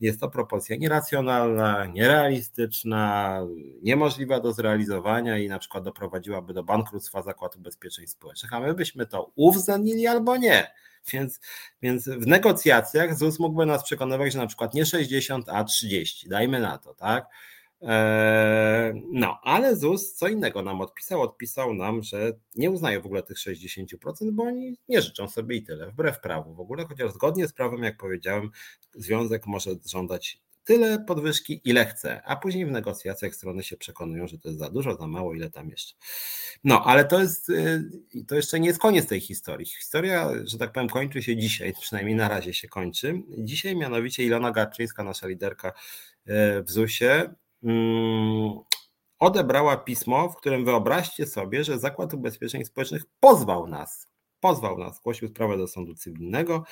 [0.00, 3.40] jest to propozycja nieracjonalna, nierealistyczna,
[3.82, 9.06] niemożliwa do zrealizowania i na przykład doprowadziłaby do bankructwa Zakładu Ubezpieczeń Społecznych, a my byśmy
[9.06, 10.72] to uwzględnili albo nie.
[11.12, 11.40] Więc,
[11.82, 16.60] więc w negocjacjach ZUS mógłby nas przekonywać, że na przykład nie 60, a 30, dajmy
[16.60, 17.26] na to, tak?
[17.82, 21.22] Eee, no, ale ZUS co innego nam odpisał.
[21.22, 25.62] Odpisał nam, że nie uznaje w ogóle tych 60%, bo oni nie życzą sobie i
[25.62, 28.50] tyle, wbrew prawu w ogóle, chociaż zgodnie z prawem, jak powiedziałem,
[28.94, 34.38] związek może żądać tyle podwyżki, ile chce, a później w negocjacjach strony się przekonują, że
[34.38, 35.94] to jest za dużo, za mało, ile tam jeszcze.
[36.64, 37.84] No, ale to jest, y,
[38.28, 39.66] to jeszcze nie jest koniec tej historii.
[39.66, 43.22] Historia, że tak powiem, kończy się dzisiaj, przynajmniej na razie się kończy.
[43.38, 45.72] Dzisiaj mianowicie Ilona Garczyńska, nasza liderka y,
[46.62, 47.34] w ZUS-ie,
[49.18, 54.08] odebrała pismo, w którym wyobraźcie sobie, że Zakład Ubezpieczeń Społecznych pozwał nas,
[54.40, 56.64] pozwał nas, zgłosił sprawę do sądu cywilnego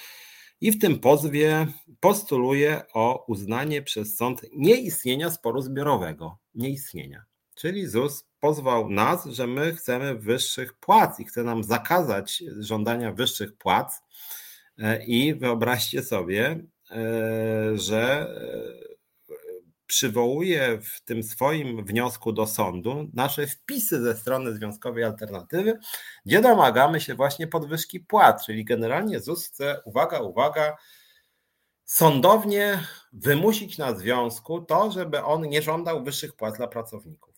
[0.60, 1.66] i w tym pozwie
[2.00, 6.38] postuluje o uznanie przez sąd nieistnienia sporu zbiorowego.
[6.54, 7.24] Nieistnienia.
[7.54, 13.56] Czyli ZUS pozwał nas, że my chcemy wyższych płac i chce nam zakazać żądania wyższych
[13.56, 14.02] płac.
[14.78, 18.34] E, I wyobraźcie sobie, e, że
[19.94, 25.78] przywołuje w tym swoim wniosku do sądu nasze wpisy ze strony Związkowej Alternatywy,
[26.26, 30.76] gdzie domagamy się właśnie podwyżki płac, czyli generalnie ZUS chce, uwaga, uwaga,
[31.84, 32.80] sądownie
[33.12, 37.33] wymusić na związku to, żeby on nie żądał wyższych płac dla pracowników.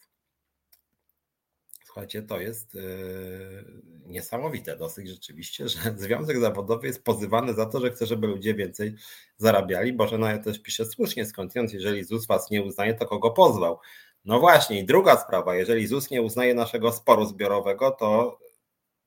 [1.97, 7.91] Słuchajcie, to jest yy, niesamowite dosyć rzeczywiście, że związek zawodowy jest pozywany za to, że
[7.91, 8.95] chce, żeby ludzie więcej
[9.37, 9.93] zarabiali.
[9.93, 13.79] Bożena też pisze słusznie, skądinąd, jeżeli ZUS was nie uznaje, to kogo pozwał?
[14.25, 18.39] No właśnie, i druga sprawa, jeżeli ZUS nie uznaje naszego sporu zbiorowego, to,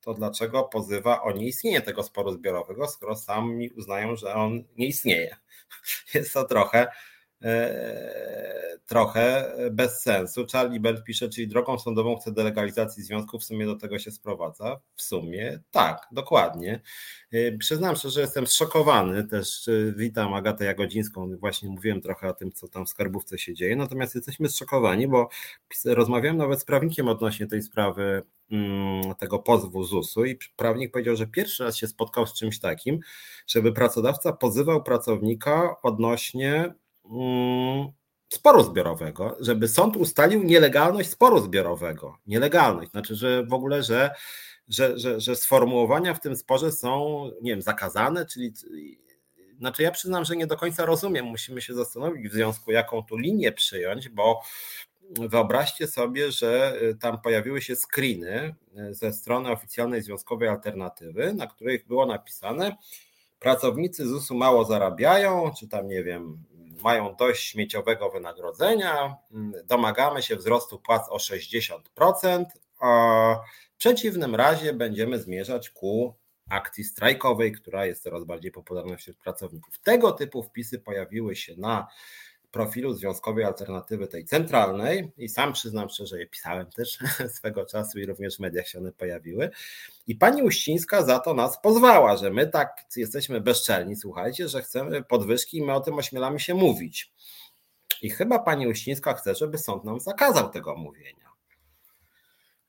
[0.01, 5.37] to dlaczego pozywa o nieistnienie tego sporu zbiorowego, skoro sami uznają, że on nie istnieje?
[6.13, 6.87] Jest to trochę
[8.89, 10.45] trochę bez sensu.
[10.51, 14.79] Charlie Bell pisze, czyli drogą sądową chce delegalizacji związku, w sumie do tego się sprowadza.
[14.95, 16.81] W sumie tak, dokładnie.
[17.31, 19.23] E, przyznam szczerze, że jestem zszokowany.
[19.23, 21.37] Też e, witam Agatę Jagodzińską.
[21.37, 23.75] Właśnie mówiłem trochę o tym, co tam w skarbówce się dzieje.
[23.75, 25.29] Natomiast jesteśmy zszokowani, bo
[25.85, 31.27] rozmawiałem nawet z prawnikiem odnośnie tej sprawy mm, tego pozwu ZUS-u i prawnik powiedział, że
[31.27, 32.99] pierwszy raz się spotkał z czymś takim,
[33.47, 36.73] żeby pracodawca pozywał pracownika odnośnie
[38.29, 42.17] sporu zbiorowego, żeby sąd ustalił nielegalność sporu zbiorowego.
[42.27, 44.11] Nielegalność, znaczy, że w ogóle, że,
[44.67, 48.53] że, że, że sformułowania w tym sporze są, nie wiem, zakazane, czyli
[49.59, 53.17] znaczy ja przyznam, że nie do końca rozumiem, musimy się zastanowić w związku, jaką tu
[53.17, 54.41] linię przyjąć, bo
[55.09, 58.55] wyobraźcie sobie, że y, tam pojawiły się screeny
[58.89, 62.77] y, ze strony oficjalnej związkowej alternatywy, na których było napisane,
[63.39, 66.43] pracownicy ZUS-u mało zarabiają, czy tam nie wiem,
[66.83, 72.45] mają dość śmieciowego wynagrodzenia, mm, domagamy się wzrostu płac o 60%,
[72.79, 73.35] a
[73.73, 76.15] w przeciwnym razie będziemy zmierzać ku
[76.49, 79.79] akcji strajkowej, która jest coraz bardziej popularna wśród pracowników.
[79.79, 81.87] Tego typu wpisy pojawiły się na
[82.51, 86.97] profilu Związkowej Alternatywy tej centralnej i sam przyznam szczerze, je pisałem też
[87.37, 89.49] swego czasu i również w mediach się one pojawiły.
[90.07, 95.03] I pani Uścińska za to nas pozwała, że my tak jesteśmy bezczelni, słuchajcie, że chcemy
[95.03, 97.13] podwyżki i my o tym ośmielamy się mówić.
[98.01, 101.29] I chyba pani Uścińska chce, żeby sąd nam zakazał tego mówienia.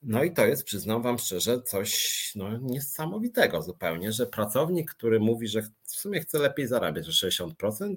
[0.02, 5.48] No i to jest, przyznam Wam szczerze, coś no, niesamowitego zupełnie, że pracownik, który mówi,
[5.48, 7.96] że w sumie chce lepiej zarabiać o 60%,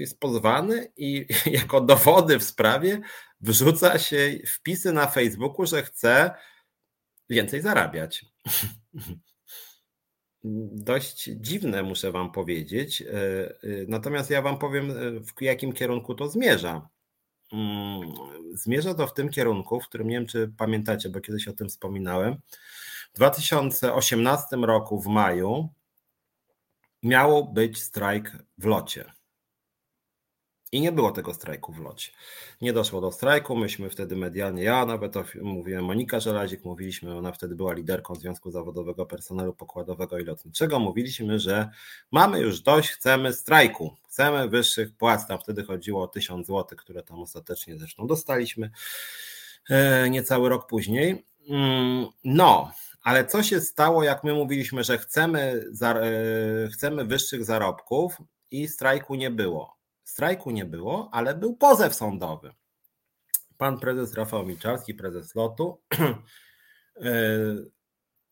[0.00, 1.26] jest pozwany i
[1.60, 3.00] jako dowody w sprawie
[3.40, 6.30] wrzuca się wpisy na Facebooku, że chce
[7.30, 8.24] więcej zarabiać.
[10.72, 13.02] Dość dziwne, muszę Wam powiedzieć.
[13.02, 13.54] E, e,
[13.88, 16.88] natomiast ja Wam powiem, e, w jakim kierunku to zmierza.
[17.52, 18.12] Mm,
[18.54, 21.68] zmierza to w tym kierunku, w którym nie wiem, czy pamiętacie, bo kiedyś o tym
[21.68, 22.36] wspominałem.
[23.12, 25.68] W 2018 roku w maju
[27.02, 29.15] miało być strajk w locie.
[30.72, 32.12] I nie było tego strajku w locie.
[32.60, 37.54] Nie doszło do strajku, myśmy wtedy medialnie, ja nawet mówiłem, Monika Żelazik, mówiliśmy, ona wtedy
[37.54, 41.68] była liderką Związku Zawodowego Personelu Pokładowego i Lotniczego, mówiliśmy, że
[42.10, 47.02] mamy już dość, chcemy strajku, chcemy wyższych płac, tam wtedy chodziło o 1000 zł, które
[47.02, 48.70] tam ostatecznie zresztą dostaliśmy
[49.70, 51.24] e, niecały rok później.
[51.48, 52.72] Mm, no,
[53.02, 58.16] ale co się stało, jak my mówiliśmy, że chcemy, e, chcemy wyższych zarobków
[58.50, 59.75] i strajku nie było?
[60.06, 62.54] Strajku nie było, ale był pozew sądowy.
[63.58, 65.80] Pan prezes Rafał Milczarski, prezes lotu,
[67.00, 67.12] e,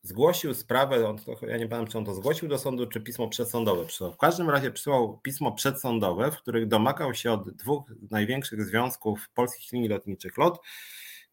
[0.03, 3.87] zgłosił sprawę, on, ja nie pamiętam, czy on to zgłosił do sądu, czy pismo przedsądowe
[3.87, 4.13] przysłał.
[4.13, 9.73] W każdym razie przysłał pismo przedsądowe, w których domagał się od dwóch największych związków polskich
[9.73, 10.59] linii lotniczych LOT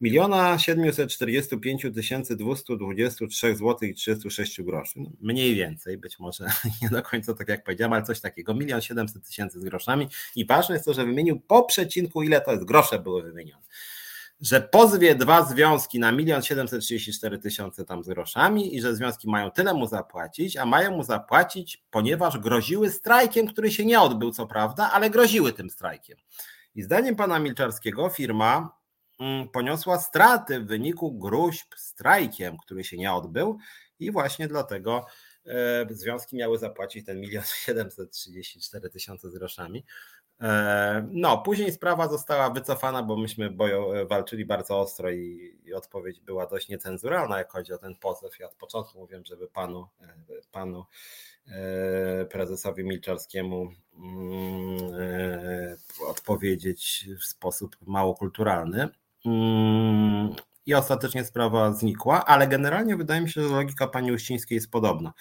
[0.02, 4.94] miliona 745 223 zł i 36 groszy.
[5.00, 6.46] No, mniej więcej, być może
[6.82, 8.54] nie do końca tak jak powiedziałem, ale coś takiego.
[8.54, 12.52] Milion 700 tysięcy z groszami i ważne jest to, że wymienił po przecinku ile to
[12.52, 13.64] jest, grosze były wymienione.
[14.42, 19.52] Że pozwie dwa związki na milion 734 tysiące tam z groszami i że związki mają
[19.52, 24.48] tyle mu zapłacić, a mają mu zapłacić, ponieważ groziły strajkiem, który się nie odbył, co
[24.48, 26.18] prawda, ale groziły tym strajkiem.
[26.76, 28.81] I zdaniem pana Milczarskiego firma
[29.52, 33.58] poniosła straty w wyniku gruźb strajkiem, który się nie odbył
[34.00, 35.06] i właśnie dlatego
[35.46, 39.86] e, związki miały zapłacić ten milion 734 tysiące z groszami.
[40.42, 45.74] E, no, później sprawa została wycofana, bo myśmy bojo, e, walczyli bardzo ostro i, i,
[45.74, 48.40] odpowiedź była dość niecenzuralna, jak chodzi o ten pozew.
[48.40, 49.88] Ja od początku mówiłem, żeby panu,
[50.52, 50.86] panu
[52.30, 55.78] prezesowi Milczarskiemu mm,
[56.08, 58.90] odpowiedzieć w sposób mało kulturalny.
[59.26, 60.36] Mm,
[60.66, 65.14] I ostatecznie sprawa znikła, ale generalnie wydaje mi się, że logika pani Uścińskiej jest podobna.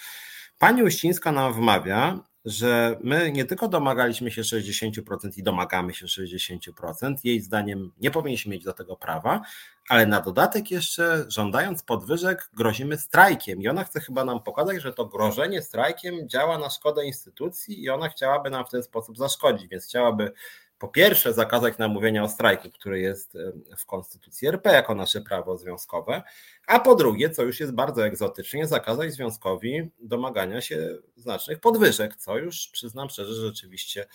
[0.58, 7.14] Pani Uścińska nam wmawia, że my nie tylko domagaliśmy się 60% i domagamy się 60%,
[7.24, 9.40] jej zdaniem nie powinniśmy mieć do tego prawa,
[9.88, 14.92] ale na dodatek jeszcze żądając podwyżek grozimy strajkiem i ona chce chyba nam pokazać, że
[14.92, 19.68] to grożenie strajkiem działa na szkodę instytucji i ona chciałaby nam w ten sposób zaszkodzić,
[19.68, 20.32] więc chciałaby
[20.80, 23.38] po pierwsze zakazać namówienia o strajku, który jest
[23.76, 26.22] w Konstytucji RP jako nasze prawo związkowe,
[26.66, 32.38] a po drugie, co już jest bardzo egzotycznie, zakazać związkowi domagania się znacznych podwyżek, co
[32.38, 34.06] już przyznam szczerze, że rzeczywiście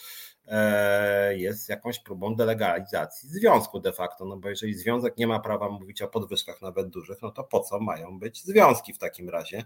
[0.48, 5.70] e, jest jakąś próbą delegalizacji związku de facto, no bo jeżeli związek nie ma prawa
[5.70, 9.64] mówić o podwyżkach nawet dużych, no to po co mają być związki w takim razie?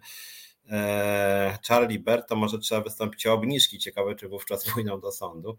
[0.70, 3.80] E, Charlie Bert, to może trzeba wystąpić o obniżki.
[3.80, 5.58] Ciekawe, czy wówczas pójdą do sądu.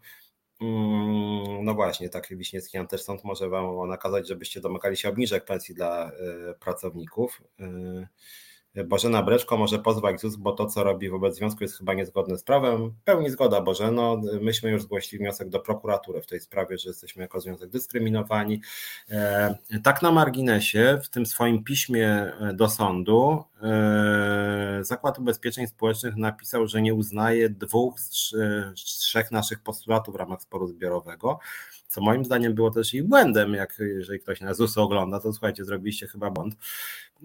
[0.61, 6.11] Mm, no właśnie, taki Wiśniewski Antysąd może Wam nakazać, żebyście domagali się obniżek pensji dla
[6.11, 7.41] e, pracowników.
[8.75, 12.37] E, Bożena Breczko może pozwać ZUS, bo to, co robi wobec związku, jest chyba niezgodne
[12.37, 12.93] z prawem.
[13.05, 14.21] Pełni zgoda, Bożeno.
[14.41, 18.61] Myśmy już zgłosili wniosek do prokuratury w tej sprawie, że jesteśmy jako związek dyskryminowani.
[19.09, 26.67] E, tak na marginesie, w tym swoim piśmie do sądu, e, Zakład Ubezpieczeń Społecznych napisał,
[26.67, 28.33] że nie uznaje dwóch z
[28.75, 31.39] trzech naszych postulatów w ramach sporu zbiorowego
[31.91, 35.65] co moim zdaniem było też ich błędem, jak jeżeli ktoś na ZUS ogląda, to słuchajcie,
[35.65, 36.55] zrobiliście chyba błąd,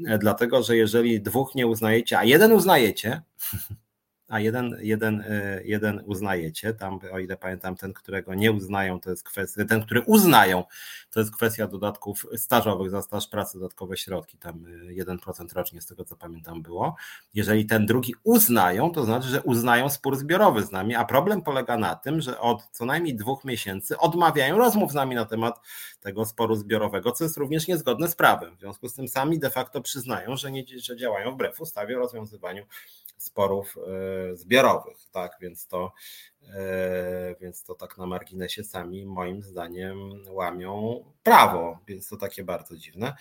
[0.07, 3.23] e, dlatego, że jeżeli dwóch nie uznajecie, a jeden uznajecie,
[4.29, 9.11] a jeden, jeden, e, jeden uznajecie, tam o ile pamiętam, ten, którego nie uznają, to
[9.11, 10.65] jest kwestia, ten, który uznają,
[11.11, 15.87] to jest kwestia dodatków stażowych za staż pracy, dodatkowe środki, tam 1% e, rocznie z
[15.87, 16.97] tego co pamiętam było.
[17.35, 21.77] Jeżeli ten drugi uznają, to znaczy, że uznają spór zbiorowy z nami, a problem polega
[21.77, 25.61] na tym, że od co najmniej dwóch miesięcy odmawiają rozmów z nami na temat
[26.01, 28.57] tego sporu zbiorowego, co jest również niezgodne z prawem.
[28.57, 32.01] W związku z tym sami de facto przyznają, że, nie, że działają wbrew ustawie o
[32.01, 32.67] rozwiązywaniu
[33.19, 33.75] sporów
[34.33, 35.93] e, zbiorowych, tak, więc to,
[37.41, 39.99] więc to tak na marginesie sami moim zdaniem
[40.29, 43.15] łamią prawo, więc to takie bardzo dziwne.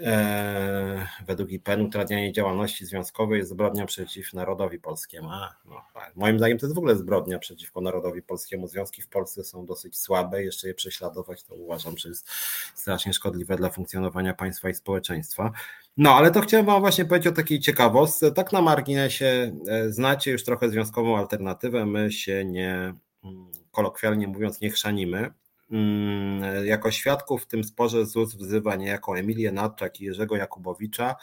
[0.00, 5.28] E, według IPN utrudnianie działalności związkowej jest zbrodnia przeciw narodowi polskiemu.
[5.30, 5.82] A, no.
[6.16, 8.68] Moim zdaniem to jest w ogóle zbrodnia przeciwko narodowi polskiemu.
[8.68, 12.30] Związki w Polsce są dosyć słabe, jeszcze je prześladować to uważam, że jest
[12.74, 15.52] strasznie szkodliwe dla funkcjonowania państwa i społeczeństwa.
[15.96, 18.32] No, ale to chciałem Wam właśnie powiedzieć o takiej ciekawostce.
[18.32, 21.86] Tak na marginesie e, znacie już trochę związkową alternatywę.
[21.86, 25.30] My się nie, mm, kolokwialnie mówiąc, nie chrzanimy.
[25.70, 31.16] Mm, jako świadków w tym sporze ZUS wzywa niejako Emilię Nadczak i Jerzego Jakubowicza.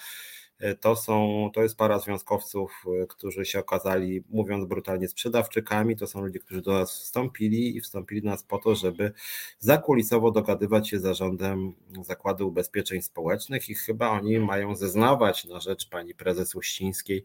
[0.59, 5.95] E, to, są, to jest para związkowców, e, którzy się okazali, mówiąc brutalnie, sprzedawczykami.
[5.95, 9.13] To są ludzie, którzy do nas wstąpili i wstąpili do nas po to, żeby
[9.59, 15.89] zakulisowo dogadywać się z zarządem Zakładu Ubezpieczeń Społecznych i chyba oni mają zeznawać na rzecz
[15.89, 17.23] pani prezes Uścińskiej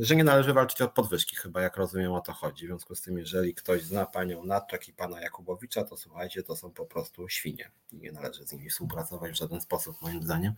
[0.00, 2.66] że nie należy walczyć o podwyżki, chyba jak rozumiem o to chodzi.
[2.66, 6.56] W związku z tym, jeżeli ktoś zna panią Natczak i pana Jakubowicza, to słuchajcie, to
[6.56, 10.52] są po prostu świnie i nie należy z nimi współpracować w żaden sposób, moim zdaniem.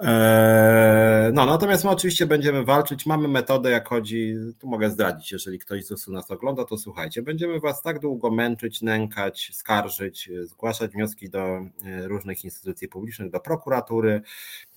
[0.00, 3.06] Eee, no, natomiast my oczywiście będziemy walczyć.
[3.06, 7.22] Mamy metodę, jak chodzi, tu mogę zdradzić, jeżeli ktoś z USU nas ogląda, to słuchajcie,
[7.22, 11.68] będziemy was tak długo męczyć, nękać, skarżyć, zgłaszać wnioski do e,
[12.08, 14.22] różnych instytucji publicznych, do prokuratury,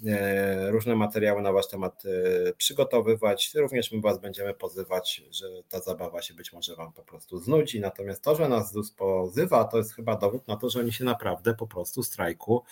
[0.06, 3.52] e, różne materiały na wasz temat e, przygotowywać.
[3.56, 7.80] Również my was będziemy pozywać, że ta zabawa się być może wam po prostu znudzi.
[7.80, 11.03] Natomiast to, że nas ZUS pozywa, to jest chyba dowód na to, że oni się
[11.03, 12.64] naprawdę po prostu strajku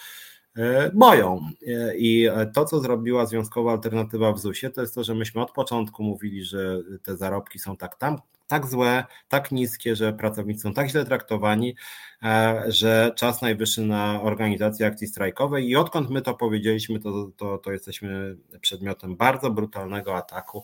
[0.93, 1.41] boją.
[1.67, 5.51] E, I to, co zrobiła Związkowa Alternatywa w ZUS-ie, to jest to, że myśmy od
[5.51, 8.17] początku mówili, że te zarobki są tak tam,
[8.47, 11.75] tak złe, tak niskie, że pracownicy są tak źle traktowani,
[12.23, 17.57] e, że czas najwyższy na organizację akcji strajkowej i odkąd my to powiedzieliśmy, to, to,
[17.57, 20.63] to jesteśmy przedmiotem bardzo brutalnego ataku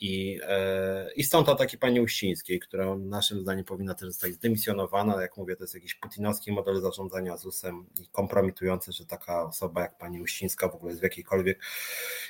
[0.00, 5.22] I, e, I stąd ataki pani Uścińskiej, która naszym zdaniem powinna też zostać zdymisjonowana.
[5.22, 9.98] Jak mówię, to jest jakiś putinowski model zarządzania ZUS-em i kompromitujący, że taka osoba jak
[9.98, 11.58] pani Uścińska w ogóle w jakiejkolwiek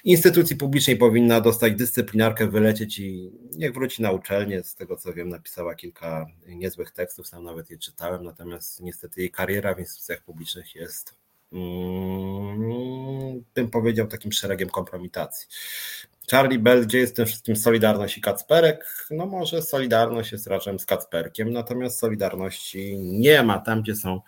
[0.05, 4.62] instytucji publicznej powinna dostać dyscyplinarkę, wylecieć i niech wróci na uczelnię.
[4.62, 9.31] Z tego co wiem, napisała kilka niezłych tekstów, sam nawet je czytałem, natomiast niestety jej
[9.31, 11.14] kariera w instytucjach publicznych jest
[11.52, 15.48] mm, bym powiedział, takim szeregiem kompromitacji.
[16.31, 19.07] Charlie Bell, gdzie jest tym wszystkim Solidarność i Kacperek?
[19.11, 24.20] No może Solidarność jest razem z Kacperkiem, natomiast Solidarności nie ma tam, gdzie są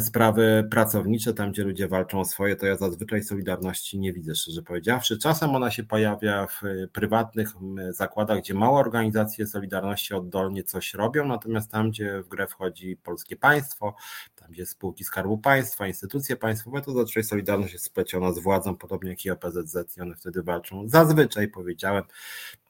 [0.00, 4.62] sprawy pracownicze, tam gdzie ludzie walczą o swoje, to ja zazwyczaj Solidarności nie widzę, szczerze
[4.62, 5.18] powiedziawszy.
[5.18, 6.60] Czasem ona się pojawia w
[6.92, 7.48] prywatnych
[7.90, 13.36] zakładach, gdzie małe organizacje Solidarności oddolnie coś robią, natomiast tam, gdzie w grę wchodzi polskie
[13.36, 13.94] państwo,
[14.36, 19.10] tam gdzie spółki Skarbu Państwa, instytucje państwowe, to zazwyczaj Solidarność jest spleciona z władzą, podobnie
[19.10, 20.88] jak i OPZZ i one wtedy walczą.
[20.88, 22.04] Zazwyczaj powiedziałem,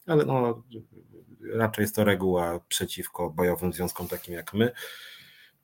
[0.06, 0.62] ale no,
[1.52, 4.72] raczej jest to reguła przeciwko bojowym związkom takim jak my.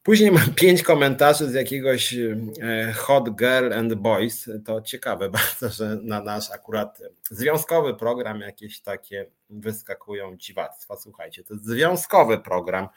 [0.04, 4.50] Później mam pięć komentarzy z jakiegoś e, Hot Girl and Boys.
[4.64, 10.96] To ciekawe bardzo, że na nasz akurat związkowy program jakieś takie wyskakują dziwactwa.
[10.96, 12.88] Słuchajcie, to jest związkowy program.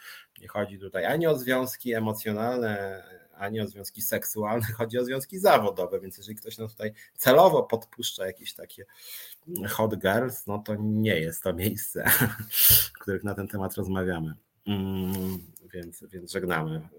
[0.42, 3.04] Nie chodzi tutaj ani o związki emocjonalne,
[3.38, 8.26] ani o związki seksualne, chodzi o związki zawodowe, więc jeżeli ktoś nam tutaj celowo podpuszcza
[8.28, 8.86] jakieś takie
[9.70, 12.06] hot girls, no to nie jest to miejsce,
[12.52, 14.34] w których na ten temat rozmawiamy.
[15.73, 16.89] Więc, więc żegnamy e,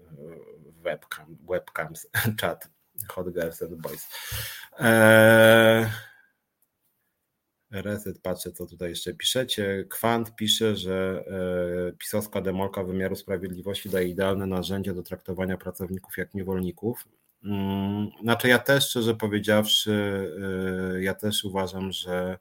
[0.81, 2.07] webcam, webcams,
[2.41, 2.69] chat
[3.07, 4.09] Hot Girls and Boys.
[4.79, 5.85] Eee,
[7.71, 9.85] Reset, patrzę co tutaj jeszcze piszecie.
[9.89, 11.23] Kwant pisze, że
[11.89, 17.07] e, pisowska demolka wymiaru sprawiedliwości daje idealne narzędzie do traktowania pracowników jak niewolników.
[17.43, 19.91] Mm, znaczy ja też szczerze powiedziawszy,
[20.95, 22.37] e, ja też uważam, że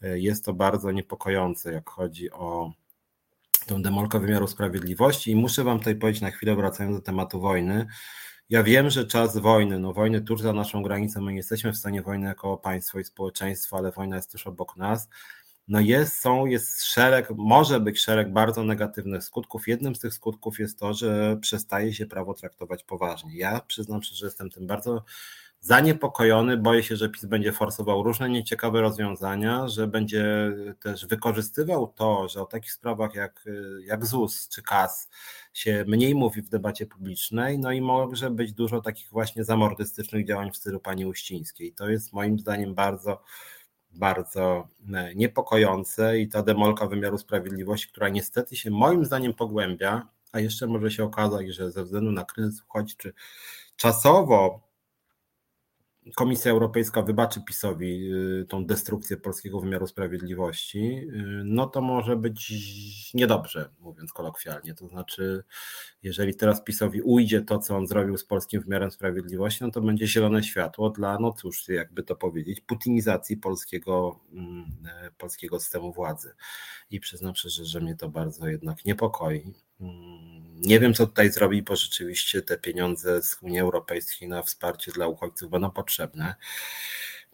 [0.00, 2.72] jest to bardzo niepokojące, jak chodzi o
[3.68, 7.86] tą demolkę wymiaru sprawiedliwości i muszę wam tutaj powiedzieć na chwilę, wracając do tematu wojny,
[8.48, 11.76] ja wiem, że czas wojny, no wojny tuż za naszą granicą, my nie jesteśmy w
[11.76, 15.08] stanie wojny jako państwo i społeczeństwo, ale wojna jest tuż obok nas,
[15.68, 19.68] no jest, są, jest szereg, może być szereg bardzo negatywnych skutków.
[19.68, 23.36] Jednym z tych skutków jest to, że przestaje się prawo traktować poważnie.
[23.36, 25.04] Ja przyznam się, że jestem tym bardzo
[25.60, 26.56] zaniepokojony.
[26.56, 32.42] Boję się, że PiS będzie forsował różne nieciekawe rozwiązania, że będzie też wykorzystywał to, że
[32.42, 33.44] o takich sprawach jak,
[33.84, 35.08] jak ZUS czy KAS
[35.52, 40.52] się mniej mówi w debacie publicznej, no i może być dużo takich właśnie zamordystycznych działań
[40.52, 41.72] w stylu pani Uścińskiej.
[41.72, 43.22] To jest moim zdaniem bardzo
[43.90, 50.40] bardzo e, niepokojące i ta demolka wymiaru sprawiedliwości, która niestety się moim zdaniem pogłębia, a
[50.40, 53.12] jeszcze może się okazać, że ze względu na kryzys uchodźczy
[53.76, 54.67] czasowo
[56.14, 62.54] Komisja Europejska wybaczy PiSowi y, tą destrukcję polskiego wymiaru sprawiedliwości, y, no to może być
[63.14, 64.74] niedobrze, mówiąc kolokwialnie.
[64.74, 65.44] To znaczy,
[66.02, 70.06] jeżeli teraz PiSowi ujdzie to, co on zrobił z polskim wymiarem sprawiedliwości, no to będzie
[70.06, 76.34] zielone światło dla, no cóż, jakby to powiedzieć, putinizacji polskiego, mm, e, polskiego systemu władzy.
[76.90, 79.52] I przyznam szczerze, że mnie to bardzo jednak niepokoi.
[80.60, 85.06] Nie wiem, co tutaj zrobi, bo rzeczywiście te pieniądze z Unii Europejskiej na wsparcie dla
[85.06, 86.34] uchodźców będą potrzebne.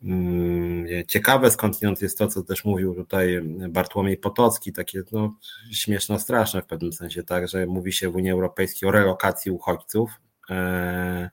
[0.03, 5.37] Mm, ciekawe skądinąd jest to, co też mówił tutaj Bartłomiej Potocki, takie no,
[5.73, 10.11] śmieszno straszne w pewnym sensie, tak, że mówi się w Unii Europejskiej o relokacji uchodźców.
[10.51, 11.31] E,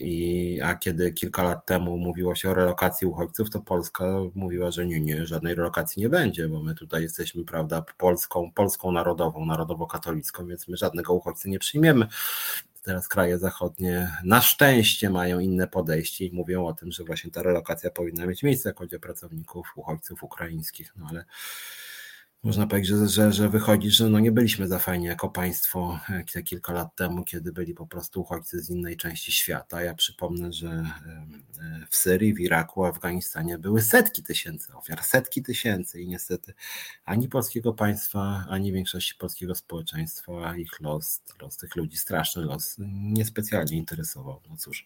[0.00, 4.04] i, a kiedy kilka lat temu mówiło się o relokacji uchodźców, to Polska
[4.34, 8.92] mówiła, że nie, nie, żadnej relokacji nie będzie, bo my tutaj jesteśmy, prawda, Polską, Polską
[8.92, 12.06] narodową, narodowo-katolicką, więc my żadnego uchodźcy nie przyjmiemy.
[12.82, 17.42] teraz kraje zachodnie na szczęście mają inne podejście i mówią o tym, że właśnie ta
[17.42, 21.24] relokacja powinna mieć miejsce, jak chodzi o pracowników, uchodźców ukraińskich, no ale
[22.44, 26.00] można powiedzieć, że, że, że wychodzi, że no nie byliśmy za fajni jako państwo
[26.32, 29.82] te kilka lat temu, kiedy byli po prostu uchodźcy z innej części świata.
[29.82, 30.84] Ja przypomnę, że
[31.90, 36.54] w Syrii, w Iraku, Afganistanie były setki tysięcy ofiar, setki tysięcy i niestety
[37.04, 43.76] ani polskiego państwa, ani większości polskiego społeczeństwa ich los, los tych ludzi, straszny los, niespecjalnie
[43.76, 44.40] interesował.
[44.50, 44.84] No cóż,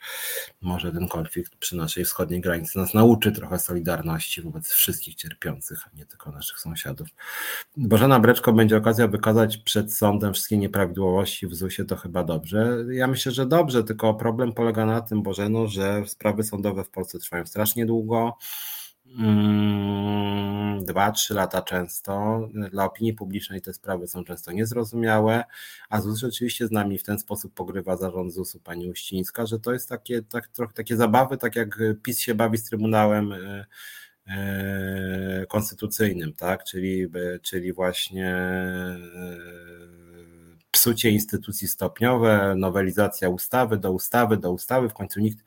[0.60, 5.96] może ten konflikt przy naszej wschodniej granicy nas nauczy trochę solidarności wobec wszystkich cierpiących, a
[5.96, 7.08] nie tylko naszych sąsiadów.
[7.76, 12.84] Bożena Breczko będzie okazja wykazać przed sądem wszystkie nieprawidłowości w ZUS-ie, to chyba dobrze.
[12.90, 17.18] Ja myślę, że dobrze, tylko problem polega na tym, Bożeno, że sprawy sądowe w Polsce
[17.18, 18.36] trwają strasznie długo.
[19.18, 22.40] Mm, dwa, trzy lata często.
[22.70, 25.44] Dla opinii publicznej te sprawy są często niezrozumiałe,
[25.88, 29.72] a ZUS rzeczywiście z nami w ten sposób pogrywa zarząd ZUS-u pani Uścińska, że to
[29.72, 33.66] jest takie, tak, trochę takie zabawy, tak jak PiS się bawi z Trybunałem y,
[35.48, 36.64] konstytucyjnym, tak?
[36.64, 37.06] czyli,
[37.42, 38.98] czyli właśnie e,
[40.70, 45.44] psucie instytucji stopniowe, nowelizacja ustawy do ustawy, do ustawy, w końcu nikt,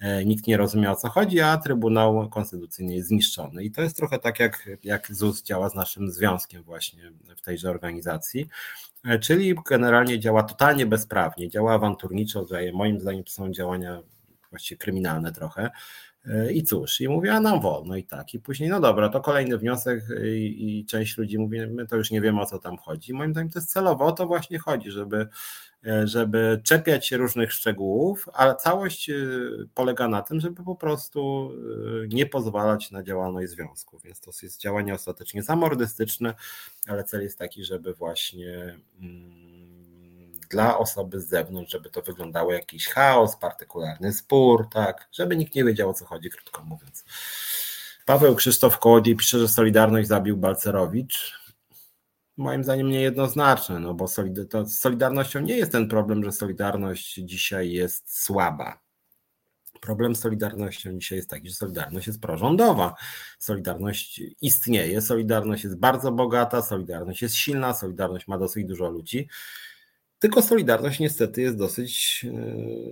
[0.00, 3.64] e, nikt nie rozumie o co chodzi, a Trybunał Konstytucyjny jest zniszczony.
[3.64, 7.70] I to jest trochę tak, jak, jak ZUS działa z naszym związkiem właśnie w tejże
[7.70, 8.48] organizacji,
[9.20, 14.02] czyli generalnie działa totalnie bezprawnie, działa awanturniczo, moim zdaniem to są działania
[14.50, 15.70] właściwie kryminalne trochę,
[16.52, 18.34] i cóż, i mówię, a nam wolno i tak.
[18.34, 22.10] I później, no dobra, to kolejny wniosek i, i, część ludzi mówi, my to już
[22.10, 23.14] nie wiemy o co tam chodzi.
[23.14, 25.28] Moim zdaniem to jest celowo, o to właśnie chodzi, żeby,
[26.04, 31.50] żeby czepiać się różnych szczegółów, ale całość y, polega na tym, żeby po prostu
[32.04, 33.98] y, nie pozwalać na działalność związku.
[33.98, 36.34] Więc to jest działanie ostatecznie zamordystyczne,
[36.86, 38.78] ale cel jest taki, żeby właśnie.
[39.00, 39.63] Mm,
[40.48, 45.64] dla osoby z zewnątrz, żeby to wyglądało jakiś chaos, partykularny spór, tak, żeby nikt nie
[45.64, 47.04] wiedział o co chodzi, krótko mówiąc.
[48.06, 51.44] Paweł Krzysztof Kołodziej pisze, że Solidarność zabił Balcerowicz.
[52.36, 58.22] Moim zdaniem niejednoznaczne, no bo z Solidarnością nie jest ten problem, że Solidarność dzisiaj jest
[58.22, 58.84] słaba.
[59.80, 62.94] Problem z Solidarnością dzisiaj jest taki, że Solidarność jest prorządowa.
[63.38, 69.28] Solidarność istnieje, Solidarność jest bardzo bogata, Solidarność jest silna, Solidarność ma dosyć dużo ludzi.
[70.24, 72.32] Tylko Solidarność niestety jest dosyć e,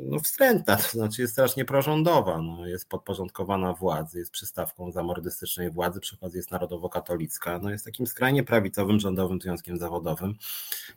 [0.02, 6.00] no, wstrętna, to znaczy jest strasznie prorządowa, no, jest podporządkowana władzy, jest przystawką zamordystycznej władzy,
[6.00, 10.34] przy okazji jest narodowo-katolicka, no, jest takim skrajnie prawicowym rządowym związkiem zawodowym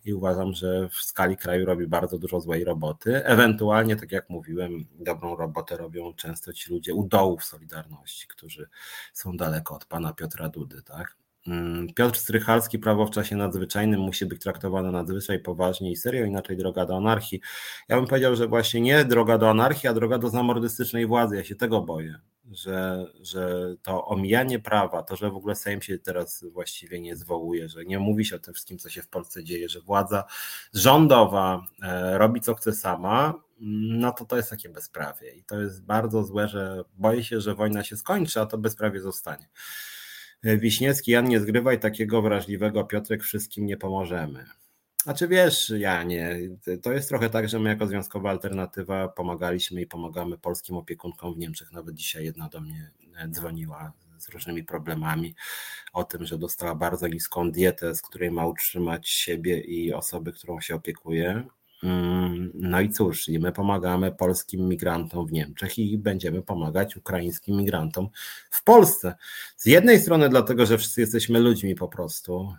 [0.05, 3.25] i uważam, że w skali kraju robi bardzo dużo złej roboty.
[3.25, 8.69] Ewentualnie, tak jak mówiłem, dobrą robotę robią często ci ludzie u dołów Solidarności, którzy
[9.13, 11.24] są daleko od pana Piotra Dudy, tak?
[11.47, 16.57] Mm, Piotr Strychalski, prawo w czasie nadzwyczajnym musi być traktowane nadzwyczaj poważnie i serio, inaczej
[16.57, 17.41] droga do anarchii.
[17.89, 21.35] Ja bym powiedział, że właśnie nie droga do anarchii, a droga do zamordystycznej władzy.
[21.35, 22.19] Ja się tego boję,
[22.51, 27.69] że, że to omijanie prawa, to, że w ogóle Sejm się teraz właściwie nie zwołuje,
[27.69, 30.23] że nie mówi się o tym wszystkim, co się w Polsce dzieje, że władza
[30.73, 33.33] rządowa e, robi co chce sama,
[33.89, 37.55] no to to jest takie bezprawie i to jest bardzo złe, że boję się, że
[37.55, 39.47] wojna się skończy, a to bezprawie zostanie.
[40.43, 44.45] Wiśniewski, Jan, nie zgrywaj takiego wrażliwego, Piotrek, wszystkim nie pomożemy.
[45.05, 46.39] A czy wiesz, Janie,
[46.81, 51.37] to jest trochę tak, że my jako Związkowa Alternatywa pomagaliśmy i pomagamy polskim opiekunkom w
[51.37, 51.71] Niemczech.
[51.71, 52.91] Nawet dzisiaj jedna do mnie
[53.29, 55.35] dzwoniła z różnymi problemami
[55.93, 60.61] o tym, że dostała bardzo niską dietę, z której ma utrzymać siebie i osoby, którą
[60.61, 61.43] się opiekuje.
[61.85, 68.09] Mm, no i cóż, my pomagamy polskim migrantom w Niemczech i będziemy pomagać ukraińskim migrantom
[68.51, 69.15] w Polsce.
[69.57, 72.53] Z jednej strony dlatego, że wszyscy jesteśmy ludźmi po prostu,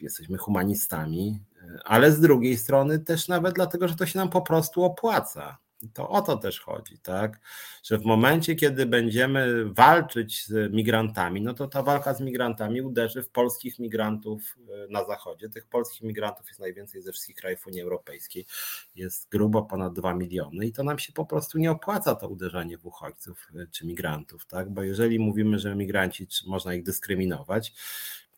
[0.00, 1.40] jesteśmy humanistami,
[1.84, 5.58] ale z drugiej strony też nawet dlatego, że to się nam po prostu opłaca.
[5.94, 7.40] To o to też chodzi, tak?
[7.82, 13.22] Że w momencie, kiedy będziemy walczyć z migrantami, no to ta walka z migrantami uderzy
[13.22, 15.48] w polskich migrantów e, na zachodzie.
[15.48, 18.46] Tych polskich migrantów jest najwięcej ze wszystkich krajów Unii Europejskiej.
[18.94, 22.78] Jest grubo ponad 2 miliony i to nam się po prostu nie opłaca to uderzenie
[22.78, 24.70] w uchodźców e, czy migrantów, tak?
[24.70, 27.72] Bo jeżeli mówimy, że migranci, można ich dyskryminować,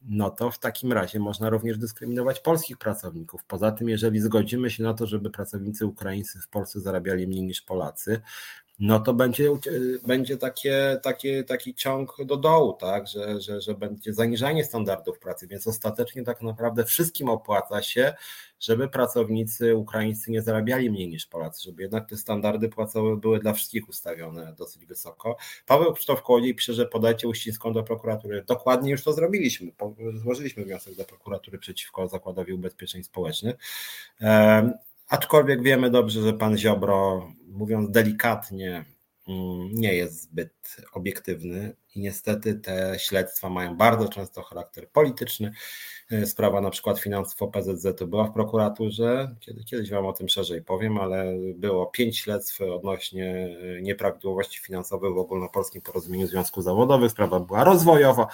[0.02, 3.44] no to w takim razie można również dyskryminować polskich pracowników.
[3.44, 7.62] Poza tym, jeżeli zgodzimy się na to, żeby pracownicy ukraińscy w Polsce zarabiali mniej niż
[7.62, 8.20] Polacy,
[8.81, 9.51] no to będzie,
[10.07, 13.09] będzie takie, takie, taki ciąg do dołu, tak?
[13.09, 18.15] że, że, że będzie zaniżanie standardów pracy, więc ostatecznie tak naprawdę wszystkim opłaca się,
[18.61, 23.52] żeby pracownicy ukraińscy nie zarabiali mniej niż Polacy, żeby jednak te standardy płacowe były dla
[23.52, 25.36] wszystkich ustawione dosyć wysoko.
[25.66, 28.44] Paweł Krzysztof Kołodziej pisze, że podajcie uścińską do prokuratury.
[28.47, 29.73] Dokładnie już to zrobiliśmy.
[30.15, 33.57] Złożyliśmy wniosek do prokuratury przeciwko Zakładowi Ubezpieczeń Społecznych.
[35.11, 38.85] Aczkolwiek wiemy dobrze, że pan Ziobro, mówiąc delikatnie,
[39.28, 45.53] mm, nie jest zbyt obiektywny i niestety te śledztwa mają bardzo często charakter polityczny.
[46.11, 50.62] E, sprawa na przykład finansów OPZZ była w prokuraturze, kiedy, kiedyś Wam o tym szerzej
[50.62, 57.11] powiem, ale było pięć śledztw odnośnie e, nieprawidłowości finansowych w ogólnopolskim porozumieniu związków zawodowych.
[57.11, 58.27] Sprawa była rozwojowa.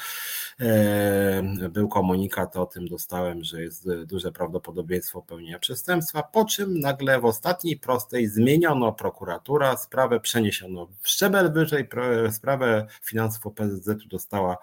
[0.61, 7.21] E, był komunikat o tym, dostałem, że jest duże prawdopodobieństwo popełnienia przestępstwa, po czym nagle
[7.21, 11.89] w ostatniej prostej zmieniono prokuratura, sprawę przeniesiono w szczebel wyżej,
[12.31, 14.57] sprawę finansów OPZZ dostała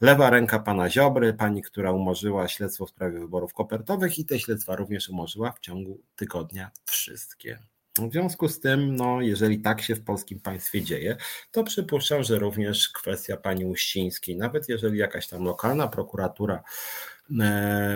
[0.00, 4.76] lewa ręka pana Ziobry, pani, która umorzyła śledztwo w sprawie wyborów kopertowych i te śledztwa
[4.76, 7.58] również umorzyła w ciągu tygodnia wszystkie.
[7.98, 11.16] W związku z tym, no, jeżeli tak się w polskim państwie dzieje,
[11.50, 16.62] to przypuszczam, że również kwestia pani Uścińskiej, nawet jeżeli jakaś tam lokalna prokuratura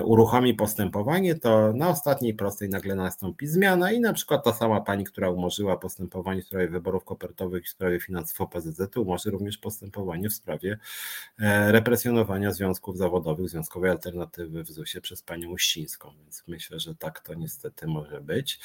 [0.04, 5.04] uruchomi postępowanie, to na ostatniej prostej nagle nastąpi zmiana i na przykład ta sama pani,
[5.04, 10.28] która umorzyła postępowanie w sprawie wyborów kopertowych i w sprawie finansów OPZZ, umorzy również postępowanie
[10.28, 10.78] w sprawie
[11.38, 17.20] e, represjonowania związków zawodowych, związkowej alternatywy w ZUS-ie przez panią Uścińską, więc myślę, że tak
[17.20, 18.60] to niestety może być.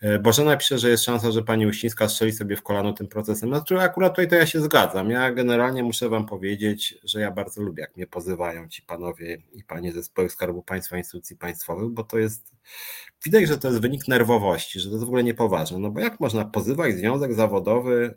[0.00, 3.48] E, Bożena pisze, że jest szansa, że pani Uścińska strzeli sobie w kolano tym procesem.
[3.48, 5.10] Znaczy akurat tutaj to ja się zgadzam.
[5.10, 9.64] Ja generalnie muszę wam powiedzieć, że ja bardzo lubię, jak mnie pozywają ci panowie i
[9.64, 12.52] panie ze zespołów Skarbu Państwa, instytucji państwowych, bo to jest,
[13.24, 15.78] widać, że to jest wynik nerwowości, że to jest w ogóle niepoważne.
[15.78, 18.14] No bo jak można pozywać związek zawodowy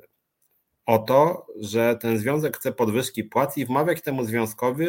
[0.86, 4.86] o to, że ten związek chce podwyżki płac i wmawiać temu związkowi,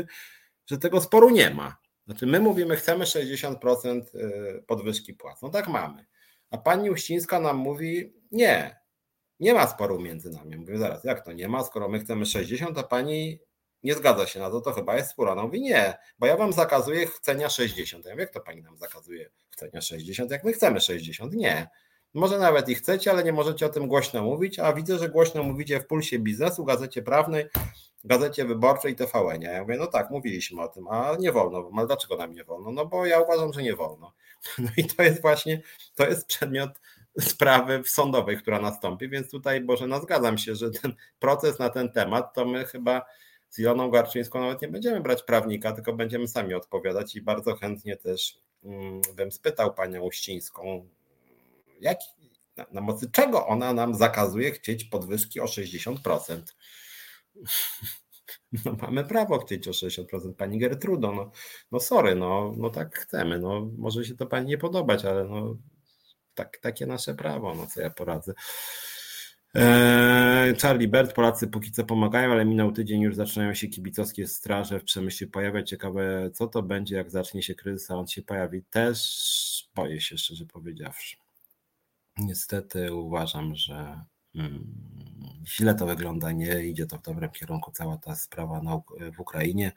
[0.66, 1.76] że tego sporu nie ma.
[2.06, 5.42] Znaczy my mówimy, chcemy 60% y, podwyżki płac.
[5.42, 6.06] No tak mamy.
[6.50, 8.76] A pani Uścińska nam mówi, nie,
[9.40, 10.56] nie ma sporu między nami.
[10.56, 13.38] Mówię, zaraz, jak to nie ma, skoro my chcemy 60, a pani
[13.84, 15.28] nie zgadza się na to, to chyba jest spór.
[15.28, 18.06] Ona mówi nie, bo ja wam zakazuję chcenia 60.
[18.06, 21.34] Ja jak to pani nam zakazuje chcenia 60, jak my chcemy 60?
[21.34, 21.68] Nie.
[22.14, 25.42] Może nawet i chcecie, ale nie możecie o tym głośno mówić, a widzę, że głośno
[25.42, 27.44] mówicie w Pulsie Biznesu, Gazecie Prawnej,
[28.04, 29.42] Gazecie Wyborczej i TVN.
[29.42, 31.70] Ja mówię, no tak, mówiliśmy o tym, a nie wolno.
[31.76, 32.72] Ale dlaczego nam nie wolno?
[32.72, 34.12] No bo ja uważam, że nie wolno.
[34.58, 35.62] No i to jest właśnie,
[35.94, 36.70] to jest przedmiot
[37.20, 41.92] sprawy sądowej, która nastąpi, więc tutaj, Boże, no zgadzam się, że ten proces na ten
[41.92, 43.02] temat, to my chyba
[43.52, 47.96] z Iloną Garczyńską nawet nie będziemy brać prawnika, tylko będziemy sami odpowiadać i bardzo chętnie
[47.96, 50.88] też mm, bym spytał panią Uścińską,
[51.80, 51.98] jak,
[52.56, 55.96] na, na mocy czego ona nam zakazuje chcieć podwyżki o 60%.
[58.64, 60.34] No mamy prawo chcieć o 60%.
[60.34, 61.30] Pani Gertrudo, no,
[61.72, 63.38] no sorry, no, no tak chcemy.
[63.38, 65.56] No, może się to pani nie podobać, ale no,
[66.34, 68.34] tak, takie nasze prawo, no co ja poradzę.
[69.54, 74.80] Eee, Charlie Bert, Polacy póki co pomagają, ale minął tydzień, już zaczynają się kibicowskie straże
[74.80, 75.70] w przemyśle pojawiać.
[75.70, 78.62] Ciekawe, co to będzie, jak zacznie się kryzys, a on się pojawi.
[78.62, 81.16] Też boję się, szczerze powiedziawszy.
[82.18, 84.00] Niestety uważam, że
[84.36, 84.74] hmm,
[85.46, 88.82] źle to wygląda, nie idzie to w dobrym kierunku, cała ta sprawa
[89.16, 89.72] w Ukrainie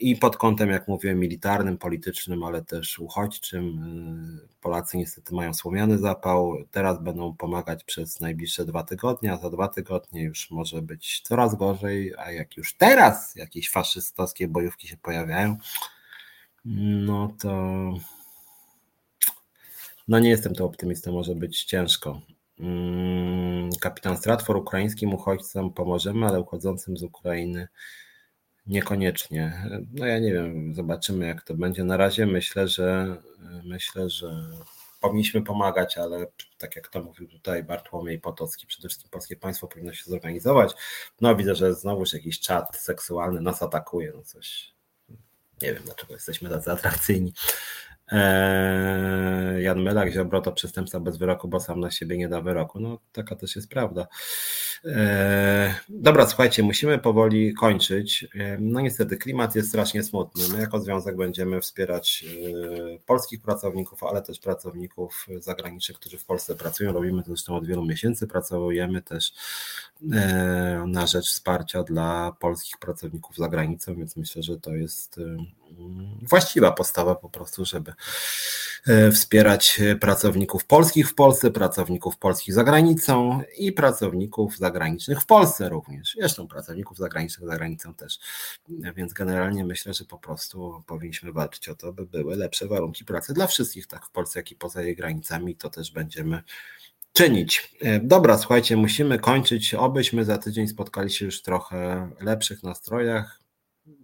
[0.00, 4.40] i pod kątem, jak mówiłem, militarnym, politycznym, ale też uchodźczym.
[4.60, 6.56] Polacy niestety mają słomiany zapał.
[6.70, 11.54] Teraz będą pomagać przez najbliższe dwa tygodnie, a za dwa tygodnie już może być coraz
[11.54, 12.14] gorzej.
[12.18, 15.56] A jak już teraz jakieś faszystowskie bojówki się pojawiają,
[16.64, 17.50] no to
[20.08, 22.20] no nie jestem tu optymistą, może być ciężko.
[22.58, 27.68] Mm, kapitan Stratfor ukraińskim uchodźcom pomożemy, ale uchodzącym z Ukrainy
[28.66, 29.68] Niekoniecznie.
[29.92, 31.84] No ja nie wiem, zobaczymy jak to będzie.
[31.84, 33.16] Na razie myślę, że
[33.64, 34.48] myślę, że
[35.00, 36.26] powinniśmy pomagać, ale
[36.58, 40.72] tak jak to mówił tutaj Bartłomiej Potocki, przede wszystkim polskie państwo powinno się zorganizować.
[41.20, 44.74] No widzę, że znowuż jakiś czat seksualny nas atakuje, no coś.
[45.62, 47.32] Nie wiem dlaczego jesteśmy tacy atrakcyjni.
[48.12, 52.80] Eee, Jan Melak, Ziobro to przestępca bez wyroku, bo sam na siebie nie da wyroku.
[52.80, 54.06] No taka też jest prawda.
[54.84, 58.26] Eee, dobra, słuchajcie, musimy powoli kończyć.
[58.34, 60.42] Eee, no niestety, klimat jest strasznie smutny.
[60.48, 62.24] My jako związek będziemy wspierać
[63.06, 66.92] polskich pracowników, ale też pracowników zagranicznych, którzy w Polsce pracują.
[66.92, 68.26] Robimy to zresztą od wielu miesięcy.
[68.26, 69.32] Pracujemy też
[70.86, 75.20] na rzecz wsparcia dla polskich pracowników za granicą, więc myślę, że to jest
[76.22, 77.94] właściwa postawa po prostu, żeby e,
[79.12, 86.16] wspierać pracowników polskich w Polsce, pracowników polskich za granicą i pracowników zagranicznych w Polsce również.
[86.20, 88.18] Zresztą pracowników zagranicznych za granicą też.
[88.68, 93.34] Więc generalnie myślę, że po prostu powinniśmy walczyć o to, by były lepsze warunki pracy
[93.34, 95.56] dla wszystkich, tak w Polsce, jak i poza jej granicami.
[95.56, 96.42] To też będziemy
[97.12, 97.76] czynić.
[97.80, 99.74] E, dobra, słuchajcie, musimy kończyć.
[99.74, 103.42] Obyśmy za tydzień spotkali się już w trochę lepszych nastrojach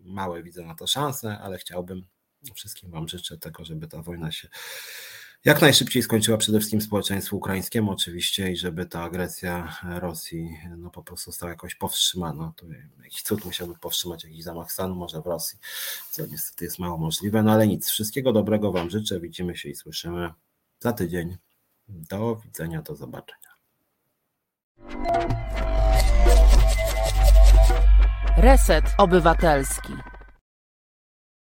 [0.04, 2.06] małe widzę na to szanse, ale chciałbym
[2.54, 4.48] wszystkim Wam życzę tego, żeby ta wojna się
[5.44, 11.02] jak najszybciej skończyła przede wszystkim społeczeństwo ukraińskiemu oczywiście i żeby ta agresja Rosji no po
[11.02, 12.52] prostu została jakoś powstrzymana.
[12.56, 12.66] To
[13.02, 15.58] jakiś cud musiałby powstrzymać jakiś zamach stanu może w Rosji,
[16.10, 17.88] co niestety jest mało możliwe, no ale nic.
[17.88, 19.20] Wszystkiego dobrego Wam życzę.
[19.20, 20.30] Widzimy się i słyszymy
[20.80, 21.36] za tydzień.
[21.88, 23.48] Do widzenia, do zobaczenia.
[28.36, 29.92] Reset Obywatelski.